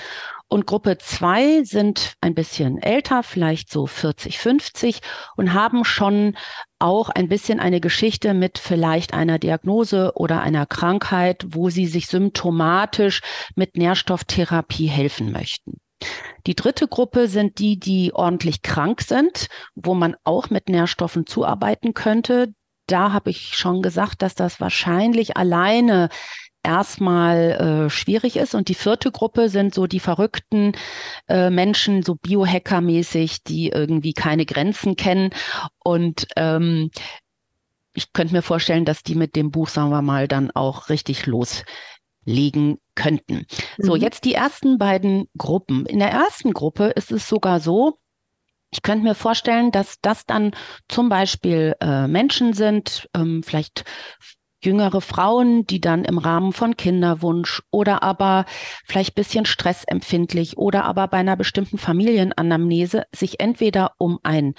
Und 0.49 0.67
Gruppe 0.67 0.99
zwei 0.99 1.63
sind 1.63 2.15
ein 2.21 2.35
bisschen 2.35 2.79
älter, 2.79 3.23
vielleicht 3.23 3.71
so 3.71 3.87
40, 3.87 4.39
50 4.39 5.01
und 5.37 5.55
haben 5.55 5.85
schon 5.85 6.37
auch 6.81 7.11
ein 7.11 7.29
bisschen 7.29 7.61
eine 7.61 7.81
Geschichte 7.81 8.35
mit 8.35 8.59
vielleicht 8.59 9.15
einer 9.15 9.39
Diagnose 9.39 10.13
oder 10.17 10.41
einer 10.41 10.67
Krankheit, 10.67 11.45
wo 11.49 11.71
sie 11.71 11.87
sich 11.87 12.09
symptomatisch 12.09 13.23
mit 13.55 13.77
Nährstofftherapie 13.77 14.87
helfen 14.87 15.31
möchten. 15.31 15.81
Die 16.47 16.55
dritte 16.55 16.89
Gruppe 16.89 17.29
sind 17.29 17.59
die, 17.59 17.79
die 17.79 18.13
ordentlich 18.13 18.63
krank 18.63 19.01
sind, 19.01 19.49
wo 19.75 19.95
man 19.95 20.17
auch 20.25 20.51
mit 20.51 20.69
Nährstoffen 20.69 21.27
zuarbeiten 21.27 21.95
könnte 21.95 22.53
da 22.87 23.13
habe 23.13 23.31
ich 23.31 23.57
schon 23.57 23.83
gesagt, 23.83 24.23
dass 24.23 24.35
das 24.35 24.61
wahrscheinlich 24.61 25.37
alleine 25.37 26.09
erstmal 26.67 27.87
äh, 27.87 27.91
schwierig 27.91 28.37
ist. 28.37 28.55
Und 28.55 28.69
die 28.69 28.75
vierte 28.75 29.13
Gruppe 29.13 29.49
sind 29.49 29.73
so 29.73 29.87
die 29.87 30.01
verrückten 30.01 30.73
äh, 31.29 31.49
Menschen, 31.49 32.03
so 32.03 32.15
Biohacker-mäßig, 32.17 33.45
die 33.45 33.69
irgendwie 33.69 34.13
keine 34.13 34.45
Grenzen 34.45 34.97
kennen. 34.97 35.31
Und 35.79 36.27
ähm, 36.37 36.91
ich 37.95 38.13
könnte 38.13 38.35
mir 38.35 38.43
vorstellen, 38.43 38.85
dass 38.85 39.03
die 39.03 39.15
mit 39.15 39.37
dem 39.37 39.51
Buch, 39.51 39.69
sagen 39.69 39.91
wir 39.91 40.03
mal, 40.03 40.29
dann 40.29 40.51
auch 40.51 40.89
richtig 40.89 41.27
loslegen 41.27 42.79
könnten. 42.95 43.47
Mhm. 43.79 43.85
So, 43.85 43.97
jetzt 43.97 44.25
die 44.25 44.35
ersten 44.35 44.77
beiden 44.77 45.29
Gruppen. 45.39 45.87
In 45.87 46.01
der 46.01 46.11
ersten 46.11 46.53
Gruppe 46.53 46.87
ist 46.87 47.13
es 47.13 47.29
sogar 47.29 47.61
so, 47.61 47.99
ich 48.71 48.83
könnte 48.83 49.05
mir 49.05 49.15
vorstellen, 49.15 49.71
dass 49.71 50.01
das 50.01 50.27
dann 50.27 50.53
zum 50.89 51.09
Beispiel 51.09 51.75
äh, 51.81 52.07
Menschen 52.09 52.53
sind, 52.53 53.09
ähm, 53.15 53.43
vielleicht 53.43 53.85
jüngere 54.63 55.01
Frauen, 55.01 55.67
die 55.67 55.81
dann 55.81 56.05
im 56.05 56.19
Rahmen 56.19 56.53
von 56.53 56.77
Kinderwunsch 56.77 57.63
oder 57.71 58.03
aber 58.03 58.47
vielleicht 58.87 59.15
bisschen 59.15 59.47
stressempfindlich 59.47 60.57
oder 60.57 60.85
aber 60.85 61.09
bei 61.09 61.19
einer 61.19 61.37
bestimmten 61.37 61.79
Familienanamnese 61.79 63.05
sich 63.15 63.41
entweder 63.41 63.93
um 63.99 64.19
ein 64.23 64.55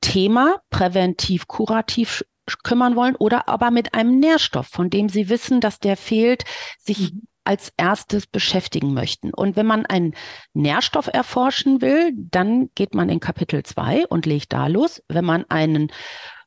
Thema 0.00 0.56
präventiv, 0.70 1.48
kurativ 1.48 2.24
kümmern 2.62 2.94
wollen 2.94 3.16
oder 3.16 3.48
aber 3.48 3.70
mit 3.70 3.94
einem 3.94 4.20
Nährstoff, 4.20 4.68
von 4.68 4.90
dem 4.90 5.08
sie 5.08 5.28
wissen, 5.28 5.60
dass 5.60 5.80
der 5.80 5.96
fehlt, 5.96 6.44
sich 6.78 7.12
mhm 7.12 7.26
als 7.46 7.72
erstes 7.76 8.26
beschäftigen 8.26 8.94
möchten. 8.94 9.32
Und 9.32 9.56
wenn 9.56 9.66
man 9.66 9.86
einen 9.86 10.14
Nährstoff 10.52 11.08
erforschen 11.12 11.80
will, 11.80 12.12
dann 12.16 12.70
geht 12.74 12.94
man 12.94 13.08
in 13.08 13.20
Kapitel 13.20 13.62
2 13.62 14.06
und 14.06 14.26
legt 14.26 14.52
da 14.52 14.66
los. 14.66 15.02
Wenn 15.08 15.24
man 15.24 15.44
einen 15.48 15.92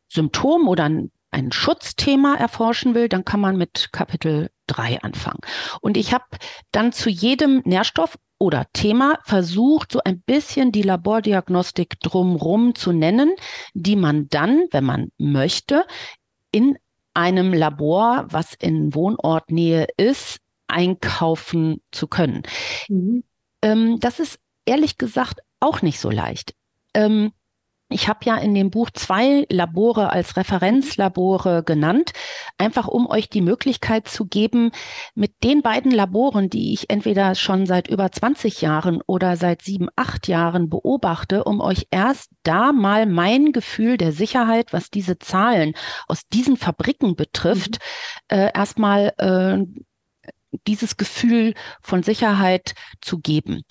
Symptom 0.07 0.67
oder 0.67 0.85
ein, 0.85 1.11
ein 1.31 1.51
Schutzthema 1.51 2.35
erforschen 2.35 2.95
will, 2.95 3.09
dann 3.09 3.25
kann 3.25 3.39
man 3.39 3.57
mit 3.57 3.89
Kapitel 3.91 4.49
3 4.67 5.01
anfangen. 5.01 5.39
Und 5.81 5.97
ich 5.97 6.13
habe 6.13 6.25
dann 6.71 6.91
zu 6.91 7.09
jedem 7.09 7.61
Nährstoff 7.65 8.17
oder 8.39 8.65
Thema 8.73 9.19
versucht, 9.23 9.91
so 9.91 10.01
ein 10.03 10.21
bisschen 10.21 10.71
die 10.71 10.81
Labordiagnostik 10.81 11.99
drumrum 11.99 12.73
zu 12.73 12.93
nennen, 12.93 13.35
die 13.73 13.95
man 13.95 14.29
dann, 14.29 14.63
wenn 14.71 14.85
man 14.85 15.11
möchte, 15.17 15.85
in 16.51 16.77
einem 17.13 17.53
Labor, 17.53 18.27
was 18.29 18.53
in 18.53 18.95
Wohnortnähe 18.95 19.87
ist, 19.97 20.39
einkaufen 20.69 21.81
zu 21.91 22.07
können. 22.07 22.43
Mhm. 22.87 23.23
Ähm, 23.61 23.99
das 23.99 24.19
ist 24.19 24.39
ehrlich 24.65 24.97
gesagt 24.97 25.41
auch 25.59 25.81
nicht 25.81 25.99
so 25.99 26.09
leicht. 26.09 26.53
Ähm, 26.93 27.31
ich 27.91 28.07
habe 28.07 28.19
ja 28.23 28.37
in 28.37 28.53
dem 28.53 28.69
Buch 28.69 28.91
zwei 28.91 29.47
Labore 29.49 30.11
als 30.11 30.37
Referenzlabore 30.37 31.63
genannt, 31.63 32.11
einfach 32.59 32.87
um 32.87 33.09
euch 33.09 33.29
die 33.29 33.41
Möglichkeit 33.41 34.07
zu 34.07 34.25
geben, 34.25 34.71
mit 35.15 35.43
den 35.43 35.63
beiden 35.63 35.91
Laboren, 35.91 36.51
die 36.51 36.71
ich 36.73 36.91
entweder 36.91 37.33
schon 37.33 37.65
seit 37.65 37.87
über 37.87 38.11
20 38.11 38.61
Jahren 38.61 39.01
oder 39.07 39.37
seit 39.37 39.63
sieben, 39.63 39.89
acht 39.95 40.27
Jahren 40.27 40.69
beobachte, 40.69 41.43
um 41.43 41.61
euch 41.61 41.87
erst 41.89 42.29
da 42.43 42.73
mal 42.73 43.07
mein 43.07 43.53
Gefühl 43.53 43.97
der 43.97 44.11
Sicherheit, 44.11 44.71
was 44.71 44.91
diese 44.91 45.17
Zahlen 45.17 45.73
aus 46.07 46.27
diesen 46.31 46.57
Fabriken 46.57 47.15
betrifft, 47.15 47.79
mhm. 48.31 48.37
äh, 48.37 48.51
erstmal 48.53 49.13
äh, 49.17 49.65
dieses 50.67 50.97
Gefühl 50.97 51.53
von 51.81 52.03
Sicherheit 52.03 52.73
zu 53.01 53.19
geben. 53.19 53.63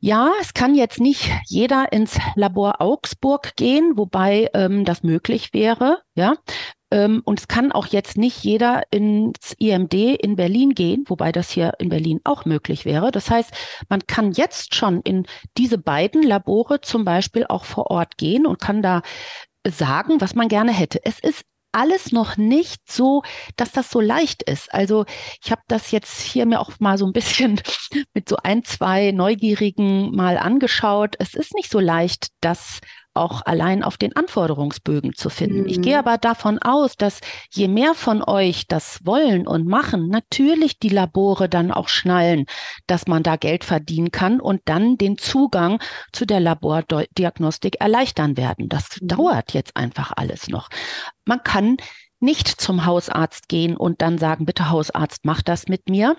Ja, 0.00 0.32
es 0.40 0.52
kann 0.52 0.74
jetzt 0.74 1.00
nicht 1.00 1.30
jeder 1.46 1.90
ins 1.90 2.18
Labor 2.34 2.82
Augsburg 2.82 3.56
gehen, 3.56 3.92
wobei 3.96 4.50
ähm, 4.52 4.84
das 4.84 5.02
möglich 5.02 5.54
wäre. 5.54 6.02
Ja, 6.14 6.34
ähm, 6.94 7.22
und 7.24 7.40
es 7.40 7.48
kann 7.48 7.72
auch 7.72 7.86
jetzt 7.86 8.16
nicht 8.16 8.44
jeder 8.44 8.82
ins 8.92 9.54
IMD 9.58 9.94
in 9.94 10.36
Berlin 10.36 10.74
gehen, 10.74 11.04
wobei 11.08 11.32
das 11.32 11.50
hier 11.50 11.72
in 11.78 11.88
Berlin 11.88 12.20
auch 12.22 12.44
möglich 12.44 12.84
wäre. 12.84 13.10
Das 13.10 13.30
heißt, 13.30 13.50
man 13.88 14.06
kann 14.06 14.30
jetzt 14.32 14.76
schon 14.76 15.00
in 15.00 15.26
diese 15.56 15.76
beiden 15.76 16.22
Labore 16.22 16.80
zum 16.82 17.04
Beispiel 17.04 17.46
auch 17.48 17.64
vor 17.64 17.90
Ort 17.90 18.16
gehen 18.16 18.46
und 18.46 18.60
kann 18.60 18.80
da 18.80 19.02
sagen, 19.66 20.20
was 20.20 20.36
man 20.36 20.46
gerne 20.46 20.72
hätte. 20.72 21.00
Es 21.04 21.18
ist 21.18 21.42
alles 21.74 22.12
noch 22.12 22.36
nicht 22.36 22.90
so, 22.90 23.22
dass 23.56 23.72
das 23.72 23.90
so 23.90 24.00
leicht 24.00 24.42
ist. 24.42 24.72
Also 24.72 25.04
ich 25.42 25.50
habe 25.50 25.62
das 25.68 25.90
jetzt 25.90 26.20
hier 26.20 26.46
mir 26.46 26.60
auch 26.60 26.72
mal 26.78 26.98
so 26.98 27.06
ein 27.06 27.12
bisschen 27.12 27.60
mit 28.14 28.28
so 28.28 28.36
ein, 28.42 28.64
zwei 28.64 29.10
Neugierigen 29.10 30.14
mal 30.14 30.38
angeschaut. 30.38 31.16
Es 31.18 31.34
ist 31.34 31.54
nicht 31.54 31.70
so 31.70 31.80
leicht, 31.80 32.28
das 32.40 32.80
auch 33.14 33.42
allein 33.46 33.82
auf 33.82 33.96
den 33.96 34.14
Anforderungsbögen 34.14 35.14
zu 35.14 35.30
finden. 35.30 35.62
Mhm. 35.62 35.68
Ich 35.68 35.80
gehe 35.80 35.98
aber 35.98 36.18
davon 36.18 36.58
aus, 36.58 36.96
dass 36.96 37.20
je 37.50 37.68
mehr 37.68 37.94
von 37.94 38.22
euch 38.22 38.66
das 38.66 39.00
wollen 39.04 39.46
und 39.46 39.66
machen, 39.66 40.08
natürlich 40.08 40.78
die 40.78 40.88
Labore 40.88 41.48
dann 41.48 41.70
auch 41.70 41.88
schnallen, 41.88 42.46
dass 42.86 43.06
man 43.06 43.22
da 43.22 43.36
Geld 43.36 43.64
verdienen 43.64 44.10
kann 44.10 44.40
und 44.40 44.62
dann 44.64 44.98
den 44.98 45.16
Zugang 45.16 45.80
zu 46.12 46.26
der 46.26 46.40
Labordiagnostik 46.40 47.80
erleichtern 47.80 48.36
werden. 48.36 48.68
Das 48.68 49.00
mhm. 49.00 49.08
dauert 49.08 49.54
jetzt 49.54 49.76
einfach 49.76 50.12
alles 50.16 50.48
noch. 50.48 50.68
Man 51.24 51.42
kann 51.42 51.76
nicht 52.20 52.48
zum 52.48 52.84
Hausarzt 52.84 53.48
gehen 53.48 53.76
und 53.76 54.02
dann 54.02 54.18
sagen, 54.18 54.46
bitte 54.46 54.70
Hausarzt, 54.70 55.24
mach 55.24 55.42
das 55.42 55.68
mit 55.68 55.88
mir, 55.88 56.16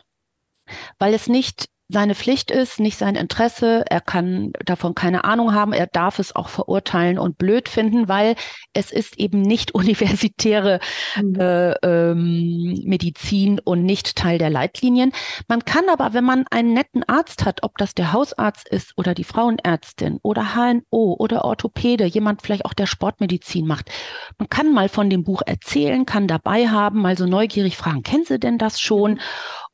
weil 0.99 1.13
es 1.13 1.27
nicht 1.27 1.65
seine 1.87 2.15
Pflicht 2.15 2.49
ist, 2.49 2.79
nicht 2.79 2.97
sein 2.97 3.15
Interesse. 3.15 3.85
Er 3.87 4.01
kann 4.01 4.53
davon 4.65 4.95
keine 4.95 5.23
Ahnung 5.23 5.53
haben. 5.53 5.71
Er 5.71 5.85
darf 5.85 6.17
es 6.17 6.35
auch 6.35 6.49
verurteilen 6.49 7.19
und 7.19 7.37
blöd 7.37 7.69
finden, 7.69 8.07
weil 8.07 8.35
es 8.73 8.91
ist 8.91 9.19
eben 9.19 9.41
nicht 9.41 9.73
universitäre 9.75 10.79
mhm. 11.21 11.39
äh, 11.39 11.71
ähm, 11.83 12.81
Medizin 12.85 13.59
und 13.59 13.83
nicht 13.83 14.15
Teil 14.15 14.39
der 14.39 14.49
Leitlinien. 14.49 15.11
Man 15.47 15.63
kann 15.63 15.87
aber, 15.89 16.13
wenn 16.13 16.23
man 16.23 16.45
einen 16.49 16.73
netten 16.73 17.03
Arzt 17.07 17.45
hat, 17.45 17.61
ob 17.61 17.77
das 17.77 17.93
der 17.93 18.13
Hausarzt 18.13 18.67
ist 18.67 18.93
oder 18.97 19.13
die 19.13 19.23
Frauenärztin 19.23 20.19
oder 20.23 20.55
HNO 20.55 21.15
oder 21.19 21.45
Orthopäde, 21.45 22.05
jemand 22.05 22.41
vielleicht 22.41 22.65
auch 22.65 22.73
der 22.73 22.87
Sportmedizin 22.87 23.67
macht, 23.67 23.91
man 24.39 24.49
kann 24.49 24.73
mal 24.73 24.89
von 24.89 25.09
dem 25.09 25.23
Buch 25.23 25.43
erzählen, 25.45 26.05
kann 26.05 26.27
dabei 26.27 26.67
haben, 26.67 27.01
mal 27.01 27.17
so 27.17 27.27
neugierig 27.27 27.77
fragen, 27.77 28.01
kennen 28.01 28.25
Sie 28.25 28.39
denn 28.39 28.57
das 28.57 28.79
schon? 28.79 29.19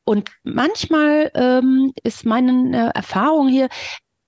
Und 0.04 0.30
manchmal 0.42 1.30
ähm, 1.34 1.92
ist 2.02 2.24
meine 2.24 2.92
Erfahrung 2.94 3.48
hier, 3.48 3.68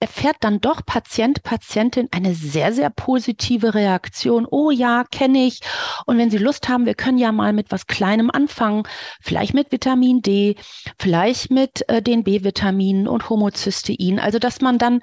erfährt 0.04 0.36
dann 0.40 0.60
doch 0.60 0.84
Patient, 0.84 1.42
Patientin 1.42 2.08
eine 2.10 2.34
sehr, 2.34 2.74
sehr 2.74 2.90
positive 2.90 3.72
Reaktion. 3.74 4.46
Oh 4.50 4.70
ja, 4.70 5.04
kenne 5.10 5.46
ich. 5.46 5.60
Und 6.04 6.18
wenn 6.18 6.30
Sie 6.30 6.36
Lust 6.36 6.68
haben, 6.68 6.84
wir 6.84 6.94
können 6.94 7.16
ja 7.16 7.32
mal 7.32 7.54
mit 7.54 7.72
was 7.72 7.86
Kleinem 7.86 8.30
anfangen. 8.30 8.82
Vielleicht 9.22 9.54
mit 9.54 9.72
Vitamin 9.72 10.20
D, 10.20 10.56
vielleicht 10.98 11.50
mit 11.50 11.88
äh, 11.88 12.02
den 12.02 12.22
B-Vitaminen 12.22 13.08
und 13.08 13.30
Homozystein. 13.30 14.18
Also, 14.18 14.38
dass 14.38 14.60
man 14.60 14.76
dann 14.76 15.00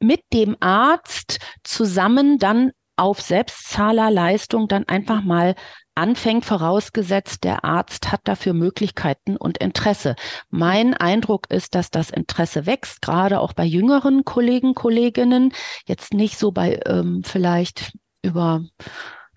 mit 0.00 0.22
dem 0.32 0.56
Arzt 0.58 1.38
zusammen 1.62 2.38
dann 2.38 2.72
auf 2.96 3.20
Selbstzahlerleistung 3.20 4.66
dann 4.66 4.88
einfach 4.88 5.22
mal 5.22 5.54
anfängt, 6.00 6.44
vorausgesetzt, 6.44 7.44
der 7.44 7.64
Arzt 7.64 8.10
hat 8.10 8.22
dafür 8.24 8.54
Möglichkeiten 8.54 9.36
und 9.36 9.58
Interesse. 9.58 10.16
Mein 10.48 10.94
Eindruck 10.94 11.50
ist, 11.50 11.74
dass 11.74 11.90
das 11.90 12.10
Interesse 12.10 12.66
wächst, 12.66 13.02
gerade 13.02 13.38
auch 13.38 13.52
bei 13.52 13.64
jüngeren 13.64 14.24
Kollegen, 14.24 14.74
Kolleginnen, 14.74 15.52
jetzt 15.86 16.14
nicht 16.14 16.38
so 16.38 16.52
bei 16.52 16.80
ähm, 16.86 17.22
vielleicht 17.22 17.92
über 18.22 18.62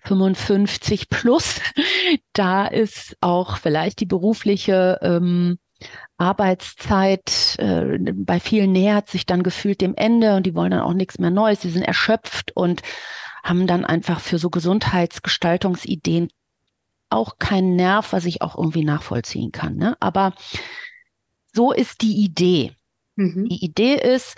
55 0.00 1.08
plus. 1.08 1.60
Da 2.32 2.66
ist 2.66 3.16
auch 3.20 3.58
vielleicht 3.58 4.00
die 4.00 4.06
berufliche 4.06 4.98
ähm, 5.02 5.58
Arbeitszeit 6.16 7.56
äh, 7.58 7.98
bei 8.12 8.40
vielen 8.40 8.72
nähert 8.72 9.08
sich 9.08 9.26
dann 9.26 9.42
gefühlt 9.42 9.80
dem 9.80 9.94
Ende 9.94 10.36
und 10.36 10.44
die 10.44 10.54
wollen 10.54 10.72
dann 10.72 10.80
auch 10.80 10.94
nichts 10.94 11.18
mehr 11.18 11.30
Neues. 11.30 11.62
Sie 11.62 11.70
sind 11.70 11.82
erschöpft 11.82 12.52
und 12.54 12.82
haben 13.42 13.66
dann 13.66 13.84
einfach 13.84 14.20
für 14.20 14.38
so 14.38 14.50
Gesundheitsgestaltungsideen 14.50 16.28
auch 17.10 17.38
keinen 17.38 17.76
Nerv, 17.76 18.12
was 18.12 18.24
ich 18.24 18.42
auch 18.42 18.56
irgendwie 18.56 18.84
nachvollziehen 18.84 19.52
kann. 19.52 19.76
Ne? 19.76 19.96
Aber 20.00 20.34
so 21.52 21.72
ist 21.72 22.02
die 22.02 22.24
Idee. 22.24 22.72
Mhm. 23.16 23.46
Die 23.48 23.64
Idee 23.64 23.94
ist, 23.94 24.36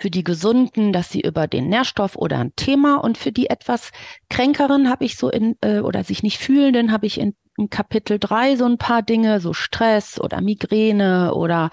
für 0.00 0.10
die 0.10 0.24
Gesunden, 0.24 0.92
dass 0.92 1.10
sie 1.10 1.20
über 1.20 1.46
den 1.46 1.68
Nährstoff 1.68 2.16
oder 2.16 2.38
ein 2.38 2.54
Thema 2.54 2.96
und 2.96 3.18
für 3.18 3.32
die 3.32 3.50
etwas 3.50 3.90
Kränkeren 4.30 4.88
habe 4.88 5.04
ich 5.04 5.16
so 5.16 5.28
in, 5.28 5.56
äh, 5.60 5.80
oder 5.80 6.04
sich 6.04 6.22
nicht 6.22 6.38
fühlenden 6.38 6.92
habe 6.92 7.06
ich 7.06 7.18
in, 7.18 7.34
in 7.56 7.68
Kapitel 7.68 8.18
drei 8.20 8.54
so 8.54 8.64
ein 8.64 8.78
paar 8.78 9.02
Dinge, 9.02 9.40
so 9.40 9.52
Stress 9.52 10.20
oder 10.20 10.40
Migräne 10.40 11.34
oder 11.34 11.70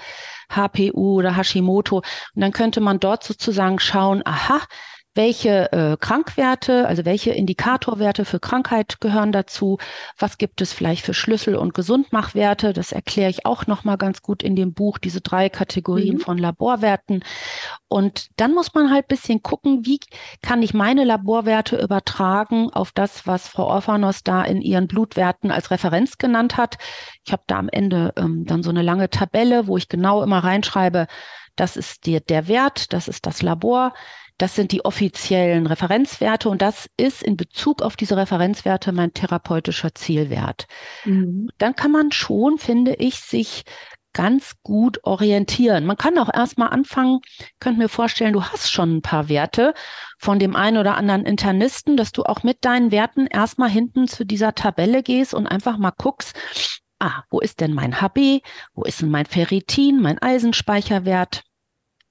HPU 0.52 1.18
oder 1.20 1.38
Hashimoto. 1.38 1.98
Und 1.98 2.42
dann 2.42 2.52
könnte 2.52 2.82
man 2.82 3.00
dort 3.00 3.24
sozusagen 3.24 3.80
schauen, 3.80 4.24
aha, 4.26 4.62
welche 5.16 5.72
äh, 5.72 5.98
Krankwerte, 5.98 6.88
also 6.88 7.06
welche 7.06 7.32
Indikatorwerte 7.32 8.26
für 8.26 8.40
Krankheit 8.40 9.00
gehören 9.00 9.32
dazu, 9.32 9.78
was 10.20 10.38
gibt 10.38 10.62
es 10.62 10.74
vielleicht 10.74 11.06
für 11.06 11.14
Schlüssel- 11.14 11.56
und 11.56 11.74
Gesundmachwerte, 11.74 12.74
das 12.74 12.92
erkläre 12.92 13.30
ich 13.30 13.46
auch 13.46 13.66
nochmal 13.66 13.98
ganz 13.98 14.22
gut 14.22 14.44
in 14.44 14.56
dem 14.56 14.74
Buch, 14.74 14.98
diese 14.98 15.22
drei 15.22 15.50
Kategorien 15.50 16.16
mhm. 16.16 16.20
von 16.20 16.38
Laborwerten. 16.38 17.24
Und 17.88 18.28
dann 18.36 18.54
muss 18.54 18.74
man 18.74 18.92
halt 18.92 19.08
bisschen 19.08 19.42
gucken, 19.42 19.86
wie 19.86 20.00
kann 20.42 20.62
ich 20.62 20.74
meine 20.74 21.06
Laborwerte 21.06 21.78
übertragen 21.82 22.70
auf 22.74 22.92
das, 22.92 23.26
was 23.26 23.48
Frau 23.48 23.68
Orphanos 23.68 24.24
da 24.24 24.44
in 24.44 24.62
ihren 24.62 24.88
Blutwerten 24.88 25.50
als 25.50 25.72
Referenz 25.72 26.18
genannt 26.18 26.58
hat. 26.58 26.78
Ich 27.24 27.32
habe 27.32 27.44
da 27.48 27.58
am 27.58 27.70
Ende 27.70 28.14
ähm, 28.18 28.46
dann 28.46 28.64
so 28.64 28.70
eine 28.70 28.82
lange 28.82 29.10
Tabelle, 29.10 29.68
wo 29.68 29.78
ich 29.78 29.88
genau 29.88 30.22
immer 30.24 30.40
reinschreibe, 30.40 31.08
das 31.56 31.78
ist 31.78 32.06
der, 32.06 32.20
der 32.20 32.48
Wert, 32.48 32.92
das 32.92 33.08
ist 33.08 33.26
das 33.26 33.42
Labor, 33.42 33.94
das 34.38 34.56
sind 34.56 34.72
die 34.72 34.84
offiziellen 34.84 35.66
Referenzwerte 35.66 36.50
und 36.50 36.62
das 36.62 36.90
ist 36.98 37.24
in 37.24 37.38
Bezug 37.38 37.82
auf 37.82 37.96
diese 37.96 38.18
Referenzwerte 38.18 38.92
mein 38.92 39.14
therapeutischer 39.14 39.96
Zielwert. 39.96 40.68
Mhm. 41.06 41.50
Dann 41.58 41.76
kann 41.76 41.92
man 41.92 42.12
schon, 42.12 42.58
finde 42.58 42.96
ich, 42.96 43.20
sich 43.20 43.64
ganz 44.16 44.56
gut 44.64 45.04
orientieren. 45.04 45.86
Man 45.86 45.98
kann 45.98 46.18
auch 46.18 46.34
erstmal 46.34 46.70
anfangen, 46.70 47.20
könnt 47.60 47.78
mir 47.78 47.90
vorstellen, 47.90 48.34
du 48.34 48.44
hast 48.44 48.72
schon 48.72 48.98
ein 48.98 49.02
paar 49.02 49.28
Werte 49.28 49.74
von 50.18 50.40
dem 50.40 50.56
einen 50.56 50.78
oder 50.78 50.96
anderen 50.96 51.26
Internisten, 51.26 51.98
dass 51.98 52.14
du 52.14 52.24
auch 52.24 52.42
mit 52.42 52.64
deinen 52.64 52.92
Werten 52.92 53.28
erstmal 53.28 53.70
hinten 53.70 54.08
zu 54.08 54.26
dieser 54.26 54.56
Tabelle 54.56 55.04
gehst 55.04 55.34
und 55.34 55.48
einfach 55.48 55.78
mal 55.78 55.92
guckst, 55.92 56.34
ah, 57.00 57.24
wo 57.30 57.42
ist 57.42 57.60
denn 57.60 57.74
mein 57.74 58.02
HB, 58.02 58.42
wo 58.74 58.84
ist 58.84 59.02
denn 59.02 59.10
mein 59.10 59.26
Ferritin, 59.26 60.02
mein 60.02 60.18
Eisenspeicherwert, 60.18 61.44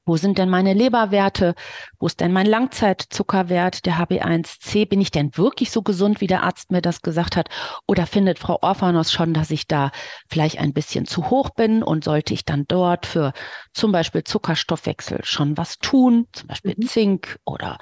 wo 0.06 0.16
sind 0.16 0.38
denn 0.38 0.50
meine 0.50 0.74
Leberwerte? 0.74 1.54
Wo 1.98 2.06
ist 2.06 2.20
denn 2.20 2.32
mein 2.32 2.46
Langzeitzuckerwert, 2.46 3.86
der 3.86 3.94
HB1C? 3.98 4.88
Bin 4.88 5.00
ich 5.00 5.10
denn 5.10 5.36
wirklich 5.36 5.70
so 5.70 5.82
gesund, 5.82 6.20
wie 6.20 6.26
der 6.26 6.42
Arzt 6.42 6.70
mir 6.70 6.82
das 6.82 7.02
gesagt 7.02 7.36
hat? 7.36 7.48
Oder 7.86 8.06
findet 8.06 8.38
Frau 8.38 8.58
Orphanos 8.60 9.12
schon, 9.12 9.32
dass 9.32 9.50
ich 9.50 9.66
da 9.66 9.92
vielleicht 10.28 10.58
ein 10.58 10.72
bisschen 10.72 11.06
zu 11.06 11.30
hoch 11.30 11.50
bin 11.50 11.82
und 11.82 12.04
sollte 12.04 12.34
ich 12.34 12.44
dann 12.44 12.64
dort 12.68 13.06
für 13.06 13.32
zum 13.72 13.92
Beispiel 13.92 14.24
Zuckerstoffwechsel 14.24 15.20
schon 15.24 15.56
was 15.56 15.78
tun? 15.78 16.26
Zum 16.32 16.48
Beispiel 16.48 16.74
mhm. 16.76 16.86
Zink 16.86 17.38
oder 17.44 17.78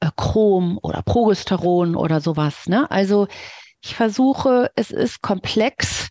äh, 0.00 0.10
Chrom 0.16 0.78
oder 0.82 1.02
Progesteron 1.02 1.94
oder 1.94 2.20
sowas. 2.20 2.66
Ne? 2.66 2.90
Also 2.90 3.28
ich 3.80 3.94
versuche, 3.94 4.70
es 4.74 4.90
ist 4.90 5.22
komplex 5.22 6.08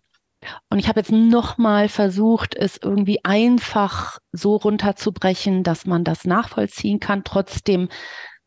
und 0.70 0.80
ich 0.80 0.88
habe 0.88 1.00
jetzt 1.00 1.12
nochmal 1.12 1.90
versucht, 1.90 2.56
es 2.56 2.78
irgendwie 2.82 3.24
einfach 3.24 4.18
so 4.32 4.56
runterzubrechen, 4.56 5.64
dass 5.64 5.86
man 5.86 6.04
das 6.04 6.26
nachvollziehen 6.26 7.00
kann. 7.00 7.24
Trotzdem 7.24 7.90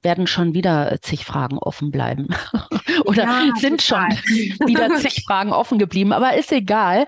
werden 0.03 0.26
schon 0.26 0.55
wieder 0.55 0.99
zig 1.01 1.24
Fragen 1.24 1.59
offen 1.59 1.90
bleiben. 1.90 2.28
Oder 3.05 3.24
ja, 3.24 3.51
sind 3.59 3.86
total. 3.86 4.12
schon 4.16 4.68
wieder 4.68 4.95
zig 4.97 5.24
Fragen 5.26 5.53
offen 5.53 5.78
geblieben. 5.78 6.12
Aber 6.12 6.36
ist 6.36 6.53
egal. 6.53 7.07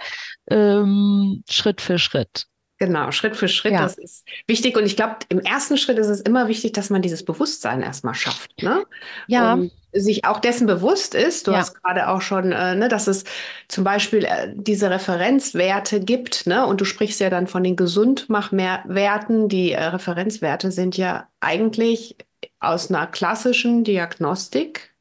Ähm, 0.51 1.43
Schritt 1.49 1.80
für 1.80 1.99
Schritt. 1.99 2.47
Genau, 2.79 3.11
Schritt 3.11 3.37
für 3.37 3.49
Schritt, 3.49 3.72
ja. 3.72 3.83
das 3.83 3.97
ist 3.97 4.27
wichtig. 4.47 4.77
Und 4.77 4.85
ich 4.85 4.97
glaube, 4.97 5.16
im 5.31 5.41
ersten 5.41 5.79
Schritt 5.79 5.99
ist 5.99 6.09
es 6.09 6.20
immer 6.20 6.47
wichtig, 6.49 6.72
dass 6.72 6.91
man 6.91 7.01
dieses 7.01 7.24
Bewusstsein 7.24 7.83
erstmal 7.83 8.14
schafft. 8.14 8.62
Ne? 8.62 8.85
Ja. 9.29 9.55
Und 9.55 9.72
sich 9.93 10.27
auch 10.27 10.41
dessen 10.41 10.66
bewusst 10.66 11.14
ist. 11.14 11.47
Du 11.47 11.53
ja. 11.53 11.59
hast 11.59 11.83
gerade 11.83 12.09
auch 12.09 12.20
schon, 12.20 12.53
äh, 12.53 12.74
ne, 12.74 12.89
dass 12.89 13.07
es 13.07 13.24
zum 13.68 13.83
Beispiel 13.85 14.24
äh, 14.24 14.53
diese 14.55 14.91
Referenzwerte 14.91 16.01
gibt. 16.01 16.47
Ne? 16.47 16.66
Und 16.66 16.83
du 16.83 16.85
sprichst 16.85 17.18
ja 17.20 17.31
dann 17.31 17.47
von 17.47 17.64
den 17.64 17.77
Gesundmachwerten. 17.77 19.49
Die 19.49 19.72
äh, 19.72 19.83
Referenzwerte 19.83 20.70
sind 20.70 20.99
ja 20.99 21.29
eigentlich 21.41 22.16
aus 22.61 22.91
einer 22.91 23.07
klassischen 23.07 23.85
Diagnostik 23.85 24.95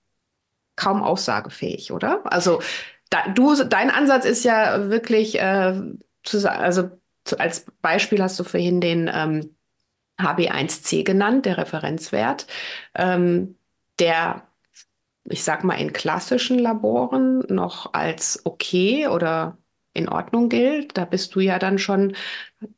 kaum 0.78 1.03
aussagefähig, 1.03 1.91
oder? 1.91 2.21
Also 2.32 2.61
da, 3.09 3.28
du, 3.34 3.63
dein 3.63 3.89
Ansatz 3.89 4.26
ist 4.26 4.43
ja 4.43 4.89
wirklich 4.89 5.39
äh, 5.39 5.73
zu, 6.23 6.49
also 6.49 6.89
als 7.34 7.65
Beispiel 7.82 8.21
hast 8.21 8.39
du 8.39 8.43
vorhin 8.43 8.82
den 8.82 9.09
ähm, 9.13 9.55
HB1C 10.19 11.03
genannt, 11.03 11.45
der 11.45 11.57
Referenzwert, 11.57 12.47
ähm, 12.93 13.57
der, 13.99 14.47
ich 15.26 15.43
sag 15.43 15.63
mal, 15.63 15.76
in 15.76 15.93
klassischen 15.93 16.59
Laboren 16.59 17.39
noch 17.49 17.93
als 17.93 18.41
okay 18.45 19.07
oder 19.07 19.57
in 19.95 20.09
Ordnung 20.09 20.49
gilt. 20.49 20.97
Da 20.97 21.05
bist 21.05 21.33
du 21.35 21.39
ja 21.39 21.57
dann 21.57 21.79
schon, 21.79 22.15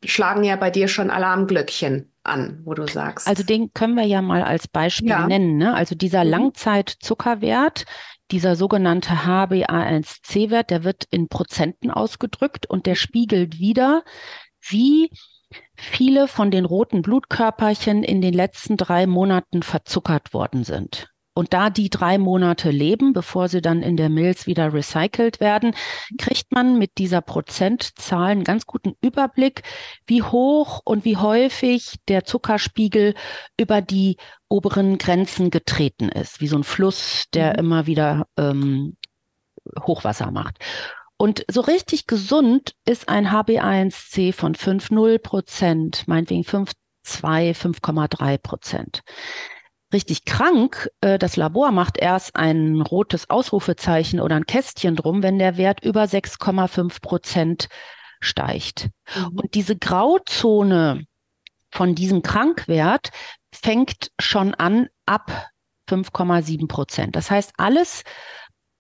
schlagen 0.06 0.44
ja 0.44 0.56
bei 0.56 0.70
dir 0.70 0.88
schon 0.88 1.10
Alarmglöckchen 1.10 2.12
an, 2.24 2.62
wo 2.64 2.74
du 2.74 2.88
sagst. 2.88 3.28
Also 3.28 3.44
den 3.44 3.74
können 3.74 3.96
wir 3.96 4.06
ja 4.06 4.22
mal 4.22 4.44
als 4.44 4.68
Beispiel 4.68 5.10
ja. 5.10 5.28
nennen. 5.28 5.58
Ne? 5.58 5.74
Also 5.74 5.96
dieser 5.96 6.24
mhm. 6.24 6.32
Langzeitzuckerwert, 6.32 7.86
dieser 8.32 8.56
sogenannte 8.56 9.26
HbA1c-Wert, 9.26 10.70
der 10.70 10.84
wird 10.84 11.06
in 11.10 11.28
Prozenten 11.28 11.92
ausgedrückt 11.92 12.70
und 12.70 12.86
der 12.86 12.96
spiegelt 12.96 13.60
wieder, 13.60 14.04
wie 14.62 15.10
viele 15.76 16.28
von 16.28 16.52
den 16.52 16.66
roten 16.66 17.02
Blutkörperchen 17.02 18.04
in 18.04 18.22
den 18.22 18.34
letzten 18.34 18.78
drei 18.78 19.08
Monaten 19.08 19.64
verzuckert 19.64 20.34
worden 20.34 20.64
sind. 20.64 21.10
Und 21.38 21.54
da 21.54 21.70
die 21.70 21.92
drei 21.92 22.18
Monate 22.18 22.72
leben, 22.72 23.14
bevor 23.14 23.48
sie 23.48 23.62
dann 23.62 23.84
in 23.84 23.96
der 23.96 24.10
Milz 24.10 24.48
wieder 24.48 24.74
recycelt 24.74 25.40
werden, 25.40 25.76
kriegt 26.18 26.52
man 26.52 26.80
mit 26.80 26.98
dieser 26.98 27.22
Prozentzahl 27.22 28.32
einen 28.32 28.44
ganz 28.44 28.66
guten 28.66 28.96
Überblick, 29.02 29.62
wie 30.08 30.24
hoch 30.24 30.82
und 30.84 31.06
wie 31.06 31.18
häufig 31.18 31.98
der 32.08 32.24
Zuckerspiegel 32.24 33.14
über 33.56 33.84
die 33.84 34.18
oberen 34.50 34.98
Grenzen 34.98 35.52
getreten 35.52 36.10
ist, 36.10 36.42
wie 36.42 36.48
so 36.48 36.58
ein 36.58 36.64
Fluss, 36.64 37.26
der 37.36 37.50
mhm. 37.54 37.60
immer 37.60 37.86
wieder 37.86 38.26
ähm, 38.36 38.98
Hochwasser 39.80 40.32
macht. 40.32 40.58
Und 41.18 41.46
so 41.52 41.62
richtig 41.62 42.08
gesund 42.08 42.74
ist 42.84 43.10
ein 43.10 43.28
HB1C 43.28 44.34
von 44.34 44.56
5,0 44.56 45.20
Prozent, 45.20 46.08
meinetwegen 46.08 46.42
5,2, 46.42 46.74
5,3 47.54 48.40
Prozent 48.40 49.04
richtig 49.94 50.26
krank, 50.26 50.90
äh, 51.02 51.18
das 51.18 51.36
Labor 51.36 51.72
macht 51.72 51.98
erst 51.98 52.36
ein 52.36 52.82
rotes 52.82 53.30
Ausrufezeichen 53.30 54.20
oder 54.20 54.36
ein 54.36 54.46
Kästchen 54.46 54.96
drum, 54.96 55.24
wenn 55.24 55.40
der 55.40 55.58
Wert 55.58 55.84
über 55.84 56.04
6,5 56.04 57.02
Prozent 57.02 57.68
steigt. 58.20 58.90
Mhm. 59.16 59.40
Und 59.40 59.54
diese 59.54 59.78
Grauzone 59.78 61.06
von 61.72 61.96
diesem 61.96 62.22
Krankwert 62.22 63.12
fängt 63.52 64.12
schon 64.20 64.54
an 64.54 64.88
ab 65.06 65.50
5,7 65.90 66.68
Prozent. 66.68 67.16
Das 67.16 67.32
heißt, 67.32 67.54
alles 67.58 68.04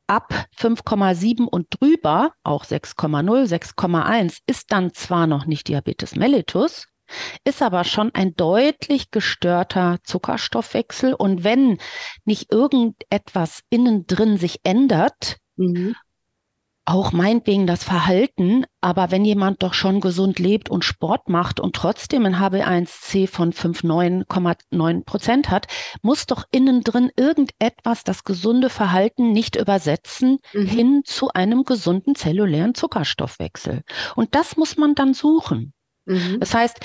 ab 0.07 0.33
5,7 0.57 1.45
und 1.45 1.67
drüber, 1.69 2.31
auch 2.43 2.65
6,0, 2.65 3.47
6,1, 3.47 4.39
ist 4.45 4.71
dann 4.71 4.93
zwar 4.93 5.27
noch 5.27 5.45
nicht 5.45 5.67
Diabetes 5.67 6.15
mellitus, 6.15 6.87
ist 7.43 7.61
aber 7.61 7.83
schon 7.83 8.13
ein 8.13 8.35
deutlich 8.35 9.11
gestörter 9.11 9.99
Zuckerstoffwechsel. 10.03 11.13
Und 11.13 11.43
wenn 11.43 11.77
nicht 12.25 12.51
irgendetwas 12.51 13.61
innen 13.69 14.05
drin 14.07 14.37
sich 14.37 14.59
ändert, 14.63 15.37
mhm. 15.55 15.95
auch 16.85 17.11
meinetwegen 17.11 17.67
das 17.67 17.83
Verhalten, 17.83 18.65
aber 18.81 19.11
wenn 19.11 19.25
jemand 19.25 19.63
doch 19.63 19.73
schon 19.73 19.99
gesund 19.99 20.39
lebt 20.39 20.69
und 20.69 20.85
Sport 20.85 21.29
macht 21.29 21.59
und 21.59 21.75
trotzdem 21.75 22.25
ein 22.25 22.35
HB1C 22.35 23.27
von 23.27 23.51
5,9,9 23.51 25.03
Prozent 25.03 25.49
hat, 25.49 25.67
muss 26.01 26.25
doch 26.25 26.45
innen 26.51 26.81
drin 26.83 27.11
irgendetwas 27.17 28.03
das 28.03 28.23
gesunde 28.23 28.69
Verhalten 28.69 29.31
nicht 29.31 29.55
übersetzen 29.55 30.39
mhm. 30.53 30.65
hin 30.65 31.01
zu 31.05 31.29
einem 31.29 31.63
gesunden 31.63 32.15
zellulären 32.15 32.75
Zuckerstoffwechsel. 32.75 33.83
Und 34.15 34.35
das 34.35 34.57
muss 34.57 34.77
man 34.77 34.95
dann 34.95 35.13
suchen. 35.13 35.73
Mhm. 36.07 36.39
Das 36.39 36.53
heißt, 36.53 36.79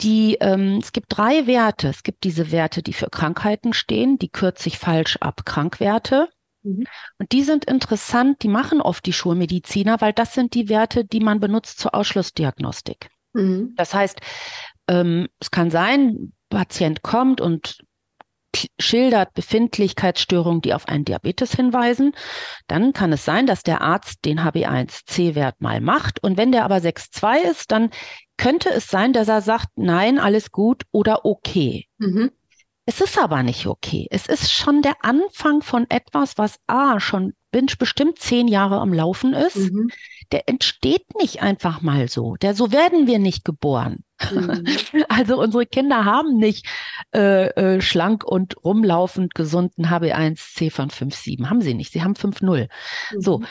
die, 0.00 0.36
ähm, 0.40 0.78
es 0.80 0.92
gibt 0.92 1.06
drei 1.10 1.46
Werte. 1.46 1.88
Es 1.88 2.02
gibt 2.02 2.22
diese 2.24 2.52
Werte, 2.52 2.82
die 2.82 2.92
für 2.92 3.10
Krankheiten 3.10 3.72
stehen, 3.72 4.18
die 4.18 4.28
kürze 4.28 4.68
ich 4.68 4.78
falsch 4.78 5.16
ab, 5.16 5.44
Krankwerte. 5.44 6.28
Mhm. 6.62 6.84
Und 7.18 7.32
die 7.32 7.42
sind 7.42 7.64
interessant, 7.64 8.42
die 8.42 8.48
machen 8.48 8.80
oft 8.80 9.04
die 9.06 9.12
Schulmediziner, 9.12 10.00
weil 10.00 10.12
das 10.12 10.34
sind 10.34 10.54
die 10.54 10.68
Werte, 10.68 11.04
die 11.04 11.20
man 11.20 11.40
benutzt 11.40 11.80
zur 11.80 11.94
Ausschlussdiagnostik. 11.94 13.10
Mhm. 13.32 13.74
Das 13.76 13.94
heißt, 13.94 14.20
ähm, 14.88 15.28
es 15.40 15.50
kann 15.50 15.70
sein, 15.70 16.32
Patient 16.48 17.02
kommt 17.02 17.40
und 17.40 17.78
schildert 18.78 19.34
Befindlichkeitsstörungen, 19.34 20.60
die 20.60 20.74
auf 20.74 20.88
einen 20.88 21.04
Diabetes 21.04 21.52
hinweisen, 21.52 22.12
dann 22.66 22.92
kann 22.92 23.12
es 23.12 23.24
sein, 23.24 23.46
dass 23.46 23.62
der 23.62 23.80
Arzt 23.80 24.24
den 24.24 24.40
HB1C-Wert 24.40 25.60
mal 25.60 25.80
macht. 25.80 26.22
Und 26.22 26.36
wenn 26.36 26.52
der 26.52 26.64
aber 26.64 26.76
6,2 26.76 27.50
ist, 27.50 27.70
dann 27.72 27.90
könnte 28.36 28.70
es 28.70 28.88
sein, 28.88 29.12
dass 29.12 29.28
er 29.28 29.42
sagt, 29.42 29.68
nein, 29.76 30.18
alles 30.18 30.52
gut 30.52 30.84
oder 30.92 31.24
okay. 31.24 31.86
Mhm. 31.98 32.30
Es 32.86 33.02
ist 33.02 33.18
aber 33.18 33.42
nicht 33.42 33.66
okay. 33.66 34.06
Es 34.10 34.26
ist 34.26 34.50
schon 34.50 34.80
der 34.80 35.04
Anfang 35.04 35.60
von 35.60 35.84
etwas, 35.90 36.38
was 36.38 36.58
A, 36.66 37.00
schon 37.00 37.34
bestimmt 37.50 38.18
zehn 38.18 38.48
Jahre 38.48 38.80
am 38.80 38.92
Laufen 38.92 39.32
ist. 39.32 39.56
Mhm. 39.56 39.90
Der 40.32 40.48
entsteht 40.48 41.06
nicht 41.18 41.42
einfach 41.42 41.80
mal 41.80 42.08
so. 42.08 42.36
Der, 42.36 42.54
so 42.54 42.72
werden 42.72 43.06
wir 43.06 43.18
nicht 43.18 43.44
geboren. 43.44 44.04
Mhm. 44.30 44.64
Also 45.08 45.40
unsere 45.40 45.66
Kinder 45.66 46.04
haben 46.04 46.36
nicht 46.36 46.66
äh, 47.14 47.46
äh, 47.48 47.80
schlank 47.80 48.24
und 48.24 48.62
rumlaufend 48.64 49.34
gesunden 49.34 49.86
HB1C 49.86 50.70
von 50.70 50.90
5,7. 50.90 51.48
Haben 51.48 51.62
sie 51.62 51.74
nicht. 51.74 51.92
Sie 51.92 52.02
haben 52.02 52.14
5,0. 52.14 52.68
Mhm. 53.12 53.20
So. 53.20 53.42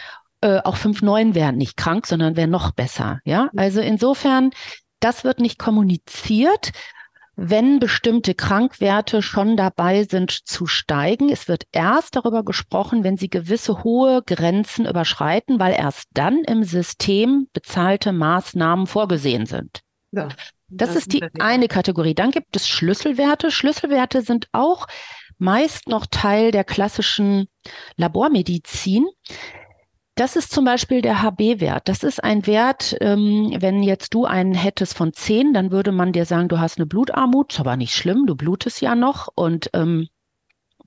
Äh, 0.41 0.59
auch 0.63 0.77
5,9 0.77 1.33
wären 1.33 1.57
nicht 1.57 1.77
krank, 1.77 2.05
sondern 2.05 2.35
wären 2.35 2.51
noch 2.51 2.71
besser. 2.71 3.19
Ja, 3.25 3.49
mhm. 3.51 3.59
also 3.59 3.81
insofern, 3.81 4.51
das 4.99 5.23
wird 5.23 5.39
nicht 5.39 5.57
kommuniziert 5.57 6.71
wenn 7.39 7.79
bestimmte 7.79 8.33
Krankwerte 8.33 9.21
schon 9.21 9.55
dabei 9.55 10.03
sind 10.03 10.31
zu 10.31 10.65
steigen. 10.65 11.29
Es 11.29 11.47
wird 11.47 11.65
erst 11.71 12.15
darüber 12.15 12.43
gesprochen, 12.43 13.03
wenn 13.03 13.15
sie 13.15 13.29
gewisse 13.29 13.83
hohe 13.83 14.23
Grenzen 14.23 14.87
überschreiten, 14.87 15.59
weil 15.59 15.73
erst 15.73 16.07
dann 16.13 16.43
im 16.43 16.63
System 16.63 17.47
bezahlte 17.53 18.11
Maßnahmen 18.11 18.87
vorgesehen 18.87 19.45
sind. 19.45 19.81
Ja, 20.11 20.29
das, 20.67 20.89
das 20.89 20.95
ist 20.95 21.13
die 21.13 21.23
eine 21.39 21.67
Kategorie. 21.67 22.15
Dann 22.15 22.31
gibt 22.31 22.55
es 22.55 22.67
Schlüsselwerte. 22.67 23.51
Schlüsselwerte 23.51 24.23
sind 24.23 24.47
auch 24.51 24.87
meist 25.37 25.87
noch 25.87 26.07
Teil 26.07 26.49
der 26.49 26.63
klassischen 26.63 27.47
Labormedizin. 27.97 29.05
Das 30.17 30.35
ist 30.35 30.51
zum 30.51 30.65
Beispiel 30.65 31.03
der 31.03 31.21
HB-Wert. 31.21 31.87
Das 31.87 32.01
ist 32.01 32.23
ein 32.23 32.47
Wert, 32.47 32.97
ähm, 33.01 33.55
wenn 33.59 33.83
jetzt 33.83 34.15
du 34.15 34.25
einen 34.25 34.55
hättest 34.55 34.97
von 34.97 35.13
10, 35.13 35.53
dann 35.53 35.69
würde 35.69 35.91
man 35.91 36.11
dir 36.11 36.25
sagen, 36.25 36.47
du 36.47 36.59
hast 36.59 36.79
eine 36.79 36.87
Blutarmut, 36.87 37.53
ist 37.53 37.59
aber 37.59 37.77
nicht 37.77 37.93
schlimm, 37.93 38.25
du 38.25 38.35
blutest 38.35 38.81
ja 38.81 38.95
noch 38.95 39.27
und 39.35 39.69
ähm, 39.73 40.07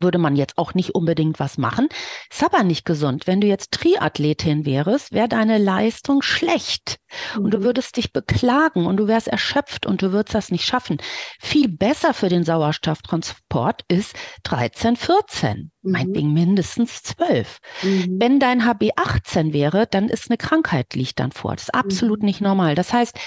würde 0.00 0.18
man 0.18 0.36
jetzt 0.36 0.58
auch 0.58 0.74
nicht 0.74 0.94
unbedingt 0.94 1.40
was 1.40 1.58
machen. 1.58 1.88
Ist 2.30 2.42
aber 2.42 2.62
nicht 2.62 2.84
gesund. 2.84 3.26
Wenn 3.26 3.40
du 3.40 3.46
jetzt 3.46 3.72
Triathletin 3.72 4.66
wärst, 4.66 5.12
wäre 5.12 5.28
deine 5.28 5.58
Leistung 5.58 6.22
schlecht 6.22 6.98
mhm. 7.36 7.44
und 7.44 7.54
du 7.54 7.58
mhm. 7.58 7.64
würdest 7.64 7.96
dich 7.96 8.12
beklagen 8.12 8.86
und 8.86 8.96
du 8.96 9.06
wärst 9.06 9.28
erschöpft 9.28 9.86
und 9.86 10.02
du 10.02 10.12
würdest 10.12 10.34
das 10.34 10.50
nicht 10.50 10.64
schaffen. 10.64 10.98
Viel 11.40 11.68
besser 11.68 12.14
für 12.14 12.28
den 12.28 12.44
Sauerstofftransport 12.44 13.84
ist 13.88 14.14
13, 14.44 14.96
14, 14.96 15.70
mhm. 15.82 15.92
meinetwegen 15.92 16.32
mindestens 16.32 17.02
12. 17.02 17.58
Mhm. 17.82 18.16
Wenn 18.20 18.40
dein 18.40 18.64
HB 18.64 18.90
18 18.96 19.52
wäre, 19.52 19.86
dann 19.86 20.08
ist 20.08 20.30
eine 20.30 20.38
Krankheit 20.38 20.94
liegt 20.94 21.20
dann 21.20 21.32
vor. 21.32 21.54
Das 21.54 21.64
ist 21.64 21.74
absolut 21.74 22.20
mhm. 22.20 22.26
nicht 22.26 22.40
normal. 22.40 22.74
Das 22.74 22.92
heißt, 22.92 23.18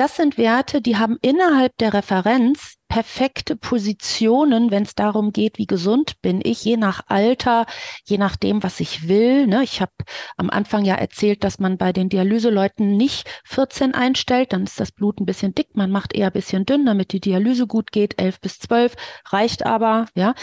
das 0.00 0.16
sind 0.16 0.38
Werte, 0.38 0.80
die 0.80 0.96
haben 0.96 1.18
innerhalb 1.20 1.76
der 1.76 1.92
Referenz 1.92 2.76
perfekte 2.88 3.54
Positionen, 3.54 4.70
wenn 4.70 4.84
es 4.84 4.94
darum 4.94 5.30
geht, 5.30 5.58
wie 5.58 5.66
gesund 5.66 6.14
bin 6.22 6.40
ich, 6.42 6.64
je 6.64 6.78
nach 6.78 7.02
Alter, 7.08 7.66
je 8.06 8.16
nachdem, 8.16 8.62
was 8.62 8.80
ich 8.80 9.08
will. 9.08 9.46
Ne? 9.46 9.62
Ich 9.62 9.82
habe 9.82 9.92
am 10.38 10.48
Anfang 10.48 10.86
ja 10.86 10.94
erzählt, 10.94 11.44
dass 11.44 11.58
man 11.58 11.76
bei 11.76 11.92
den 11.92 12.08
Dialyseleuten 12.08 12.96
nicht 12.96 13.28
14 13.44 13.94
einstellt, 13.94 14.54
dann 14.54 14.64
ist 14.64 14.80
das 14.80 14.90
Blut 14.90 15.20
ein 15.20 15.26
bisschen 15.26 15.54
dick, 15.54 15.76
man 15.76 15.90
macht 15.90 16.14
eher 16.14 16.28
ein 16.28 16.32
bisschen 16.32 16.64
dünn, 16.64 16.86
damit 16.86 17.12
die 17.12 17.20
Dialyse 17.20 17.66
gut 17.66 17.92
geht. 17.92 18.18
11 18.18 18.40
bis 18.40 18.58
12 18.58 18.96
reicht 19.26 19.66
aber, 19.66 20.06
ja. 20.14 20.34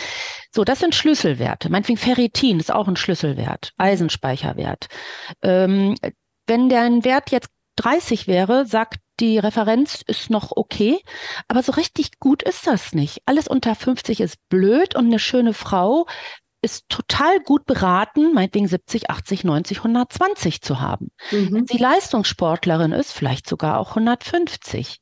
So, 0.52 0.66
das 0.66 0.78
sind 0.78 0.94
Schlüsselwerte. 0.94 1.72
Meinetwegen 1.72 1.98
Ferritin 1.98 2.60
ist 2.60 2.72
auch 2.72 2.88
ein 2.88 2.96
Schlüsselwert, 2.96 3.74
Eisenspeicherwert. 3.78 4.88
Ähm, 5.42 5.96
wenn 6.46 6.70
der 6.70 7.04
Wert 7.04 7.32
jetzt 7.32 7.50
30 7.78 8.28
wäre, 8.28 8.68
sagt 8.68 9.00
die 9.20 9.40
Referenz 9.40 10.04
ist 10.06 10.30
noch 10.30 10.52
okay, 10.56 11.00
aber 11.48 11.64
so 11.64 11.72
richtig 11.72 12.20
gut 12.20 12.44
ist 12.44 12.68
das 12.68 12.94
nicht. 12.94 13.22
Alles 13.26 13.48
unter 13.48 13.76
50 13.76 14.22
ist 14.22 14.38
blöd 14.50 14.96
und 14.96 15.06
eine 15.06 15.20
schöne 15.20 15.54
Frau 15.54 16.06
ist 16.62 16.90
total 16.90 17.40
gut 17.40 17.66
beraten, 17.66 18.34
meinetwegen 18.34 18.68
70, 18.68 19.10
80, 19.10 19.44
90, 19.44 19.78
120 19.78 20.62
zu 20.62 20.80
haben. 20.80 21.12
Mhm. 21.32 21.54
Wenn 21.54 21.68
sie 21.68 21.78
Leistungssportlerin 21.78 22.92
ist, 22.94 23.12
vielleicht 23.12 23.48
sogar 23.48 23.80
auch 23.80 23.90
150. 23.90 25.00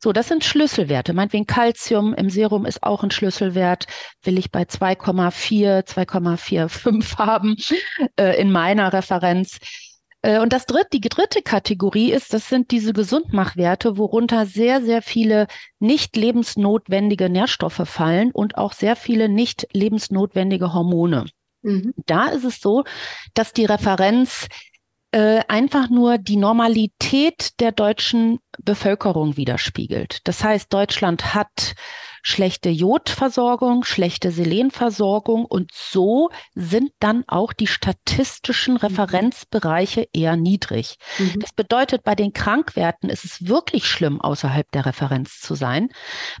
So, 0.00 0.12
das 0.12 0.28
sind 0.28 0.44
Schlüsselwerte. 0.44 1.12
Meinetwegen 1.12 1.46
Calcium 1.46 2.14
im 2.14 2.30
Serum 2.30 2.66
ist 2.66 2.82
auch 2.82 3.02
ein 3.02 3.10
Schlüsselwert. 3.10 3.86
Will 4.22 4.38
ich 4.38 4.52
bei 4.52 4.62
2,4, 4.62 5.86
2,45 5.86 7.18
haben 7.18 7.56
äh, 8.16 8.40
in 8.40 8.52
meiner 8.52 8.92
Referenz. 8.92 9.58
Äh, 10.22 10.38
und 10.38 10.52
das 10.52 10.66
dritte, 10.66 10.88
die 10.94 11.00
dritte 11.00 11.42
Kategorie 11.42 12.12
ist, 12.12 12.32
das 12.32 12.48
sind 12.48 12.70
diese 12.70 12.92
Gesundmachwerte, 12.92 13.98
worunter 13.98 14.46
sehr, 14.46 14.80
sehr 14.80 15.02
viele 15.02 15.48
nicht 15.78 16.16
lebensnotwendige 16.16 17.28
Nährstoffe 17.28 17.82
fallen 17.84 18.30
und 18.32 18.56
auch 18.56 18.72
sehr 18.72 18.96
viele 18.96 19.28
nicht 19.28 19.66
lebensnotwendige 19.72 20.72
Hormone. 20.72 21.26
Mhm. 21.62 21.92
Da 22.06 22.26
ist 22.26 22.44
es 22.44 22.60
so, 22.60 22.84
dass 23.34 23.52
die 23.52 23.64
Referenz 23.64 24.48
äh, 25.12 25.42
einfach 25.48 25.90
nur 25.90 26.18
die 26.18 26.36
Normalität 26.36 27.60
der 27.60 27.72
deutschen 27.72 28.38
Bevölkerung 28.62 29.36
widerspiegelt. 29.36 30.20
Das 30.24 30.42
heißt, 30.42 30.72
Deutschland 30.72 31.34
hat 31.34 31.74
schlechte 32.22 32.70
Jodversorgung, 32.70 33.84
schlechte 33.84 34.30
Selenversorgung 34.30 35.44
und 35.44 35.72
so 35.74 36.30
sind 36.54 36.92
dann 37.00 37.24
auch 37.26 37.52
die 37.52 37.66
statistischen 37.66 38.74
mhm. 38.74 38.80
Referenzbereiche 38.80 40.08
eher 40.12 40.36
niedrig. 40.36 40.96
Mhm. 41.18 41.40
Das 41.40 41.52
bedeutet, 41.52 42.04
bei 42.04 42.14
den 42.14 42.32
Krankwerten 42.32 43.10
ist 43.10 43.24
es 43.24 43.48
wirklich 43.48 43.86
schlimm, 43.86 44.20
außerhalb 44.20 44.70
der 44.70 44.86
Referenz 44.86 45.40
zu 45.40 45.56
sein. 45.56 45.88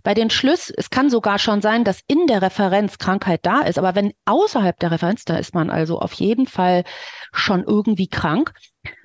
Bei 0.04 0.14
den 0.14 0.30
Schlüss, 0.30 0.72
es 0.74 0.88
kann 0.90 1.10
sogar 1.10 1.38
schon 1.38 1.60
sein, 1.60 1.84
dass 1.84 2.00
in 2.06 2.26
der 2.28 2.42
Referenz 2.42 2.98
Krankheit 2.98 3.40
da 3.42 3.60
ist, 3.62 3.78
aber 3.78 3.96
wenn 3.96 4.12
außerhalb 4.24 4.78
der 4.78 4.92
Referenz, 4.92 5.24
da 5.24 5.36
ist 5.36 5.54
man 5.54 5.68
also 5.68 5.98
auf 5.98 6.12
jeden 6.12 6.46
Fall 6.46 6.84
schon 7.32 7.64
irgendwie 7.64 8.06
krank. 8.06 8.52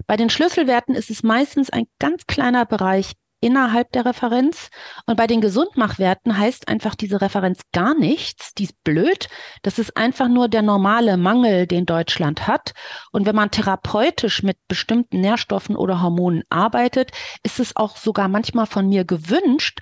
Bei 0.06 0.16
den 0.16 0.30
Schlüsselwerten 0.30 0.96
ist 0.96 1.10
es 1.10 1.24
meistens 1.24 1.70
ein 1.70 1.86
ganz 2.00 2.26
kleiner 2.28 2.66
Bereich 2.66 3.14
innerhalb 3.40 3.92
der 3.92 4.06
Referenz. 4.06 4.70
Und 5.06 5.16
bei 5.18 5.28
den 5.28 5.42
Gesundmachwerten 5.42 6.38
heißt 6.38 6.68
einfach 6.68 6.96
diese 6.96 7.22
Referenz 7.22 7.62
gar 7.72 7.94
nichts. 7.96 8.54
Die 8.54 8.66
ist 8.66 8.84
blöd. 8.84 9.28
Das 9.62 9.80
ist 9.80 9.96
einfach 9.96 10.28
nur 10.28 10.48
der 10.48 10.62
normale 10.62 11.18
Mangel, 11.18 11.68
den 11.68 11.86
Deutschland 11.86 12.48
hat. 12.48 12.74
Und 13.12 13.26
wenn 13.26 13.36
man 13.36 13.52
therapeutisch 13.52 14.44
mit 14.44 14.58
bestimmten 14.68 15.22
Nährstoffen 15.22 15.76
oder 15.76 16.02
Hormonen 16.02 16.44
arbeitet, 16.50 17.12
ist 17.44 17.60
es 17.60 17.76
auch 17.76 17.98
sogar 17.98 18.28
manchmal 18.28 18.66
von 18.66 18.88
mir 18.90 19.06
gewünscht, 19.06 19.82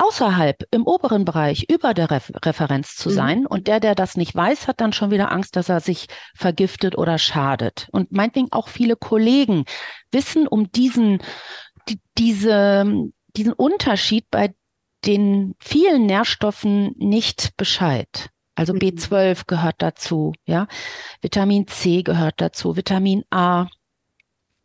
außerhalb, 0.00 0.64
im 0.70 0.86
oberen 0.86 1.24
Bereich, 1.24 1.66
über 1.68 1.94
der 1.94 2.10
Re 2.10 2.20
Referenz 2.44 2.96
zu 2.96 3.10
mhm. 3.10 3.14
sein. 3.14 3.46
Und 3.46 3.66
der, 3.66 3.80
der 3.80 3.94
das 3.94 4.16
nicht 4.16 4.34
weiß, 4.34 4.66
hat 4.66 4.80
dann 4.80 4.92
schon 4.92 5.10
wieder 5.10 5.30
Angst, 5.30 5.56
dass 5.56 5.68
er 5.68 5.80
sich 5.80 6.06
vergiftet 6.34 6.96
oder 6.96 7.18
schadet. 7.18 7.88
Und 7.92 8.10
meinetwegen 8.12 8.48
auch 8.50 8.68
viele 8.68 8.96
Kollegen 8.96 9.64
wissen 10.10 10.48
um 10.48 10.72
diesen 10.72 11.18
die, 11.18 11.24
diese, 12.18 13.10
diesen 13.36 13.52
Unterschied 13.52 14.26
bei 14.30 14.54
den 15.06 15.54
vielen 15.58 16.06
Nährstoffen 16.06 16.94
nicht 16.98 17.56
Bescheid. 17.56 18.30
Also 18.54 18.74
mhm. 18.74 18.78
B12 18.78 19.46
gehört 19.46 19.76
dazu, 19.78 20.32
ja. 20.44 20.66
Vitamin 21.22 21.66
C 21.66 22.02
gehört 22.02 22.40
dazu, 22.40 22.76
Vitamin 22.76 23.24
A, 23.30 23.66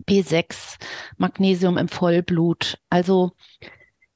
B6, 0.05 0.77
Magnesium 1.17 1.77
im 1.77 1.87
Vollblut. 1.87 2.77
Also 2.89 3.31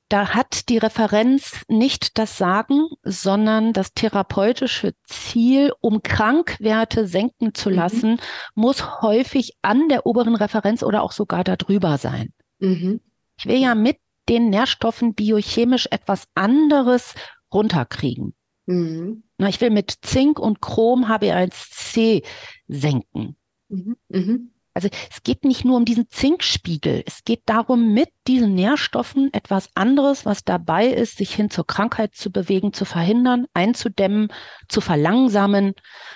da 0.10 0.34
hat 0.34 0.70
die 0.70 0.80
Referenz 0.80 1.64
nicht 1.68 2.18
das 2.18 2.38
Sagen, 2.38 2.88
sondern 3.04 3.74
das 3.74 3.94
therapeutische 3.94 4.96
Ziel, 5.06 5.72
um 5.82 6.02
Krankwerte 6.02 7.08
senken 7.08 7.54
zu 7.54 7.70
mhm. 7.70 7.76
lassen, 7.76 8.12
mhm. 8.12 8.20
muss 8.56 9.02
häufig 9.02 9.54
an 9.62 9.88
der 9.88 10.06
oberen 10.08 10.36
Referenz 10.36 10.84
oder 10.84 11.04
auch 11.04 11.12
sogar 11.12 11.44
darüber 11.44 11.98
sein. 11.98 12.34
Mhm. 12.60 13.02
Ich 13.38 13.46
will 13.46 13.58
ja 13.58 13.76
mit 13.76 13.98
den 14.28 14.50
Nährstoffen 14.50 15.14
biochemisch 15.14 15.88
etwas 15.92 16.28
anderes 16.36 17.16
runterkriegen. 17.54 18.36
Mhm. 18.66 19.24
Na, 19.38 19.50
ich 19.50 19.60
will 19.62 19.72
mit 19.72 19.96
Zink 20.02 20.40
und 20.40 20.62
Chrom 20.62 21.06
HB1C 21.06 22.24
senken. 22.68 23.36
Mhm. 23.70 24.52
Also 24.80 24.88
es 25.12 25.24
geht 25.24 25.44
nicht 25.44 25.66
nur 25.66 25.76
um 25.76 25.84
diesen 25.84 26.08
Zinkspiegel, 26.08 27.04
es 27.06 27.26
geht 27.26 27.42
darum, 27.48 27.94
mit 27.94 28.08
diesen 28.28 28.56
Nährstoffen 28.56 29.30
etwas 29.34 29.68
anderes, 29.76 30.26
was 30.26 30.46
dabei 30.46 30.88
ist, 30.88 31.18
sich 31.18 31.36
hin 31.36 31.50
zur 31.50 31.68
Krankheit 31.68 32.16
zu 32.16 32.32
bewegen, 32.32 32.72
zu 32.72 32.86
verhindern, 32.86 33.48
einzudämmen, 33.54 34.32
zu 34.70 34.80
verlangsamen. 34.80 35.74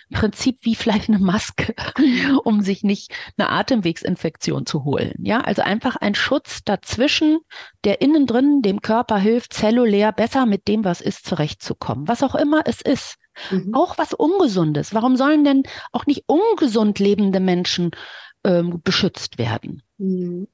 Im 0.09 0.18
Prinzip 0.18 0.59
wie 0.61 0.76
vielleicht 0.76 1.09
eine 1.09 1.20
Maske, 1.20 1.76
um 2.45 2.61
sich 2.61 2.84
nicht 2.84 3.14
eine 3.38 3.49
Atemwegsinfektion 3.49 4.66
zu 4.66 4.86
holen. 4.86 5.16
Ja, 5.20 5.41
also 5.41 5.61
einfach 5.61 5.97
ein 5.97 6.16
Schutz 6.16 6.64
dazwischen, 6.64 7.39
der 7.84 7.99
innen 7.99 8.28
drin 8.28 8.61
dem 8.61 8.82
Körper 8.82 9.18
hilft, 9.18 9.51
zellulär 9.51 10.14
besser 10.14 10.45
mit 10.45 10.70
dem, 10.70 10.86
was 10.86 11.01
ist, 11.01 11.26
zurechtzukommen. 11.26 12.07
Was 12.07 12.24
auch 12.24 12.36
immer 12.36 12.61
es 12.64 12.80
ist. 12.80 13.18
Mhm. 13.51 13.74
Auch 13.74 13.97
was 13.97 14.14
Ungesundes. 14.14 14.93
Warum 14.93 15.18
sollen 15.18 15.43
denn 15.43 15.64
auch 15.91 16.05
nicht 16.05 16.24
ungesund 16.28 16.99
lebende 16.99 17.41
Menschen 17.41 17.91
ähm, 18.43 18.81
beschützt 18.83 19.37
werden. 19.37 19.81
Mhm. 19.97 20.47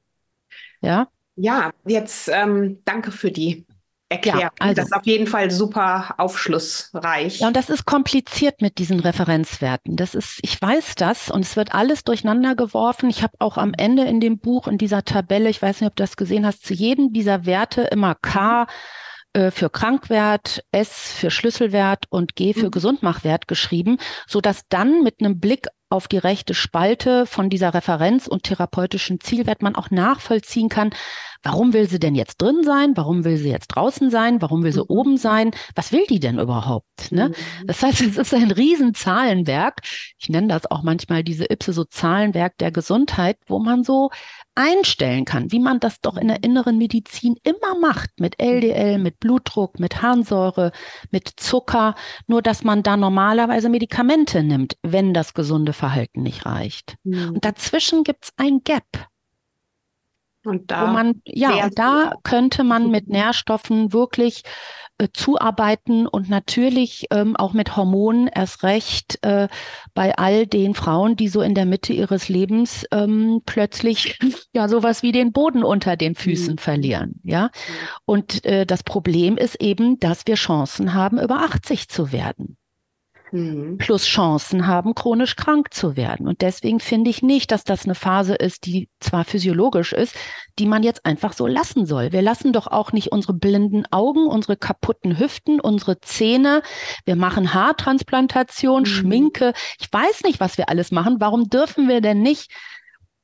Ja. 0.81 1.07
Ja, 1.35 1.71
jetzt 1.85 2.29
ähm, 2.31 2.79
danke 2.85 3.11
für 3.11 3.31
die 3.31 3.65
Erklärung. 4.09 4.41
Ja, 4.41 4.49
also, 4.59 4.75
das 4.75 4.85
ist 4.85 4.93
auf 4.93 5.05
jeden 5.05 5.27
Fall 5.27 5.51
super 5.51 6.15
aufschlussreich. 6.17 7.39
Ja, 7.39 7.47
und 7.47 7.55
das 7.55 7.69
ist 7.69 7.85
kompliziert 7.85 8.61
mit 8.61 8.79
diesen 8.79 8.99
Referenzwerten. 8.99 9.95
Das 9.95 10.15
ist, 10.15 10.39
ich 10.41 10.59
weiß 10.59 10.95
das 10.95 11.29
und 11.29 11.45
es 11.45 11.55
wird 11.55 11.73
alles 11.73 12.03
durcheinander 12.03 12.55
geworfen. 12.55 13.09
Ich 13.09 13.21
habe 13.21 13.33
auch 13.39 13.57
am 13.57 13.73
Ende 13.77 14.03
in 14.03 14.19
dem 14.19 14.39
Buch, 14.39 14.67
in 14.67 14.79
dieser 14.79 15.05
Tabelle, 15.05 15.49
ich 15.49 15.61
weiß 15.61 15.79
nicht, 15.79 15.89
ob 15.89 15.95
du 15.95 16.03
das 16.03 16.17
gesehen 16.17 16.45
hast, 16.45 16.65
zu 16.65 16.73
jedem 16.73 17.13
dieser 17.13 17.45
Werte 17.45 17.83
immer 17.83 18.15
K 18.15 18.65
äh, 19.33 19.51
für 19.51 19.69
Krankwert, 19.69 20.63
S 20.71 21.13
für 21.13 21.29
Schlüsselwert 21.29 22.05
und 22.09 22.35
G 22.35 22.53
für 22.53 22.67
mhm. 22.67 22.71
Gesundmachwert 22.71 23.47
geschrieben, 23.47 23.97
so 24.27 24.41
dass 24.41 24.67
dann 24.69 25.03
mit 25.03 25.19
einem 25.19 25.39
Blick 25.39 25.67
auf 25.89 26.07
die 26.07 26.17
rechte 26.17 26.53
Spalte 26.53 27.25
von 27.25 27.49
dieser 27.49 27.73
Referenz 27.73 28.27
und 28.27 28.43
therapeutischen 28.43 29.19
Zielwert 29.19 29.61
man 29.61 29.75
auch 29.75 29.89
nachvollziehen 29.89 30.69
kann, 30.69 30.91
warum 31.41 31.73
will 31.73 31.89
sie 31.89 31.99
denn 31.99 32.15
jetzt 32.15 32.41
drin 32.41 32.63
sein? 32.63 32.95
Warum 32.95 33.23
will 33.23 33.37
sie 33.37 33.49
jetzt 33.49 33.69
draußen 33.69 34.11
sein? 34.11 34.41
Warum 34.41 34.63
will 34.63 34.71
sie 34.71 34.81
mhm. 34.81 34.89
oben 34.89 35.17
sein? 35.17 35.51
Was 35.75 35.91
will 35.91 36.05
die 36.07 36.19
denn 36.19 36.37
überhaupt? 36.37 37.11
Ne? 37.11 37.29
Mhm. 37.29 37.67
Das 37.67 37.81
heißt, 37.81 38.01
es 38.01 38.17
ist 38.17 38.33
ein 38.33 38.51
Riesenzahlenwerk. 38.51 39.81
Ich 40.19 40.29
nenne 40.29 40.47
das 40.47 40.69
auch 40.69 40.83
manchmal 40.83 41.23
diese 41.23 41.45
Ipse 41.49 41.73
so 41.73 41.85
Zahlenwerk 41.85 42.57
der 42.59 42.71
Gesundheit, 42.71 43.37
wo 43.47 43.59
man 43.59 43.83
so 43.83 44.11
einstellen 44.59 45.23
kann, 45.23 45.53
wie 45.53 45.59
man 45.59 45.79
das 45.79 46.01
doch 46.01 46.17
in 46.17 46.27
der 46.27 46.43
inneren 46.43 46.77
Medizin 46.77 47.37
immer 47.43 47.79
macht, 47.79 48.19
mit 48.19 48.41
LDL, 48.41 48.99
mit 48.99 49.19
Blutdruck, 49.21 49.79
mit 49.79 50.01
Harnsäure, 50.01 50.73
mit 51.11 51.29
Zucker, 51.37 51.95
nur 52.27 52.41
dass 52.41 52.65
man 52.65 52.83
da 52.83 52.97
normalerweise 52.97 53.69
Medikamente 53.69 54.43
nimmt, 54.43 54.75
wenn 54.83 55.13
das 55.13 55.33
gesunde 55.33 55.71
Verhalten 55.71 56.23
nicht 56.23 56.45
reicht. 56.45 56.97
Mhm. 57.03 57.35
Und 57.35 57.45
dazwischen 57.45 58.03
gibt's 58.03 58.33
ein 58.35 58.59
Gap. 58.65 59.07
Und 60.43 60.71
da, 60.71 60.87
man, 60.87 61.21
ja, 61.25 61.65
und 61.65 61.79
da 61.79 62.13
könnte 62.23 62.63
man 62.65 62.91
mit 62.91 63.07
Nährstoffen 63.07 63.93
wirklich 63.93 64.43
zuarbeiten 65.13 66.07
und 66.07 66.29
natürlich 66.29 67.07
ähm, 67.11 67.35
auch 67.35 67.53
mit 67.53 67.75
Hormonen 67.75 68.27
erst 68.27 68.63
recht 68.63 69.19
äh, 69.23 69.47
bei 69.93 70.15
all 70.17 70.45
den 70.45 70.75
Frauen, 70.75 71.15
die 71.15 71.27
so 71.27 71.41
in 71.41 71.55
der 71.55 71.65
Mitte 71.65 71.93
ihres 71.93 72.29
Lebens 72.29 72.85
ähm, 72.91 73.41
plötzlich 73.45 74.19
ja 74.53 74.67
sowas 74.67 75.01
wie 75.03 75.11
den 75.11 75.31
Boden 75.31 75.63
unter 75.63 75.95
den 75.95 76.15
Füßen 76.15 76.53
mhm. 76.53 76.57
verlieren. 76.57 77.21
Ja, 77.23 77.43
mhm. 77.43 77.49
und 78.05 78.45
äh, 78.45 78.65
das 78.65 78.83
Problem 78.83 79.37
ist 79.37 79.55
eben, 79.61 79.99
dass 79.99 80.27
wir 80.27 80.35
Chancen 80.35 80.93
haben, 80.93 81.19
über 81.19 81.37
80 81.43 81.89
zu 81.89 82.11
werden 82.11 82.58
mhm. 83.31 83.77
plus 83.77 84.05
Chancen 84.05 84.67
haben, 84.67 84.95
chronisch 84.95 85.35
krank 85.35 85.73
zu 85.73 85.95
werden. 85.95 86.27
Und 86.27 86.41
deswegen 86.41 86.79
finde 86.79 87.09
ich 87.09 87.21
nicht, 87.21 87.51
dass 87.51 87.63
das 87.63 87.85
eine 87.85 87.95
Phase 87.95 88.35
ist, 88.35 88.65
die 88.65 88.89
zwar 88.99 89.25
physiologisch 89.25 89.93
ist, 89.93 90.15
die 90.57 90.65
man 90.65 90.83
jetzt 90.83 91.05
einfach 91.05 91.33
so 91.33 91.47
lassen 91.47 91.85
soll. 91.85 92.11
Wir 92.11 92.21
lassen 92.21 92.53
doch 92.53 92.67
auch 92.67 92.91
nicht 92.91 93.11
unsere 93.11 93.33
blinden 93.33 93.85
Augen, 93.91 94.27
unsere 94.27 94.57
kaputten 94.57 95.19
Hüften, 95.19 95.59
unsere 95.59 95.99
Zähne. 96.01 96.61
Wir 97.05 97.15
machen 97.15 97.53
Haartransplantation, 97.53 98.81
mhm. 98.81 98.85
Schminke. 98.85 99.53
Ich 99.79 99.91
weiß 99.91 100.23
nicht, 100.23 100.39
was 100.39 100.57
wir 100.57 100.69
alles 100.69 100.91
machen. 100.91 101.17
Warum 101.19 101.49
dürfen 101.49 101.87
wir 101.87 102.01
denn 102.01 102.21
nicht 102.21 102.51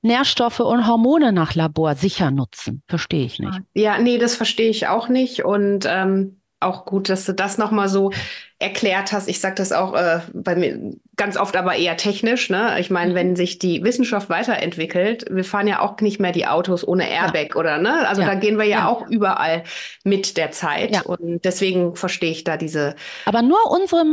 Nährstoffe 0.02 0.60
und 0.60 0.88
Hormone 0.88 1.34
nach 1.34 1.56
Labor 1.56 1.96
sicher 1.96 2.32
nutzen? 2.32 2.84
Verstehe 2.88 3.26
ich 3.26 3.40
nicht. 3.40 3.60
Ja, 3.74 3.98
nee, 3.98 4.18
das 4.18 4.36
verstehe 4.36 4.70
ich 4.70 4.88
auch 4.88 5.10
nicht. 5.10 5.44
Und 5.44 5.86
ähm, 5.90 6.40
auch 6.66 6.86
gut, 6.86 7.10
dass 7.10 7.26
du 7.26 7.34
das 7.34 7.58
nochmal 7.58 7.88
so 7.88 8.12
erklärt 8.60 9.12
hast. 9.12 9.28
Ich 9.28 9.40
sage 9.40 9.56
das 9.56 9.72
auch 9.72 9.94
äh, 9.94 10.20
bei 10.34 10.56
mir 10.56 10.96
ganz 11.16 11.38
oft, 11.38 11.56
aber 11.56 11.76
eher 11.76 11.98
technisch. 11.98 12.50
Ne? 12.50 12.80
Ich 12.80 12.90
meine, 12.90 13.12
mhm. 13.12 13.16
wenn 13.16 13.36
sich 13.36 13.60
die 13.60 13.84
Wissenschaft 13.84 14.30
weiterentwickelt, 14.30 15.26
wir 15.30 15.44
fahren 15.44 15.68
ja 15.68 15.82
auch 15.82 16.00
nicht 16.02 16.20
mehr 16.20 16.32
die 16.32 16.48
Autos 16.48 16.88
ohne 16.88 17.10
Airbag 17.10 17.50
ja. 17.50 17.56
oder 17.56 17.78
ne? 17.78 18.08
Also 18.08 18.22
ja. 18.22 18.28
da 18.28 18.36
gehen 18.36 18.58
wir 18.58 18.66
ja, 18.66 18.80
ja, 18.80 18.88
auch 18.88 19.08
überall 19.08 19.64
mit 20.04 20.38
der 20.38 20.52
Zeit. 20.52 21.06
Und 21.06 21.44
deswegen 21.46 21.96
verstehe 21.96 22.32
ich 22.32 22.44
da 22.44 22.58
diese. 22.58 22.96
Aber 23.26 23.42
nur 23.42 23.60
unsere 23.70 24.06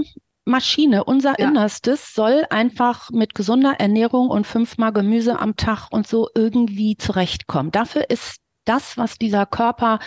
Maschine, 0.44 1.04
unser 1.04 1.38
Innerstes 1.38 2.14
soll 2.14 2.44
einfach 2.50 3.10
mit 3.10 3.34
gesunder 3.34 3.74
Ernährung 3.78 4.28
und 4.28 4.46
fünfmal 4.46 4.92
Gemüse 4.92 5.38
am 5.38 5.56
Tag 5.56 5.88
und 5.92 6.06
so 6.08 6.28
irgendwie 6.34 6.96
zurechtkommen. 6.96 7.70
Dafür 7.70 8.10
ist 8.10 8.38
das, 8.64 8.96
was 8.96 9.18
dieser 9.18 9.46
Körper 9.46 10.00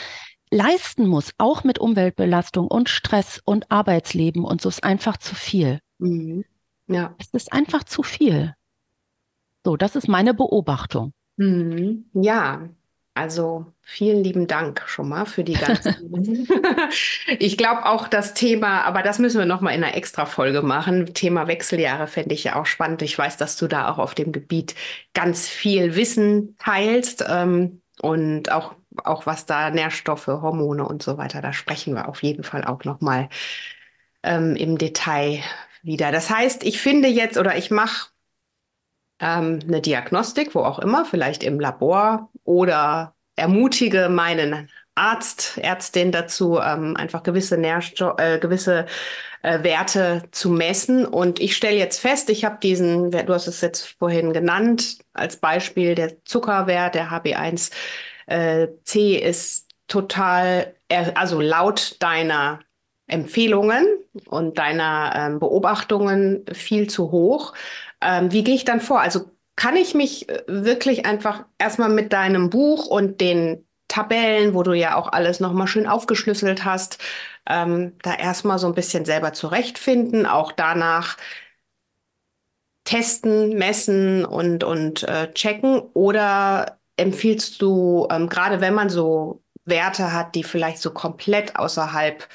leisten 0.56 1.08
muss, 1.08 1.34
auch 1.38 1.64
mit 1.64 1.80
Umweltbelastung 1.80 2.68
und 2.68 2.90
Stress 2.90 3.42
und 3.44 3.72
Arbeitsleben 3.72 4.44
und 4.44 4.62
so 4.62 4.70
ist 4.70 4.84
einfach 4.84 5.18
zu 5.18 5.36
viel. 5.36 5.80
Mhm. 6.00 6.46
Ja. 6.88 7.14
Es 7.20 7.28
ist 7.32 7.54
einfach 7.54 7.84
zu 7.84 8.04
viel. 8.04 8.54
So, 9.64 9.76
das 9.76 9.96
ist 9.96 10.08
meine 10.08 10.34
Beobachtung. 10.34 11.12
Mhm. 11.38 12.06
Ja, 12.14 12.70
also 13.16 13.66
vielen 13.82 14.24
lieben 14.24 14.48
Dank 14.48 14.84
schon 14.88 15.10
mal 15.10 15.26
für 15.26 15.44
die 15.44 15.54
ganzen. 15.54 15.96
ich 17.40 17.58
glaube 17.58 17.86
auch 17.86 18.08
das 18.08 18.34
Thema, 18.34 18.84
aber 18.84 19.04
das 19.04 19.20
müssen 19.20 19.40
wir 19.40 19.46
noch 19.46 19.62
mal 19.62 19.72
in 19.72 19.84
einer 19.84 19.96
extra 19.96 20.26
Folge 20.26 20.62
machen. 20.62 21.14
Thema 21.14 21.48
Wechseljahre 21.48 22.08
fände 22.08 22.34
ich 22.34 22.46
ja 22.46 22.56
auch 22.56 22.66
spannend. 22.66 23.02
Ich 23.02 23.18
weiß, 23.18 23.38
dass 23.38 23.58
du 23.58 23.68
da 23.68 23.90
auch 23.90 23.98
auf 23.98 24.16
dem 24.16 24.32
Gebiet 24.32 24.76
ganz 25.14 25.48
viel 25.48 25.96
Wissen 25.96 26.56
teilst 26.60 27.26
ähm, 27.28 27.82
und 28.02 28.52
auch 28.52 28.76
auch 29.04 29.26
was 29.26 29.46
da 29.46 29.70
Nährstoffe, 29.70 30.28
Hormone 30.28 30.88
und 30.88 31.04
so 31.04 31.18
weiter, 31.18 31.42
da 31.42 31.54
sprechen 31.54 31.96
wir 31.96 32.08
auf 32.08 32.24
jeden 32.24 32.44
Fall 32.44 32.64
auch 32.66 32.84
noch 32.84 33.02
mal 33.02 33.30
ähm, 34.24 34.56
im 34.56 34.78
Detail 34.78 35.42
wieder. 35.84 36.12
Das 36.12 36.30
heißt, 36.30 36.64
ich 36.64 36.82
finde 36.82 37.08
jetzt 37.08 37.38
oder 37.38 37.58
ich 37.58 37.72
mache 37.72 38.10
ähm, 39.20 39.60
eine 39.68 39.82
Diagnostik, 39.82 40.56
wo 40.56 40.62
auch 40.62 40.80
immer, 40.80 41.06
vielleicht 41.06 41.44
im 41.44 41.60
Labor 41.60 42.30
oder 42.44 43.16
ermutige 43.36 44.10
meinen 44.10 44.70
Arzt, 44.96 45.58
Ärztin 45.58 46.12
dazu, 46.12 46.60
ähm, 46.60 46.96
einfach 46.96 47.24
gewisse 47.24 47.58
Nährstoffe, 47.58 48.20
äh, 48.20 48.40
gewisse 48.40 48.86
äh, 49.42 49.62
Werte 49.64 50.24
zu 50.32 50.50
messen. 50.50 51.06
Und 51.06 51.40
ich 51.40 51.56
stelle 51.56 51.78
jetzt 51.78 52.00
fest, 52.00 52.30
ich 52.30 52.46
habe 52.46 52.58
diesen, 52.62 53.12
du 53.12 53.34
hast 53.34 53.48
es 53.48 53.62
jetzt 53.62 53.96
vorhin 54.00 54.32
genannt, 54.32 55.00
als 55.14 55.38
Beispiel 55.38 55.96
der 55.96 56.24
Zuckerwert, 56.24 56.96
der 56.96 57.12
HB1 57.12 57.72
äh, 58.28 58.68
C 58.84 59.16
ist 59.16 59.70
total, 59.88 60.74
also 61.16 61.42
laut 61.42 61.98
deiner 62.00 62.60
Empfehlungen 63.08 63.86
und 64.28 64.58
deiner 64.58 65.14
ähm, 65.16 65.40
Beobachtungen 65.40 66.46
viel 66.52 66.90
zu 66.90 67.12
hoch. 67.12 67.54
Ähm, 68.02 68.32
wie 68.32 68.44
gehe 68.44 68.56
ich 68.56 68.66
dann 68.66 68.82
vor? 68.82 69.00
Also 69.02 69.32
kann 69.56 69.76
ich 69.76 69.94
mich 69.94 70.28
äh, 70.30 70.44
wirklich 70.48 71.06
einfach 71.06 71.46
erstmal 71.58 71.90
mit 71.90 72.14
deinem 72.14 72.50
Buch 72.50 72.88
und 72.88 73.22
den 73.22 73.66
Tabellen, 73.88 74.54
wo 74.56 74.64
du 74.64 74.74
ja 74.74 74.96
auch 74.96 75.12
alles 75.12 75.40
nochmal 75.40 75.68
schön 75.68 75.88
aufgeschlüsselt 75.88 76.66
hast, 76.66 76.98
ähm, 77.48 77.94
da 78.02 78.16
erstmal 78.16 78.58
so 78.58 78.68
ein 78.68 78.74
bisschen 78.74 79.06
selber 79.06 79.34
zurechtfinden, 79.34 80.26
auch 80.26 80.52
danach 80.52 81.18
testen, 82.84 83.58
messen 83.58 84.26
und, 84.26 84.64
und 84.64 85.04
äh, 85.04 85.32
checken? 85.34 85.80
Oder 85.94 86.75
empfiehlst 86.98 87.62
du, 87.62 88.08
ähm, 88.12 88.30
gerade 88.30 88.62
wenn 88.62 88.74
man 88.74 88.90
so 88.90 89.42
Werte 89.66 90.14
hat, 90.14 90.36
die 90.36 90.44
vielleicht 90.44 90.78
so 90.80 90.92
komplett 90.92 91.56
außerhalb 91.56 92.28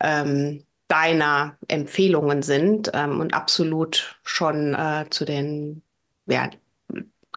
ähm, 0.00 0.64
deiner 0.88 1.56
Empfehlungen 1.68 2.42
sind 2.42 2.90
ähm, 2.94 3.20
und 3.20 3.34
absolut 3.34 4.18
schon 4.24 4.74
äh, 4.74 5.06
zu 5.10 5.24
den 5.24 5.82
ja, 6.26 6.50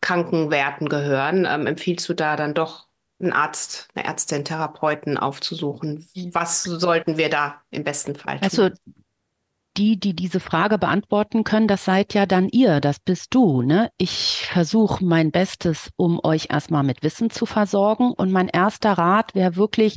Krankenwerten 0.02 0.90
gehören, 0.90 1.48
ähm, 1.50 1.68
empfiehlst 1.68 2.08
du 2.10 2.14
da 2.14 2.36
dann 2.36 2.54
doch 2.54 2.88
einen 3.20 3.34
Arzt, 3.34 3.90
eine 3.94 4.06
Ärztin, 4.06 4.46
Therapeuten 4.46 5.18
aufzusuchen? 5.18 6.08
Was 6.32 6.64
sollten 6.64 7.18
wir 7.18 7.30
da 7.30 7.62
im 7.70 7.84
besten 7.84 8.16
Fall 8.16 8.40
tun? 8.40 8.44
Also 8.44 8.70
die, 9.78 10.00
die 10.00 10.16
diese 10.16 10.40
Frage 10.40 10.78
beantworten 10.78 11.44
können, 11.44 11.68
das 11.68 11.86
seid 11.86 12.14
ja 12.14 12.26
dann 12.26 12.50
ihr, 12.50 12.80
das 12.82 13.00
bist 13.00 13.34
du. 13.34 13.62
Ne? 13.62 13.90
Ich 13.98 14.48
versuche 14.52 15.04
mein 15.04 15.32
Bestes, 15.32 15.90
um 15.96 16.20
euch 16.24 16.48
erstmal 16.50 16.84
mit 16.84 17.04
Wissen 17.04 17.30
zu 17.30 17.46
versorgen. 17.46 18.12
Und 18.12 18.32
mein 18.32 18.48
erster 18.48 18.94
Rat 18.94 19.36
wäre 19.36 19.56
wirklich, 19.56 19.96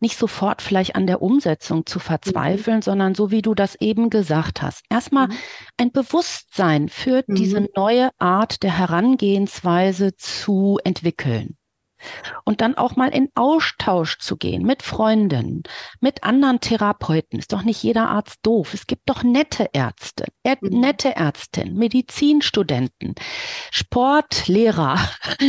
nicht 0.00 0.16
sofort 0.16 0.62
vielleicht 0.62 0.94
an 0.94 1.06
der 1.06 1.22
Umsetzung 1.22 1.86
zu 1.86 1.98
verzweifeln, 1.98 2.78
mhm. 2.78 2.82
sondern 2.82 3.14
so 3.14 3.30
wie 3.30 3.42
du 3.42 3.54
das 3.54 3.74
eben 3.80 4.10
gesagt 4.10 4.62
hast, 4.62 4.84
erstmal 4.88 5.28
mhm. 5.28 5.34
ein 5.76 5.92
Bewusstsein 5.92 6.88
für 6.88 7.24
mhm. 7.26 7.34
diese 7.34 7.68
neue 7.74 8.10
Art 8.18 8.62
der 8.62 8.78
Herangehensweise 8.78 10.14
zu 10.16 10.78
entwickeln. 10.84 11.57
Und 12.44 12.60
dann 12.60 12.76
auch 12.76 12.96
mal 12.96 13.08
in 13.08 13.28
Austausch 13.34 14.18
zu 14.18 14.36
gehen 14.36 14.62
mit 14.62 14.82
Freunden, 14.82 15.62
mit 16.00 16.24
anderen 16.24 16.60
Therapeuten. 16.60 17.38
Ist 17.38 17.52
doch 17.52 17.62
nicht 17.62 17.82
jeder 17.82 18.08
Arzt 18.08 18.38
doof. 18.42 18.74
Es 18.74 18.86
gibt 18.86 19.08
doch 19.08 19.22
nette 19.22 19.68
Ärzte, 19.72 20.24
äh, 20.42 20.56
nette 20.60 21.16
Ärztinnen, 21.16 21.74
Medizinstudenten, 21.74 23.14
Sportlehrer, 23.70 24.98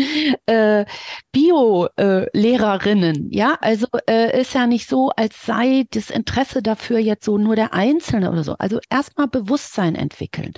äh, 0.46 0.86
Bio-Lehrerinnen. 1.32 3.32
Äh, 3.32 3.36
ja, 3.36 3.58
also 3.62 3.88
äh, 4.08 4.42
ist 4.42 4.54
ja 4.54 4.68
nicht 4.68 4.88
so, 4.88 5.12
als 5.16 5.46
sei 5.46 5.86
das 5.92 6.10
Interesse 6.10 6.62
dafür 6.62 7.00
jetzt 7.00 7.26
so 7.26 7.38
nur 7.38 7.56
der 7.56 7.74
Einzelne 7.74 8.32
oder 8.32 8.44
so. 8.44 8.56
Also 8.58 8.80
erstmal 8.90 9.28
Bewusstsein 9.28 9.96
entwickeln. 9.96 10.54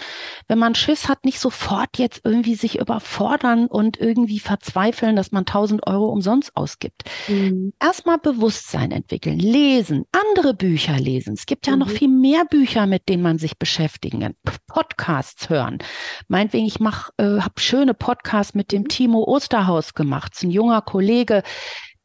Wenn 0.48 0.60
man 0.60 0.76
Schiss 0.76 1.08
hat, 1.08 1.26
nicht 1.26 1.40
sofort 1.40 1.98
jetzt 1.98 2.22
irgendwie 2.24 2.56
sich 2.56 2.80
überfordern 2.80 3.68
und 3.68 4.00
irgendwie 4.00 4.40
verzweifeln, 4.40 5.16
dass 5.16 5.32
man 5.32 5.46
tausend 5.46 5.81
1000 5.82 5.88
Euro 5.88 6.12
umsonst 6.12 6.56
ausgibt. 6.56 7.04
Mhm. 7.28 7.74
Erstmal 7.80 8.18
Bewusstsein 8.18 8.92
entwickeln, 8.92 9.40
lesen, 9.40 10.06
andere 10.12 10.54
Bücher 10.54 10.98
lesen. 10.98 11.34
Es 11.34 11.46
gibt 11.46 11.68
ja 11.68 11.74
mhm. 11.74 11.80
noch 11.80 11.90
viel 11.90 12.08
mehr 12.08 12.46
Bücher, 12.46 12.86
mit 12.86 13.10
denen 13.10 13.24
man 13.24 13.38
sich 13.38 13.58
beschäftigen 13.58 14.22
kann. 14.22 14.36
Podcasts 14.68 15.50
hören. 15.50 15.80
Meinetwegen, 16.28 16.66
ich 16.66 16.80
mache, 16.80 17.12
äh, 17.18 17.42
habe 17.42 17.60
schöne 17.60 17.94
Podcasts 17.94 18.54
mit 18.54 18.72
dem 18.72 18.84
mhm. 18.84 18.88
Timo 18.88 19.24
Osterhaus 19.24 19.94
gemacht. 19.94 20.34
Das 20.34 20.40
ist 20.40 20.44
ein 20.44 20.52
junger 20.52 20.82
Kollege, 20.82 21.44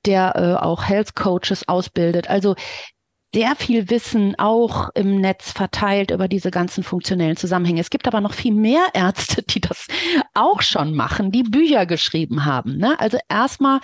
der 0.04 0.36
äh, 0.36 0.62
auch 0.62 0.84
Health 0.84 1.14
Coaches 1.14 1.68
ausbildet. 1.68 2.30
Also 2.30 2.54
sehr 3.36 3.54
viel 3.54 3.90
Wissen 3.90 4.34
auch 4.38 4.88
im 4.94 5.20
Netz 5.20 5.52
verteilt 5.52 6.10
über 6.10 6.26
diese 6.26 6.50
ganzen 6.50 6.82
funktionellen 6.82 7.36
Zusammenhänge. 7.36 7.82
Es 7.82 7.90
gibt 7.90 8.08
aber 8.08 8.22
noch 8.22 8.32
viel 8.32 8.54
mehr 8.54 8.86
Ärzte, 8.94 9.42
die 9.42 9.60
das 9.60 9.88
auch 10.32 10.62
schon 10.62 10.94
machen, 10.94 11.32
die 11.32 11.42
Bücher 11.42 11.84
geschrieben 11.84 12.46
haben. 12.46 12.78
Ne? 12.78 12.98
Also 12.98 13.18
erstmal 13.28 13.80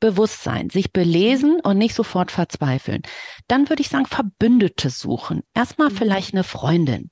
Bewusstsein, 0.00 0.70
sich 0.70 0.90
belesen 0.90 1.60
und 1.60 1.76
nicht 1.76 1.94
sofort 1.94 2.30
verzweifeln. 2.30 3.02
Dann 3.46 3.68
würde 3.68 3.82
ich 3.82 3.90
sagen, 3.90 4.06
Verbündete 4.06 4.88
suchen. 4.88 5.42
Erstmal 5.52 5.90
mhm. 5.90 5.96
vielleicht 5.96 6.32
eine 6.32 6.42
Freundin 6.42 7.10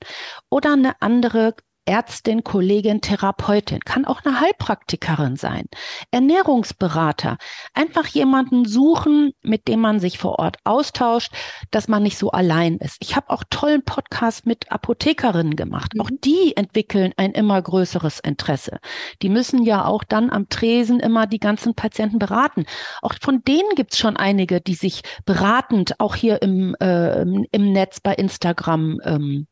oder 0.49 0.73
eine 0.73 0.99
andere 0.99 1.53
Ärztin, 1.85 2.43
Kollegin, 2.43 3.01
Therapeutin, 3.01 3.79
kann 3.81 4.05
auch 4.05 4.21
eine 4.23 4.39
Heilpraktikerin 4.39 5.35
sein, 5.35 5.65
Ernährungsberater, 6.11 7.37
einfach 7.73 8.07
jemanden 8.07 8.65
suchen, 8.65 9.33
mit 9.41 9.67
dem 9.67 9.81
man 9.81 9.99
sich 9.99 10.17
vor 10.17 10.39
Ort 10.39 10.57
austauscht, 10.63 11.33
dass 11.71 11.87
man 11.87 12.03
nicht 12.03 12.17
so 12.17 12.31
allein 12.31 12.77
ist. 12.77 12.97
Ich 13.01 13.15
habe 13.15 13.29
auch 13.29 13.43
tollen 13.49 13.83
Podcast 13.83 14.45
mit 14.45 14.71
Apothekerinnen 14.71 15.55
gemacht. 15.55 15.93
Mhm. 15.93 16.01
Auch 16.01 16.09
die 16.23 16.55
entwickeln 16.55 17.13
ein 17.17 17.31
immer 17.31 17.61
größeres 17.61 18.19
Interesse. 18.19 18.79
Die 19.21 19.29
müssen 19.29 19.63
ja 19.63 19.85
auch 19.85 20.03
dann 20.03 20.29
am 20.29 20.49
Tresen 20.49 20.99
immer 20.99 21.27
die 21.27 21.39
ganzen 21.39 21.75
Patienten 21.75 22.19
beraten. 22.19 22.65
Auch 23.01 23.15
von 23.21 23.43
denen 23.43 23.75
gibt's 23.75 23.97
schon 23.97 24.17
einige, 24.17 24.61
die 24.61 24.75
sich 24.75 25.01
beratend 25.25 25.99
auch 25.99 26.15
hier 26.15 26.41
im, 26.41 26.75
äh, 26.79 27.21
im 27.21 27.71
Netz 27.73 27.99
bei 27.99 28.13
Instagram 28.13 28.99
ähm, 29.03 29.47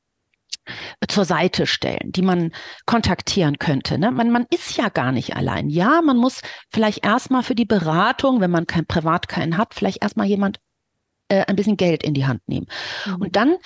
zur 1.08 1.26
Seite 1.26 1.68
stellen, 1.68 2.12
die 2.12 2.22
man 2.22 2.52
kontaktieren 2.86 3.60
könnte. 3.60 3.98
Ne? 3.98 4.12
Man, 4.12 4.32
man 4.32 4.46
ist 4.50 4.78
ja 4.78 4.90
gar 4.90 5.12
nicht 5.12 5.36
allein. 5.36 5.70
Ja, 5.70 6.02
man 6.02 6.18
muss 6.18 6.42
vielleicht 6.70 7.06
erstmal 7.06 7.44
für 7.44 7.56
die 7.56 7.66
Beratung, 7.66 8.42
wenn 8.42 8.52
man 8.52 8.68
kein 8.68 8.86
Privat 8.86 9.28
keinen 9.28 9.58
hat, 9.58 9.74
vielleicht 9.74 10.02
erstmal 10.02 10.28
jemand 10.28 10.60
äh, 11.30 11.46
ein 11.46 11.56
bisschen 11.56 11.78
Geld 11.78 12.04
in 12.04 12.14
die 12.14 12.26
Hand 12.26 12.42
nehmen. 12.48 12.68
Mhm. 13.06 13.16
Und 13.16 13.36
dann 13.36 13.58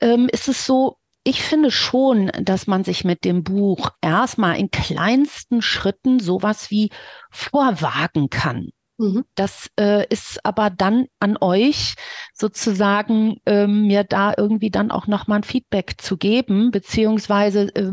ähm, 0.00 0.28
ist 0.32 0.48
es 0.48 0.66
so, 0.66 0.96
ich 1.24 1.42
finde 1.42 1.72
schon, 1.72 2.30
dass 2.40 2.68
man 2.68 2.84
sich 2.84 3.04
mit 3.04 3.24
dem 3.24 3.42
Buch 3.42 3.90
erstmal 4.00 4.58
in 4.58 4.70
kleinsten 4.70 5.60
Schritten 5.60 6.20
sowas 6.20 6.70
wie 6.70 6.90
vorwagen 7.32 8.30
kann. 8.30 8.70
Mhm. 8.98 9.24
Das 9.34 9.70
äh, 9.78 10.06
ist 10.08 10.44
aber 10.44 10.70
dann 10.70 11.06
an 11.20 11.36
euch 11.40 11.94
sozusagen, 12.32 13.40
ähm, 13.46 13.86
mir 13.86 14.04
da 14.04 14.32
irgendwie 14.36 14.70
dann 14.70 14.90
auch 14.90 15.06
nochmal 15.06 15.40
ein 15.40 15.44
Feedback 15.44 15.94
zu 15.98 16.16
geben, 16.16 16.70
beziehungsweise 16.70 17.74
äh, 17.74 17.92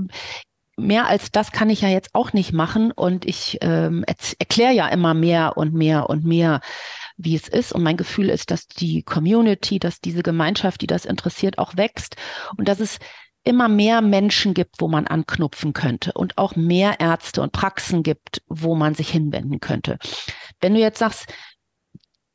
mehr 0.78 1.08
als 1.08 1.32
das 1.32 1.52
kann 1.52 1.70
ich 1.70 1.82
ja 1.82 1.90
jetzt 1.90 2.10
auch 2.14 2.34
nicht 2.34 2.54
machen 2.54 2.92
und 2.92 3.26
ich 3.26 3.60
ähm, 3.62 4.04
erkläre 4.40 4.74
ja 4.74 4.88
immer 4.88 5.14
mehr 5.14 5.58
und 5.58 5.74
mehr 5.74 6.10
und 6.10 6.26
mehr, 6.26 6.62
wie 7.18 7.36
es 7.36 7.48
ist. 7.48 7.74
Und 7.74 7.84
mein 7.84 7.98
Gefühl 7.98 8.30
ist, 8.30 8.50
dass 8.50 8.68
die 8.68 9.04
Community, 9.04 9.80
dass 9.80 10.02
diese 10.02 10.24
Gemeinschaft, 10.24 10.82
die 10.82 10.88
das 10.88 11.06
interessiert, 11.06 11.58
auch 11.60 11.78
wächst 11.78 12.16
und 12.58 12.68
dass 12.68 12.80
es 12.80 12.98
immer 13.44 13.68
mehr 13.68 14.02
Menschen 14.02 14.54
gibt, 14.54 14.80
wo 14.80 14.88
man 14.88 15.06
anknüpfen 15.06 15.74
könnte 15.74 16.14
und 16.14 16.38
auch 16.38 16.56
mehr 16.56 17.00
Ärzte 17.00 17.42
und 17.42 17.52
Praxen 17.52 18.02
gibt, 18.02 18.42
wo 18.48 18.74
man 18.76 18.96
sich 18.96 19.10
hinwenden 19.10 19.60
könnte. 19.60 19.98
Wenn 20.64 20.74
du 20.74 20.80
jetzt 20.80 21.00
sagst, 21.00 21.28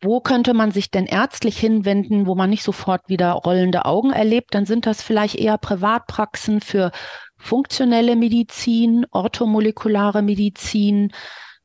wo 0.00 0.20
könnte 0.20 0.54
man 0.54 0.70
sich 0.70 0.90
denn 0.90 1.06
ärztlich 1.06 1.58
hinwenden, 1.58 2.26
wo 2.26 2.34
man 2.34 2.50
nicht 2.50 2.62
sofort 2.62 3.08
wieder 3.08 3.32
rollende 3.32 3.84
Augen 3.84 4.12
erlebt, 4.12 4.54
dann 4.54 4.64
sind 4.64 4.86
das 4.86 5.02
vielleicht 5.02 5.34
eher 5.34 5.58
Privatpraxen 5.58 6.60
für 6.60 6.92
funktionelle 7.36 8.14
Medizin, 8.14 9.06
orthomolekulare 9.10 10.22
Medizin, 10.22 11.12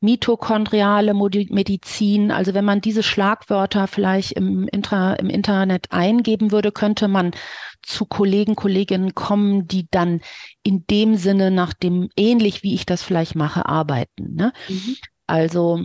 mitochondriale 0.00 1.14
Medizin. 1.14 2.30
Also 2.30 2.54
wenn 2.54 2.64
man 2.64 2.80
diese 2.80 3.02
Schlagwörter 3.02 3.86
vielleicht 3.86 4.32
im, 4.32 4.68
Intra, 4.68 5.14
im 5.14 5.30
Internet 5.30 5.92
eingeben 5.92 6.50
würde, 6.50 6.72
könnte 6.72 7.08
man 7.08 7.32
zu 7.82 8.04
Kollegen, 8.04 8.56
Kolleginnen 8.56 9.14
kommen, 9.14 9.66
die 9.66 9.86
dann 9.90 10.20
in 10.62 10.84
dem 10.88 11.16
Sinne 11.16 11.50
nach 11.50 11.72
dem, 11.72 12.08
ähnlich 12.16 12.62
wie 12.62 12.74
ich 12.74 12.84
das 12.84 13.02
vielleicht 13.02 13.34
mache, 13.34 13.66
arbeiten. 13.66 14.34
Ne? 14.34 14.52
Mhm. 14.68 14.96
Also 15.26 15.84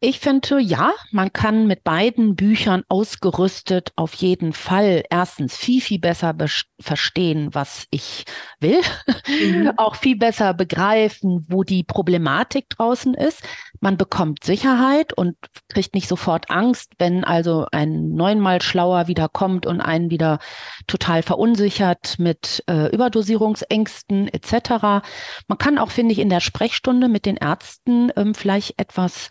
ich 0.00 0.20
finde, 0.20 0.60
ja, 0.60 0.92
man 1.10 1.32
kann 1.32 1.66
mit 1.66 1.82
beiden 1.82 2.36
Büchern 2.36 2.84
ausgerüstet 2.88 3.90
auf 3.96 4.14
jeden 4.14 4.52
Fall 4.52 5.02
erstens 5.10 5.56
viel, 5.56 5.80
viel 5.80 5.98
besser 5.98 6.36
verstehen, 6.78 7.48
was 7.52 7.86
ich 7.90 8.24
will, 8.60 8.80
mhm. 9.26 9.72
auch 9.76 9.96
viel 9.96 10.16
besser 10.16 10.54
begreifen, 10.54 11.46
wo 11.48 11.64
die 11.64 11.82
Problematik 11.82 12.70
draußen 12.70 13.14
ist. 13.14 13.42
Man 13.80 13.96
bekommt 13.96 14.44
Sicherheit 14.44 15.12
und 15.12 15.36
kriegt 15.68 15.94
nicht 15.94 16.08
sofort 16.08 16.48
Angst, 16.48 16.92
wenn 16.98 17.24
also 17.24 17.66
ein 17.72 18.10
neunmal 18.12 18.62
schlauer 18.62 19.08
wieder 19.08 19.28
kommt 19.28 19.66
und 19.66 19.80
einen 19.80 20.10
wieder 20.10 20.38
total 20.86 21.22
verunsichert 21.22 22.20
mit 22.20 22.62
äh, 22.68 22.86
Überdosierungsängsten 22.94 24.28
etc. 24.28 25.02
Man 25.48 25.58
kann 25.58 25.78
auch, 25.78 25.90
finde 25.90 26.12
ich, 26.12 26.20
in 26.20 26.30
der 26.30 26.40
Sprechstunde 26.40 27.08
mit 27.08 27.26
den 27.26 27.36
Ärzten 27.36 28.12
ähm, 28.16 28.34
vielleicht 28.34 28.78
etwas 28.78 29.28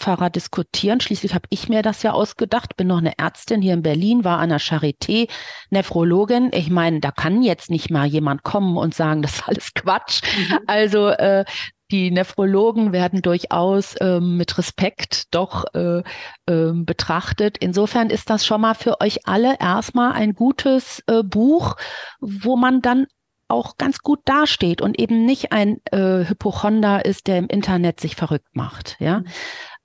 tapferer 0.00 0.30
diskutieren. 0.30 1.00
Schließlich 1.00 1.34
habe 1.34 1.46
ich 1.50 1.68
mir 1.68 1.82
das 1.82 2.02
ja 2.02 2.12
ausgedacht, 2.12 2.76
bin 2.76 2.88
noch 2.88 2.98
eine 2.98 3.18
Ärztin 3.18 3.62
hier 3.62 3.74
in 3.74 3.82
Berlin, 3.82 4.24
war 4.24 4.38
an 4.38 4.48
der 4.48 4.60
Charité, 4.60 5.28
Nephrologin. 5.70 6.50
Ich 6.52 6.70
meine, 6.70 7.00
da 7.00 7.10
kann 7.10 7.42
jetzt 7.42 7.70
nicht 7.70 7.90
mal 7.90 8.06
jemand 8.06 8.42
kommen 8.42 8.76
und 8.76 8.94
sagen, 8.94 9.22
das 9.22 9.34
ist 9.34 9.48
alles 9.48 9.74
Quatsch. 9.74 10.22
Mhm. 10.22 10.58
Also 10.66 11.08
äh, 11.08 11.44
die 11.90 12.12
Nephrologen 12.12 12.92
werden 12.92 13.20
durchaus 13.20 13.96
ähm, 14.00 14.36
mit 14.36 14.56
Respekt 14.58 15.34
doch 15.34 15.64
äh, 15.74 16.02
äh, 16.46 16.72
betrachtet. 16.72 17.58
Insofern 17.58 18.10
ist 18.10 18.30
das 18.30 18.46
schon 18.46 18.60
mal 18.60 18.74
für 18.74 19.00
euch 19.00 19.26
alle 19.26 19.58
erstmal 19.58 20.12
ein 20.12 20.34
gutes 20.34 21.02
äh, 21.08 21.24
Buch, 21.24 21.74
wo 22.20 22.56
man 22.56 22.80
dann 22.80 23.06
auch 23.50 23.76
ganz 23.76 23.98
gut 23.98 24.20
dasteht 24.24 24.80
und 24.80 24.98
eben 24.98 25.26
nicht 25.26 25.52
ein 25.52 25.78
äh, 25.90 26.28
Hypochonder 26.28 27.04
ist, 27.04 27.26
der 27.26 27.38
im 27.38 27.48
Internet 27.48 28.00
sich 28.00 28.14
verrückt 28.14 28.54
macht. 28.54 28.96
Ja, 29.00 29.20
mhm. 29.20 29.26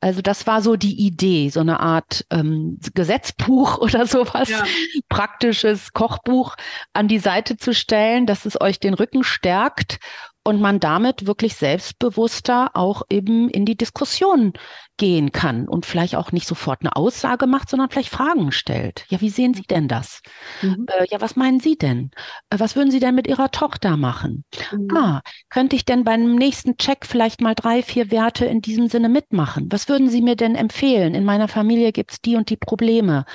Also 0.06 0.22
das 0.22 0.46
war 0.46 0.62
so 0.62 0.76
die 0.76 1.04
Idee, 1.04 1.50
so 1.50 1.62
eine 1.62 1.80
Art 1.80 2.28
ähm, 2.30 2.78
Gesetzbuch 2.94 3.78
oder 3.82 4.06
sowas, 4.06 4.50
ja. 4.50 4.64
praktisches 5.10 5.94
Kochbuch 5.94 6.56
an 6.94 7.08
die 7.08 7.18
Seite 7.18 7.58
zu 7.58 7.74
stellen, 7.74 8.28
dass 8.28 8.46
es 8.46 8.62
euch 8.62 8.80
den 8.80 8.94
Rücken 8.94 9.24
stärkt 9.24 9.98
und 10.46 10.62
man 10.62 10.80
damit 10.80 11.26
wirklich 11.26 11.56
selbstbewusster 11.56 12.72
auch 12.76 13.02
eben 13.10 13.50
in 13.50 13.66
die 13.66 13.76
Diskussion 13.76 14.54
gehen 14.98 15.32
kann 15.32 15.68
und 15.68 15.86
vielleicht 15.86 16.16
auch 16.16 16.32
nicht 16.32 16.48
sofort 16.48 16.82
eine 16.82 16.96
Aussage 16.96 17.48
macht, 17.48 17.70
sondern 17.70 17.90
vielleicht 17.90 18.12
Fragen 18.12 18.52
stellt. 18.52 19.06
Ja, 19.10 19.20
wie 19.22 19.30
sehen 19.30 19.54
Sie 19.56 19.64
denn 19.64 19.88
das? 19.88 20.22
Mhm. 20.62 20.86
Äh, 20.88 21.08
ja, 21.10 21.20
was 21.20 21.36
meinen 21.36 21.60
Sie 21.60 21.78
denn? 21.78 22.12
Äh, 22.50 22.60
was 22.60 22.76
würden 22.76 22.92
Sie 22.92 23.00
denn 23.00 23.16
mit 23.16 23.28
Ihrer 23.28 23.52
Tochter 23.52 23.98
machen? 23.98 24.46
Mhm. 24.72 24.96
Ah, 24.96 25.22
könnte 25.50 25.76
ich 25.76 25.84
denn 25.84 26.04
beim 26.04 26.36
nächsten 26.36 26.78
Check 26.78 27.06
vielleicht 27.06 27.42
mal 27.42 27.56
drei, 27.56 27.82
vier 27.82 28.12
Werte 28.12 28.46
in 28.46 28.62
diesem 28.62 28.88
Sinne 28.88 29.10
mitmachen? 29.10 29.68
Was 29.72 29.90
würden 29.90 30.10
Sie 30.10 30.22
mir 30.22 30.36
denn 30.36 30.56
empfehlen? 30.56 31.16
In 31.16 31.26
meiner 31.26 31.48
Familie 31.48 31.92
gibt's 31.92 32.22
die 32.22 32.36
und 32.36 32.50
die 32.52 32.58
Probleme. 32.58 33.26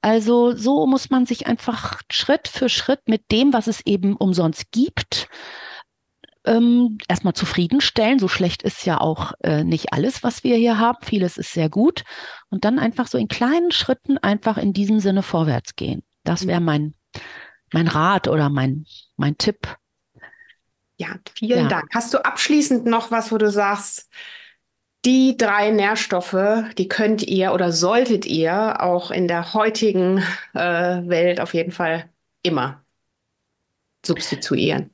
Also 0.00 0.54
so 0.54 0.86
muss 0.86 1.10
man 1.10 1.26
sich 1.26 1.46
einfach 1.48 2.00
Schritt 2.10 2.46
für 2.46 2.68
Schritt 2.68 3.00
mit 3.08 3.30
dem, 3.32 3.52
was 3.52 3.66
es 3.66 3.84
eben 3.84 4.16
umsonst 4.16 4.70
gibt, 4.70 5.28
ähm, 6.44 6.98
erstmal 7.08 7.34
zufriedenstellen. 7.34 8.18
So 8.18 8.28
schlecht 8.28 8.62
ist 8.62 8.84
ja 8.84 9.00
auch 9.00 9.32
äh, 9.42 9.64
nicht 9.64 9.92
alles, 9.92 10.22
was 10.22 10.44
wir 10.44 10.56
hier 10.56 10.78
haben. 10.78 10.98
Vieles 11.02 11.36
ist 11.36 11.52
sehr 11.52 11.68
gut. 11.68 12.04
Und 12.50 12.64
dann 12.64 12.78
einfach 12.78 13.06
so 13.06 13.18
in 13.18 13.28
kleinen 13.28 13.72
Schritten 13.72 14.18
einfach 14.18 14.58
in 14.58 14.72
diesem 14.72 15.00
Sinne 15.00 15.22
vorwärts 15.22 15.76
gehen. 15.76 16.02
Das 16.22 16.46
wäre 16.46 16.60
mein, 16.60 16.94
mein 17.72 17.88
Rat 17.88 18.28
oder 18.28 18.48
mein, 18.48 18.86
mein 19.16 19.36
Tipp. 19.38 19.76
Ja, 20.96 21.16
vielen 21.34 21.64
ja. 21.64 21.68
Dank. 21.68 21.88
Hast 21.92 22.14
du 22.14 22.24
abschließend 22.24 22.86
noch 22.86 23.10
was, 23.10 23.32
wo 23.32 23.38
du 23.38 23.50
sagst, 23.50 24.08
die 25.04 25.36
drei 25.36 25.70
Nährstoffe, 25.70 26.64
die 26.78 26.88
könnt 26.88 27.22
ihr 27.22 27.52
oder 27.52 27.72
solltet 27.72 28.24
ihr 28.24 28.80
auch 28.80 29.10
in 29.10 29.28
der 29.28 29.52
heutigen 29.52 30.18
äh, 30.54 30.60
Welt 30.60 31.40
auf 31.40 31.52
jeden 31.52 31.72
Fall 31.72 32.08
immer 32.42 32.82
substituieren? 34.06 34.93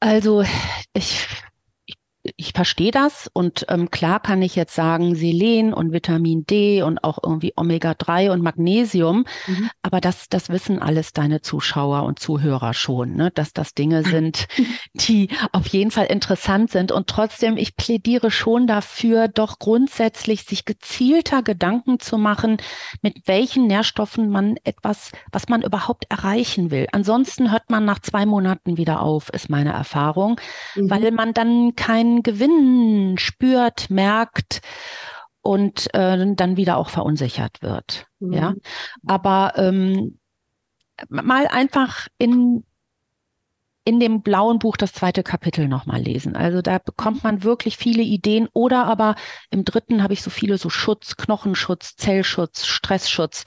Also 0.00 0.44
ich 0.94 1.26
ich 2.36 2.52
verstehe 2.52 2.90
das 2.90 3.30
und 3.32 3.66
ähm, 3.68 3.90
klar 3.90 4.20
kann 4.20 4.42
ich 4.42 4.56
jetzt 4.56 4.74
sagen, 4.74 5.14
Selen 5.14 5.72
und 5.72 5.92
Vitamin 5.92 6.44
D 6.46 6.82
und 6.82 7.02
auch 7.04 7.18
irgendwie 7.22 7.52
Omega-3 7.56 8.30
und 8.30 8.42
Magnesium, 8.42 9.24
mhm. 9.46 9.70
aber 9.82 10.00
das, 10.00 10.28
das 10.28 10.48
wissen 10.48 10.80
alles 10.80 11.12
deine 11.12 11.40
Zuschauer 11.40 12.02
und 12.04 12.18
Zuhörer 12.18 12.74
schon, 12.74 13.14
ne? 13.14 13.30
dass 13.30 13.52
das 13.52 13.74
Dinge 13.74 14.02
sind, 14.02 14.48
die 14.94 15.28
auf 15.52 15.66
jeden 15.68 15.90
Fall 15.90 16.06
interessant 16.06 16.70
sind. 16.70 16.92
Und 16.92 17.08
trotzdem, 17.08 17.56
ich 17.56 17.76
plädiere 17.76 18.30
schon 18.30 18.66
dafür, 18.66 19.28
doch 19.28 19.58
grundsätzlich 19.58 20.44
sich 20.44 20.64
gezielter 20.64 21.42
Gedanken 21.42 22.00
zu 22.00 22.18
machen, 22.18 22.58
mit 23.02 23.26
welchen 23.26 23.66
Nährstoffen 23.66 24.30
man 24.30 24.56
etwas, 24.64 25.12
was 25.32 25.48
man 25.48 25.62
überhaupt 25.62 26.06
erreichen 26.08 26.70
will. 26.70 26.86
Ansonsten 26.92 27.50
hört 27.50 27.70
man 27.70 27.84
nach 27.84 28.00
zwei 28.00 28.26
Monaten 28.26 28.76
wieder 28.76 29.02
auf, 29.02 29.28
ist 29.30 29.50
meine 29.50 29.72
Erfahrung, 29.72 30.40
mhm. 30.74 30.90
weil 30.90 31.10
man 31.12 31.34
dann 31.34 31.74
keinen 31.76 32.17
Gewinn 32.22 33.16
spürt, 33.18 33.90
merkt 33.90 34.60
und 35.42 35.92
äh, 35.94 36.34
dann 36.34 36.56
wieder 36.56 36.76
auch 36.76 36.90
verunsichert 36.90 37.62
wird. 37.62 38.06
Mhm. 38.20 38.32
Ja, 38.32 38.54
aber 39.06 39.52
ähm, 39.56 40.18
mal 41.08 41.46
einfach 41.46 42.08
in 42.18 42.64
in 43.84 44.00
dem 44.00 44.20
blauen 44.20 44.58
Buch 44.58 44.76
das 44.76 44.92
zweite 44.92 45.22
Kapitel 45.22 45.66
nochmal 45.66 46.02
lesen. 46.02 46.36
Also 46.36 46.60
da 46.60 46.76
bekommt 46.76 47.24
man 47.24 47.42
wirklich 47.42 47.78
viele 47.78 48.02
Ideen 48.02 48.46
oder 48.52 48.84
aber 48.84 49.14
im 49.48 49.64
dritten 49.64 50.02
habe 50.02 50.12
ich 50.12 50.20
so 50.20 50.28
viele 50.28 50.58
so 50.58 50.68
Schutz, 50.68 51.16
Knochenschutz, 51.16 51.96
Zellschutz, 51.96 52.66
Stressschutz 52.66 53.46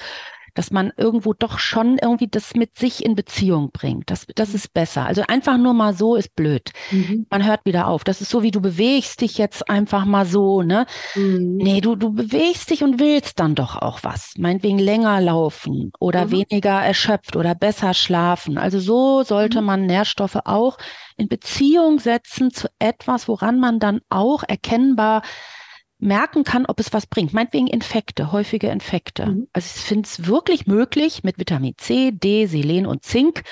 dass 0.54 0.72
man 0.72 0.92
irgendwo 0.98 1.34
doch 1.34 1.60
schon 1.60 1.98
irgendwie 1.98 2.28
das 2.28 2.56
mit 2.56 2.78
sich 2.78 3.04
in 3.04 3.16
Beziehung 3.16 3.72
bringt. 3.72 4.10
Das, 4.10 4.26
das 4.36 4.50
mhm. 4.50 4.56
ist 4.56 4.74
besser. 4.74 5.06
Also 5.06 5.24
einfach 5.28 5.58
nur 5.58 5.74
mal 5.74 5.94
so 5.94 6.16
ist 6.16 6.36
blöd. 6.36 6.72
Mhm. 6.92 7.26
Man 7.30 7.46
hört 7.46 7.66
wieder 7.66 7.88
auf. 7.88 8.04
Das 8.04 8.22
ist 8.22 8.30
so, 8.30 8.44
wie 8.44 8.52
du 8.52 8.62
bewegst 8.62 9.22
dich 9.22 9.38
jetzt 9.38 9.70
einfach 9.70 10.06
mal 10.06 10.26
so, 10.26 10.62
ne? 10.62 10.86
Mhm. 11.16 11.58
Nee, 11.58 11.82
du, 11.82 11.96
du 11.96 12.12
bewegst 12.14 12.70
dich 12.70 12.84
und 12.84 13.00
willst 13.00 13.40
dann 13.40 13.56
doch 13.56 13.76
auch 13.76 14.00
was. 14.04 14.34
Meinetwegen 14.38 14.80
länger 14.80 15.22
laufen 15.22 15.92
oder 16.00 16.28
mhm. 16.28 16.32
weniger 16.32 16.82
erschöpft 16.82 17.36
oder 17.36 17.56
besser 17.56 17.94
schlafen. 17.94 18.58
Also 18.58 18.80
so 18.80 19.24
sollte 19.24 19.62
mhm. 19.62 19.68
man 19.68 19.86
Nährstoffe 19.86 20.40
auch 20.46 20.78
in 21.18 21.28
Beziehung 21.28 22.00
setzen 22.00 22.52
zu 22.52 22.68
etwas, 22.80 23.28
woran 23.28 23.60
man 23.60 23.80
dann 23.80 24.02
auch 24.10 24.44
erkennbar 24.48 25.22
merken 26.02 26.44
kann, 26.44 26.66
ob 26.66 26.80
es 26.80 26.92
was 26.94 27.06
bringt. 27.06 27.34
Meinetwegen 27.34 27.68
Infekte, 27.68 28.32
häufige 28.32 28.68
Infekte. 28.68 29.28
Mhm. 29.28 29.48
Also 29.54 29.68
ich 29.76 29.84
finde 29.84 30.08
es 30.08 30.26
wirklich 30.26 30.68
möglich 30.68 31.24
mit 31.24 31.38
Vitamin 31.40 31.76
C, 31.78 32.12
D, 32.12 32.48
Selen 32.48 32.86
und 32.86 33.04
Zink, 33.04 33.44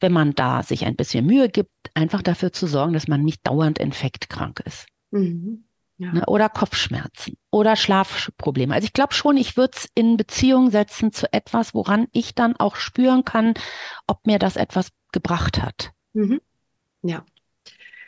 wenn 0.00 0.12
man 0.12 0.34
da 0.34 0.62
sich 0.62 0.84
ein 0.84 0.96
bisschen 0.96 1.26
Mühe 1.26 1.48
gibt, 1.48 1.70
einfach 1.94 2.22
dafür 2.22 2.52
zu 2.52 2.66
sorgen, 2.66 2.92
dass 2.92 3.08
man 3.08 3.22
nicht 3.22 3.46
dauernd 3.46 3.78
infektkrank 3.78 4.60
ist. 4.64 4.86
Mhm. 5.10 5.64
Ja. 5.98 6.12
Ne, 6.12 6.26
oder 6.26 6.50
Kopfschmerzen 6.50 7.38
oder 7.50 7.74
Schlafprobleme. 7.74 8.74
Also 8.74 8.84
ich 8.84 8.92
glaube 8.92 9.14
schon, 9.14 9.38
ich 9.38 9.56
würde 9.56 9.72
es 9.76 9.88
in 9.94 10.18
Beziehung 10.18 10.70
setzen 10.70 11.10
zu 11.10 11.32
etwas, 11.32 11.72
woran 11.72 12.06
ich 12.12 12.34
dann 12.34 12.54
auch 12.56 12.76
spüren 12.76 13.24
kann, 13.24 13.54
ob 14.06 14.26
mir 14.26 14.38
das 14.38 14.56
etwas 14.56 14.90
gebracht 15.12 15.62
hat. 15.62 15.92
Mhm. 16.12 16.42
Ja. 17.00 17.24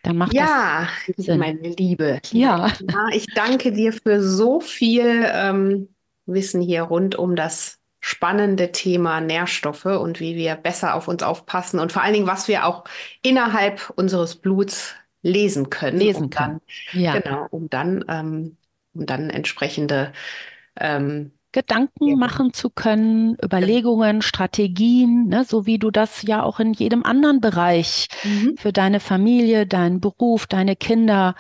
Dann 0.03 0.17
macht 0.17 0.33
ja, 0.35 0.89
das 1.17 1.27
Sinn. 1.27 1.39
meine 1.39 1.69
Liebe. 1.69 2.21
Ja. 2.31 2.73
ja. 2.81 3.09
Ich 3.13 3.27
danke 3.35 3.73
dir 3.73 3.93
für 3.93 4.23
so 4.23 4.61
viel 4.61 5.25
ähm, 5.33 5.89
Wissen 6.27 6.61
hier 6.61 6.83
rund 6.83 7.17
um 7.17 7.37
das 7.37 7.79
spannende 8.01 8.71
Thema 8.73 9.21
Nährstoffe 9.21 9.87
und 9.87 10.21
wie 10.21 10.37
wir 10.37 10.55
besser 10.55 10.95
auf 10.95 11.09
uns 11.09 11.23
aufpassen 11.23 11.81
und 11.81 11.93
vor 11.93 12.03
allen 12.03 12.15
Dingen, 12.15 12.27
was 12.27 12.49
wir 12.49 12.65
auch 12.65 12.85
innerhalb 13.23 13.91
unseres 13.97 14.37
Bluts 14.37 14.95
lesen 15.23 15.69
können. 15.69 15.99
Lesen 15.99 16.25
um 16.25 16.31
können. 16.31 16.61
Dann, 16.93 17.01
ja. 17.01 17.19
Genau, 17.19 17.47
um 17.51 17.69
dann, 17.69 18.05
ähm, 18.09 18.57
um 18.95 19.07
dann 19.07 19.31
entsprechende 19.31 20.13
ähm, 20.79 21.33
Gedanken 21.53 22.09
ja. 22.09 22.17
machen 22.17 22.53
zu 22.53 22.69
können, 22.69 23.37
Überlegungen, 23.43 24.21
Strategien, 24.21 25.29
ne, 25.29 25.45
so 25.45 25.65
wie 25.65 25.79
du 25.79 25.91
das 25.91 26.23
ja 26.23 26.43
auch 26.43 26.61
in 26.61 26.75
jedem 26.75 27.05
anderen 27.05 27.41
Bereich 27.41 28.09
mhm. 28.23 28.55
für 28.59 28.73
deine 28.73 29.01
Familie, 29.01 29.67
deinen 29.67 30.01
Beruf, 30.01 30.47
deine 30.47 30.77
Kinder 30.77 31.35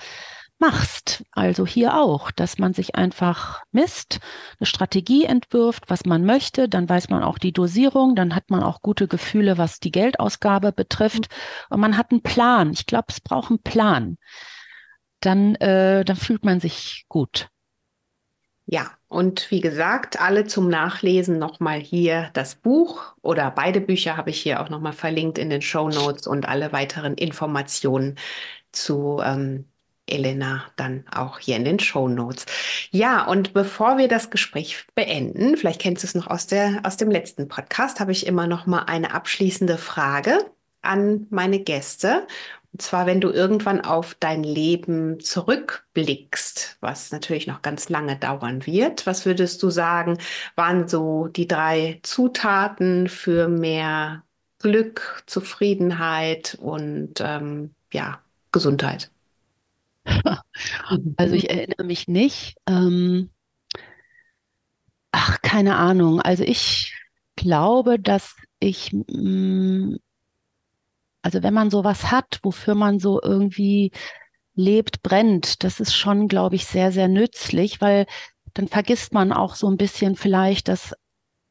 machst. 0.58 1.24
Also 1.32 1.66
hier 1.66 1.96
auch, 1.96 2.30
dass 2.30 2.58
man 2.58 2.74
sich 2.74 2.94
einfach 2.94 3.62
misst, 3.70 4.20
eine 4.58 4.66
Strategie 4.66 5.24
entwirft, 5.24 5.84
was 5.88 6.04
man 6.04 6.24
möchte, 6.24 6.68
dann 6.68 6.88
weiß 6.88 7.10
man 7.10 7.22
auch 7.22 7.38
die 7.38 7.52
Dosierung, 7.52 8.16
dann 8.16 8.34
hat 8.34 8.50
man 8.50 8.62
auch 8.62 8.82
gute 8.82 9.08
Gefühle, 9.08 9.58
was 9.58 9.78
die 9.78 9.92
Geldausgabe 9.92 10.72
betrifft 10.72 11.28
mhm. 11.30 11.74
und 11.74 11.80
man 11.80 11.96
hat 11.96 12.10
einen 12.10 12.22
Plan. 12.22 12.72
Ich 12.72 12.86
glaube, 12.86 13.06
es 13.08 13.20
braucht 13.20 13.50
einen 13.50 13.62
Plan. 13.62 14.16
Dann, 15.20 15.54
äh, 15.56 16.04
dann 16.04 16.16
fühlt 16.16 16.44
man 16.44 16.60
sich 16.60 17.04
gut. 17.08 17.48
Ja, 18.70 18.90
und 19.08 19.50
wie 19.50 19.62
gesagt, 19.62 20.20
alle 20.20 20.44
zum 20.46 20.68
Nachlesen 20.68 21.38
nochmal 21.38 21.80
hier 21.80 22.28
das 22.34 22.54
Buch 22.54 23.14
oder 23.22 23.50
beide 23.50 23.80
Bücher 23.80 24.18
habe 24.18 24.28
ich 24.28 24.42
hier 24.42 24.60
auch 24.60 24.68
nochmal 24.68 24.92
verlinkt 24.92 25.38
in 25.38 25.48
den 25.48 25.62
Show 25.62 25.88
Notes 25.88 26.26
und 26.26 26.46
alle 26.46 26.70
weiteren 26.70 27.14
Informationen 27.14 28.16
zu 28.70 29.22
ähm, 29.24 29.64
Elena 30.06 30.64
dann 30.76 31.06
auch 31.10 31.38
hier 31.38 31.56
in 31.56 31.64
den 31.64 31.78
Show 31.78 32.08
Notes. 32.08 32.44
Ja, 32.90 33.24
und 33.26 33.54
bevor 33.54 33.96
wir 33.96 34.06
das 34.06 34.28
Gespräch 34.28 34.84
beenden, 34.94 35.56
vielleicht 35.56 35.80
kennst 35.80 36.02
du 36.02 36.06
es 36.06 36.14
noch 36.14 36.26
aus, 36.26 36.46
der, 36.46 36.80
aus 36.82 36.98
dem 36.98 37.10
letzten 37.10 37.48
Podcast, 37.48 38.00
habe 38.00 38.12
ich 38.12 38.26
immer 38.26 38.46
noch 38.46 38.66
mal 38.66 38.82
eine 38.82 39.14
abschließende 39.14 39.78
Frage 39.78 40.44
an 40.82 41.26
meine 41.30 41.60
Gäste. 41.60 42.26
Und 42.78 42.82
zwar, 42.82 43.06
wenn 43.06 43.20
du 43.20 43.30
irgendwann 43.30 43.80
auf 43.80 44.14
dein 44.14 44.44
Leben 44.44 45.18
zurückblickst, 45.18 46.76
was 46.78 47.10
natürlich 47.10 47.48
noch 47.48 47.60
ganz 47.60 47.88
lange 47.88 48.14
dauern 48.14 48.66
wird, 48.66 49.04
was 49.04 49.26
würdest 49.26 49.60
du 49.64 49.70
sagen, 49.70 50.16
waren 50.54 50.86
so 50.86 51.26
die 51.26 51.48
drei 51.48 51.98
Zutaten 52.04 53.08
für 53.08 53.48
mehr 53.48 54.22
Glück, 54.60 55.24
Zufriedenheit 55.26 56.56
und 56.60 57.14
ähm, 57.20 57.74
ja, 57.92 58.20
Gesundheit? 58.52 59.10
Also 61.16 61.34
ich 61.34 61.50
erinnere 61.50 61.82
mich 61.82 62.06
nicht. 62.06 62.58
Ähm, 62.68 63.30
ach, 65.10 65.42
keine 65.42 65.74
Ahnung. 65.74 66.20
Also 66.20 66.44
ich 66.44 66.94
glaube, 67.34 67.98
dass 67.98 68.36
ich 68.60 68.92
mh, 68.92 69.02
mm, 69.08 69.98
also 71.22 71.42
wenn 71.42 71.54
man 71.54 71.70
sowas 71.70 72.10
hat, 72.10 72.40
wofür 72.42 72.74
man 72.74 72.98
so 72.98 73.20
irgendwie 73.22 73.92
lebt, 74.54 75.02
brennt, 75.02 75.62
das 75.64 75.80
ist 75.80 75.94
schon, 75.94 76.28
glaube 76.28 76.56
ich, 76.56 76.66
sehr, 76.66 76.92
sehr 76.92 77.08
nützlich, 77.08 77.80
weil 77.80 78.06
dann 78.54 78.68
vergisst 78.68 79.12
man 79.12 79.32
auch 79.32 79.54
so 79.54 79.68
ein 79.68 79.76
bisschen 79.76 80.16
vielleicht 80.16 80.68
das 80.68 80.94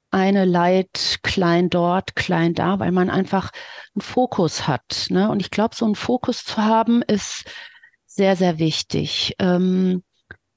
eine 0.10 0.46
Leid 0.46 1.20
klein 1.22 1.70
dort, 1.70 2.16
klein 2.16 2.54
da, 2.54 2.80
weil 2.80 2.92
man 2.92 3.10
einfach 3.10 3.52
einen 3.94 4.02
Fokus 4.02 4.68
hat. 4.68 5.08
Ne? 5.10 5.30
Und 5.30 5.42
ich 5.42 5.52
glaube, 5.52 5.76
so 5.76 5.86
einen 5.86 5.96
Fokus 5.96 6.44
zu 6.44 6.58
haben, 6.58 7.02
ist 7.02 7.46
sehr, 8.06 8.36
sehr 8.36 8.58
wichtig. 8.58 9.36
Ähm, 9.40 10.04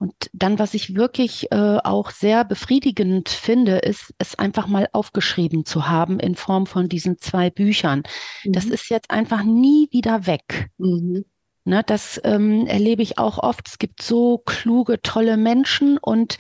Und 0.01 0.15
dann, 0.33 0.59
was 0.59 0.73
ich 0.73 0.95
wirklich 0.95 1.53
äh, 1.53 1.77
auch 1.85 2.11
sehr 2.11 2.47
befriedigend 2.47 3.29
finde, 3.29 3.77
ist, 3.77 4.15
es 4.17 4.35
einfach 4.35 4.67
mal 4.67 4.89
aufgeschrieben 4.93 5.67
zu 5.67 5.91
haben 5.91 6.19
in 6.19 6.37
Form 6.37 6.65
von 6.65 6.89
diesen 6.89 7.19
zwei 7.19 7.51
Büchern. 7.51 8.05
Mhm. 8.45 8.53
Das 8.53 8.65
ist 8.65 8.89
jetzt 8.89 9.11
einfach 9.11 9.43
nie 9.43 9.89
wieder 9.93 10.27
weg. 10.27 10.71
Mhm. 10.79 11.27
Ne, 11.65 11.83
das 11.85 12.19
ähm, 12.25 12.67
erlebe 12.67 13.03
ich 13.03 13.19
auch 13.19 13.37
oft. 13.37 13.69
Es 13.69 13.79
gibt 13.79 14.01
so 14.01 14.39
kluge, 14.39 15.03
tolle 15.03 15.37
Menschen 15.37 15.99
und 15.99 16.39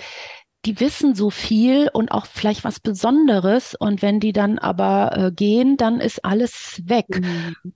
die 0.64 0.80
wissen 0.80 1.14
so 1.14 1.28
viel 1.28 1.90
und 1.92 2.12
auch 2.12 2.24
vielleicht 2.24 2.64
was 2.64 2.80
Besonderes. 2.80 3.74
Und 3.74 4.00
wenn 4.00 4.20
die 4.20 4.32
dann 4.32 4.58
aber 4.58 5.16
äh, 5.18 5.32
gehen, 5.32 5.76
dann 5.76 6.00
ist 6.00 6.24
alles 6.24 6.80
weg. 6.86 7.20
Mhm 7.20 7.74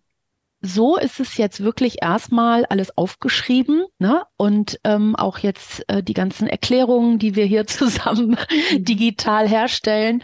so 0.64 0.96
ist 0.96 1.20
es 1.20 1.36
jetzt 1.36 1.62
wirklich 1.62 2.02
erstmal 2.02 2.64
alles 2.64 2.96
aufgeschrieben 2.96 3.84
ne? 3.98 4.22
und 4.38 4.80
ähm, 4.84 5.14
auch 5.14 5.38
jetzt 5.38 5.84
äh, 5.88 6.02
die 6.02 6.14
ganzen 6.14 6.48
Erklärungen, 6.48 7.18
die 7.18 7.36
wir 7.36 7.44
hier 7.44 7.66
zusammen 7.68 8.30
mhm. 8.30 8.84
digital 8.84 9.46
herstellen, 9.46 10.22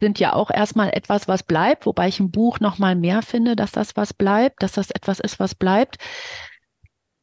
sind 0.00 0.20
ja 0.20 0.32
auch 0.32 0.50
erstmal 0.50 0.90
etwas, 0.90 1.28
was 1.28 1.42
bleibt, 1.42 1.84
wobei 1.84 2.08
ich 2.08 2.20
im 2.20 2.30
Buch 2.30 2.60
noch 2.60 2.78
mal 2.78 2.94
mehr 2.94 3.20
finde, 3.20 3.56
dass 3.56 3.72
das 3.72 3.96
was 3.96 4.14
bleibt, 4.14 4.62
dass 4.62 4.72
das 4.72 4.90
etwas 4.90 5.20
ist, 5.20 5.38
was 5.38 5.54
bleibt. 5.54 5.98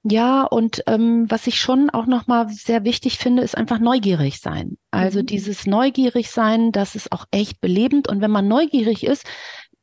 Ja, 0.08 0.44
und 0.44 0.84
ähm, 0.86 1.26
was 1.30 1.48
ich 1.48 1.60
schon 1.60 1.90
auch 1.90 2.06
noch 2.06 2.28
mal 2.28 2.48
sehr 2.50 2.84
wichtig 2.84 3.18
finde, 3.18 3.42
ist 3.42 3.58
einfach 3.58 3.80
neugierig 3.80 4.40
sein. 4.40 4.78
Also 4.92 5.22
mhm. 5.22 5.26
dieses 5.26 5.66
neugierig 5.66 6.30
sein, 6.30 6.72
das 6.72 6.94
ist 6.94 7.12
auch 7.12 7.26
echt 7.32 7.60
belebend. 7.60 8.08
Und 8.08 8.22
wenn 8.22 8.30
man 8.30 8.48
neugierig 8.48 9.04
ist, 9.04 9.26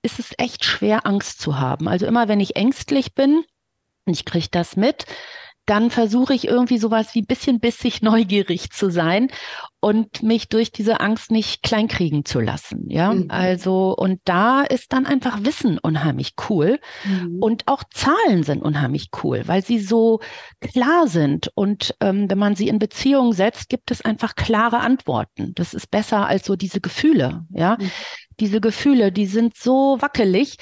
ist 0.03 0.19
es 0.19 0.33
echt 0.39 0.65
schwer, 0.65 1.07
Angst 1.07 1.41
zu 1.41 1.59
haben. 1.59 1.89
Also 1.89 2.07
immer, 2.07 2.29
wenn 2.29 2.41
ich 2.41 2.57
ängstlich 2.57 3.15
bin, 3.15 3.45
und 4.05 4.13
ich 4.13 4.25
kriege 4.25 4.49
das 4.51 4.77
mit, 4.77 5.07
dann 5.67 5.91
versuche 5.91 6.35
ich 6.35 6.49
irgendwie 6.49 6.79
sowas 6.79 7.15
wie 7.15 7.23
bisschen 7.23 7.61
bissig 7.61 8.03
neugierig 8.03 8.71
zu 8.71 8.91
sein 8.91 9.29
und 9.83 10.23
mich 10.23 10.49
durch 10.49 10.71
diese 10.71 11.01
Angst 11.01 11.33
nicht 11.33 11.65
kleinkriegen 11.65 12.25
zu 12.25 12.39
lassen. 12.39 12.89
Ja, 12.89 13.13
mhm. 13.13 13.27
also, 13.31 13.93
und 13.97 14.21
da 14.25 14.63
ist 14.63 14.93
dann 14.93 15.07
einfach 15.07 15.43
Wissen 15.43 15.77
unheimlich 15.79 16.35
cool 16.49 16.79
mhm. 17.05 17.39
und 17.41 17.67
auch 17.67 17.83
Zahlen 17.93 18.45
sind 18.45 18.63
unheimlich 18.63 19.11
cool, 19.25 19.43
weil 19.47 19.65
sie 19.65 19.81
so 19.81 20.21
klar 20.61 21.09
sind. 21.09 21.51
Und 21.57 21.97
ähm, 22.01 22.31
wenn 22.31 22.39
man 22.39 22.55
sie 22.55 22.69
in 22.69 22.79
Beziehung 22.79 23.33
setzt, 23.33 23.69
gibt 23.69 23.91
es 23.91 24.03
einfach 24.03 24.37
klare 24.37 24.79
Antworten. 24.79 25.53
Das 25.57 25.75
ist 25.75 25.91
besser 25.91 26.29
als 26.29 26.47
so 26.47 26.55
diese 26.55 26.81
Gefühle. 26.81 27.45
Ja, 27.51 27.77
mhm. 27.81 27.91
diese 28.39 28.61
Gefühle, 28.61 29.11
die 29.11 29.27
sind 29.27 29.57
so 29.57 29.97
wackelig. 30.01 30.59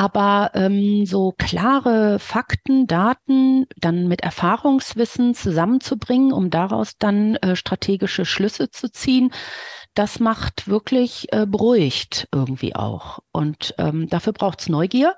Aber 0.00 0.52
ähm, 0.54 1.04
so 1.04 1.34
klare 1.36 2.18
Fakten, 2.18 2.86
Daten 2.86 3.66
dann 3.76 4.08
mit 4.08 4.22
Erfahrungswissen 4.22 5.34
zusammenzubringen, 5.34 6.32
um 6.32 6.48
daraus 6.48 6.96
dann 6.96 7.36
äh, 7.36 7.54
strategische 7.54 8.24
Schlüsse 8.24 8.70
zu 8.70 8.90
ziehen, 8.90 9.30
das 9.92 10.18
macht 10.18 10.68
wirklich 10.68 11.30
äh, 11.34 11.44
beruhigt 11.44 12.28
irgendwie 12.32 12.74
auch. 12.74 13.18
Und 13.30 13.74
ähm, 13.76 14.08
dafür 14.08 14.32
braucht's 14.32 14.70
Neugier. 14.70 15.16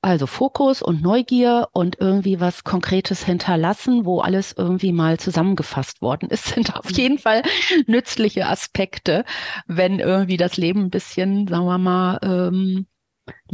Also 0.00 0.26
Fokus 0.26 0.82
und 0.82 1.00
Neugier 1.00 1.68
und 1.72 2.00
irgendwie 2.00 2.40
was 2.40 2.64
Konkretes 2.64 3.24
hinterlassen, 3.24 4.04
wo 4.04 4.18
alles 4.18 4.52
irgendwie 4.58 4.90
mal 4.90 5.20
zusammengefasst 5.20 6.02
worden 6.02 6.30
ist, 6.30 6.46
sind 6.54 6.74
auf 6.74 6.90
mhm. 6.90 6.96
jeden 6.96 7.18
Fall 7.20 7.44
nützliche 7.86 8.48
Aspekte, 8.48 9.24
wenn 9.68 10.00
irgendwie 10.00 10.36
das 10.36 10.56
Leben 10.56 10.86
ein 10.86 10.90
bisschen, 10.90 11.46
sagen 11.46 11.66
wir 11.66 11.78
mal, 11.78 12.18
ähm, 12.24 12.86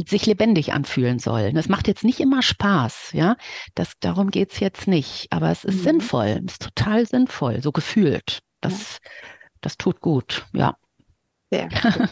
sich 0.07 0.25
lebendig 0.25 0.73
anfühlen 0.73 1.19
sollen. 1.19 1.55
Das 1.55 1.69
macht 1.69 1.87
jetzt 1.87 2.03
nicht 2.03 2.19
immer 2.19 2.41
Spaß, 2.41 3.11
ja. 3.13 3.35
Das, 3.75 3.93
darum 3.99 4.31
geht's 4.31 4.59
jetzt 4.59 4.87
nicht. 4.87 5.27
Aber 5.31 5.49
es 5.51 5.63
ist 5.63 5.79
mhm. 5.79 5.83
sinnvoll, 5.83 6.41
es 6.45 6.53
ist 6.53 6.61
total 6.61 7.05
sinnvoll, 7.05 7.61
so 7.61 7.71
gefühlt. 7.71 8.39
Das, 8.61 8.99
ja. 9.03 9.09
das 9.61 9.77
tut 9.77 10.01
gut, 10.01 10.45
ja. 10.53 10.75
Sehr 11.51 11.69
gut. 11.69 12.09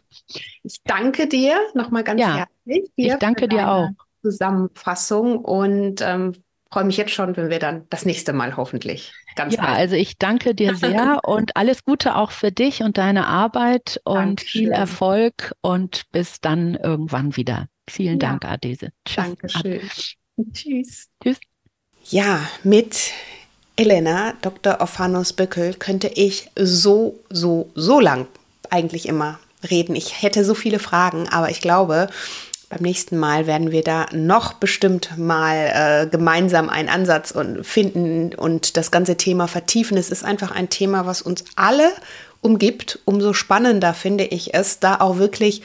Ich 0.63 0.81
danke 0.83 1.27
dir 1.27 1.59
nochmal 1.73 2.03
ganz 2.03 2.21
ja, 2.21 2.35
herzlich. 2.35 2.91
Ich 2.95 3.13
danke 3.15 3.47
dir 3.47 3.71
auch. 3.71 3.89
Zusammenfassung 4.21 5.37
und 5.39 6.01
ähm, 6.01 6.33
freue 6.71 6.85
mich 6.85 6.97
jetzt 6.97 7.11
schon, 7.11 7.37
wenn 7.37 7.49
wir 7.49 7.59
dann 7.59 7.85
das 7.89 8.05
nächste 8.05 8.33
Mal 8.33 8.57
hoffentlich 8.57 9.13
ganz 9.37 9.55
Ja, 9.55 9.61
bald. 9.61 9.77
also 9.77 9.95
ich 9.95 10.17
danke 10.17 10.53
dir 10.53 10.75
sehr 10.75 11.21
und 11.23 11.55
alles 11.55 11.85
Gute 11.85 12.15
auch 12.17 12.31
für 12.31 12.51
dich 12.51 12.83
und 12.83 12.97
deine 12.97 13.27
Arbeit 13.27 14.01
und 14.03 14.15
Dankeschön. 14.17 14.61
viel 14.63 14.71
Erfolg 14.71 15.53
und 15.61 16.03
bis 16.11 16.41
dann 16.41 16.75
irgendwann 16.75 17.37
wieder. 17.37 17.67
Vielen 17.89 18.19
ja. 18.19 18.27
Dank, 18.27 18.43
Adese. 18.43 18.89
Tschüss. 19.05 19.15
Dankeschön. 19.15 19.81
Ad 19.81 20.51
Tschüss. 20.53 21.07
Tschüss. 21.23 21.39
Ja, 22.09 22.41
mit 22.63 23.11
Elena, 23.75 24.33
Dr. 24.41 24.81
Ophanos 24.81 25.33
Böckel, 25.33 25.73
könnte 25.75 26.07
ich 26.07 26.49
so, 26.57 27.19
so, 27.29 27.69
so 27.75 27.99
lang 27.99 28.27
eigentlich 28.69 29.07
immer 29.07 29.39
reden. 29.69 29.95
Ich 29.95 30.21
hätte 30.21 30.43
so 30.43 30.53
viele 30.53 30.79
Fragen, 30.79 31.27
aber 31.29 31.49
ich 31.49 31.61
glaube, 31.61 32.09
beim 32.69 32.81
nächsten 32.81 33.17
Mal 33.17 33.47
werden 33.47 33.71
wir 33.71 33.81
da 33.81 34.07
noch 34.11 34.53
bestimmt 34.53 35.17
mal 35.17 35.71
äh, 35.73 36.07
gemeinsam 36.07 36.69
einen 36.69 36.89
Ansatz 36.89 37.31
und 37.31 37.65
finden 37.65 38.33
und 38.35 38.75
das 38.75 38.91
ganze 38.91 39.15
Thema 39.15 39.47
vertiefen. 39.47 39.97
Es 39.97 40.09
ist 40.09 40.25
einfach 40.25 40.51
ein 40.51 40.69
Thema, 40.69 41.05
was 41.05 41.21
uns 41.21 41.45
alle 41.55 41.91
umgibt. 42.41 42.99
Umso 43.05 43.33
spannender 43.33 43.93
finde 43.93 44.25
ich 44.25 44.53
es, 44.53 44.79
da 44.79 44.99
auch 44.99 45.17
wirklich 45.17 45.61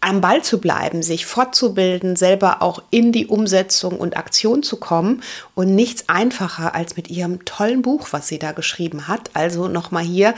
am 0.00 0.20
Ball 0.20 0.42
zu 0.42 0.60
bleiben, 0.60 1.02
sich 1.02 1.26
fortzubilden, 1.26 2.14
selber 2.14 2.62
auch 2.62 2.80
in 2.90 3.10
die 3.10 3.26
Umsetzung 3.26 3.98
und 3.98 4.16
Aktion 4.16 4.62
zu 4.62 4.76
kommen 4.76 5.22
und 5.56 5.74
nichts 5.74 6.08
einfacher 6.08 6.76
als 6.76 6.96
mit 6.96 7.10
ihrem 7.10 7.44
tollen 7.44 7.82
Buch, 7.82 8.08
was 8.12 8.28
sie 8.28 8.38
da 8.38 8.52
geschrieben 8.52 9.08
hat. 9.08 9.30
Also 9.34 9.66
nochmal 9.66 10.04
hier 10.04 10.34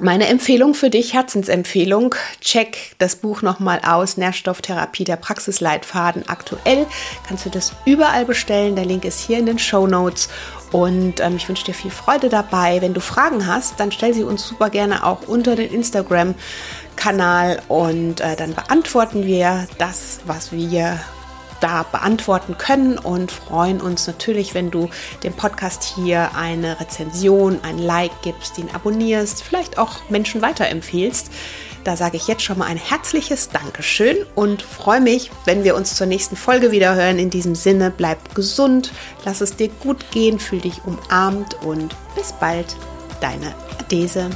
meine 0.00 0.26
Empfehlung 0.28 0.74
für 0.74 0.90
dich, 0.90 1.14
Herzensempfehlung, 1.14 2.14
check 2.40 2.94
das 2.98 3.16
Buch 3.16 3.42
nochmal 3.42 3.80
aus, 3.86 4.16
Nährstofftherapie, 4.16 5.04
der 5.04 5.16
Praxisleitfaden. 5.16 6.28
Aktuell 6.28 6.86
kannst 7.26 7.46
du 7.46 7.50
das 7.50 7.72
überall 7.84 8.24
bestellen, 8.24 8.76
der 8.76 8.84
Link 8.84 9.04
ist 9.04 9.20
hier 9.20 9.38
in 9.38 9.46
den 9.46 9.58
Show 9.58 9.86
Notes 9.86 10.28
und 10.72 11.20
ähm, 11.20 11.36
ich 11.36 11.48
wünsche 11.48 11.64
dir 11.64 11.74
viel 11.74 11.90
Freude 11.90 12.28
dabei. 12.28 12.80
Wenn 12.80 12.94
du 12.94 13.00
Fragen 13.00 13.46
hast, 13.46 13.80
dann 13.80 13.92
stell 13.92 14.14
sie 14.14 14.24
uns 14.24 14.46
super 14.46 14.70
gerne 14.70 15.04
auch 15.04 15.26
unter 15.26 15.56
den 15.56 15.70
Instagram-Kanal 15.72 17.62
und 17.68 18.20
äh, 18.20 18.36
dann 18.36 18.54
beantworten 18.54 19.26
wir 19.26 19.66
das, 19.78 20.20
was 20.26 20.52
wir 20.52 20.98
da 21.60 21.82
beantworten 21.82 22.56
können 22.58 22.98
und 22.98 23.30
freuen 23.30 23.80
uns 23.80 24.06
natürlich, 24.06 24.54
wenn 24.54 24.70
du 24.70 24.88
dem 25.22 25.32
Podcast 25.32 25.84
hier 25.96 26.30
eine 26.34 26.80
Rezension, 26.80 27.60
ein 27.62 27.78
Like 27.78 28.22
gibst, 28.22 28.58
ihn 28.58 28.70
abonnierst, 28.72 29.42
vielleicht 29.42 29.78
auch 29.78 30.08
Menschen 30.08 30.42
weiterempfehlst. 30.42 31.30
Da 31.84 31.96
sage 31.96 32.16
ich 32.16 32.28
jetzt 32.28 32.42
schon 32.42 32.58
mal 32.58 32.66
ein 32.66 32.76
herzliches 32.76 33.48
Dankeschön 33.50 34.18
und 34.34 34.62
freue 34.62 35.00
mich, 35.00 35.30
wenn 35.44 35.64
wir 35.64 35.74
uns 35.74 35.94
zur 35.94 36.06
nächsten 36.06 36.36
Folge 36.36 36.70
wieder 36.70 36.94
hören. 36.94 37.18
In 37.18 37.30
diesem 37.30 37.54
Sinne, 37.54 37.90
bleib 37.90 38.34
gesund, 38.34 38.92
lass 39.24 39.40
es 39.40 39.56
dir 39.56 39.68
gut 39.68 40.10
gehen, 40.10 40.38
fühl 40.38 40.60
dich 40.60 40.82
umarmt 40.84 41.54
und 41.62 41.94
bis 42.14 42.32
bald, 42.32 42.76
deine 43.20 43.54
Adese. 43.78 44.28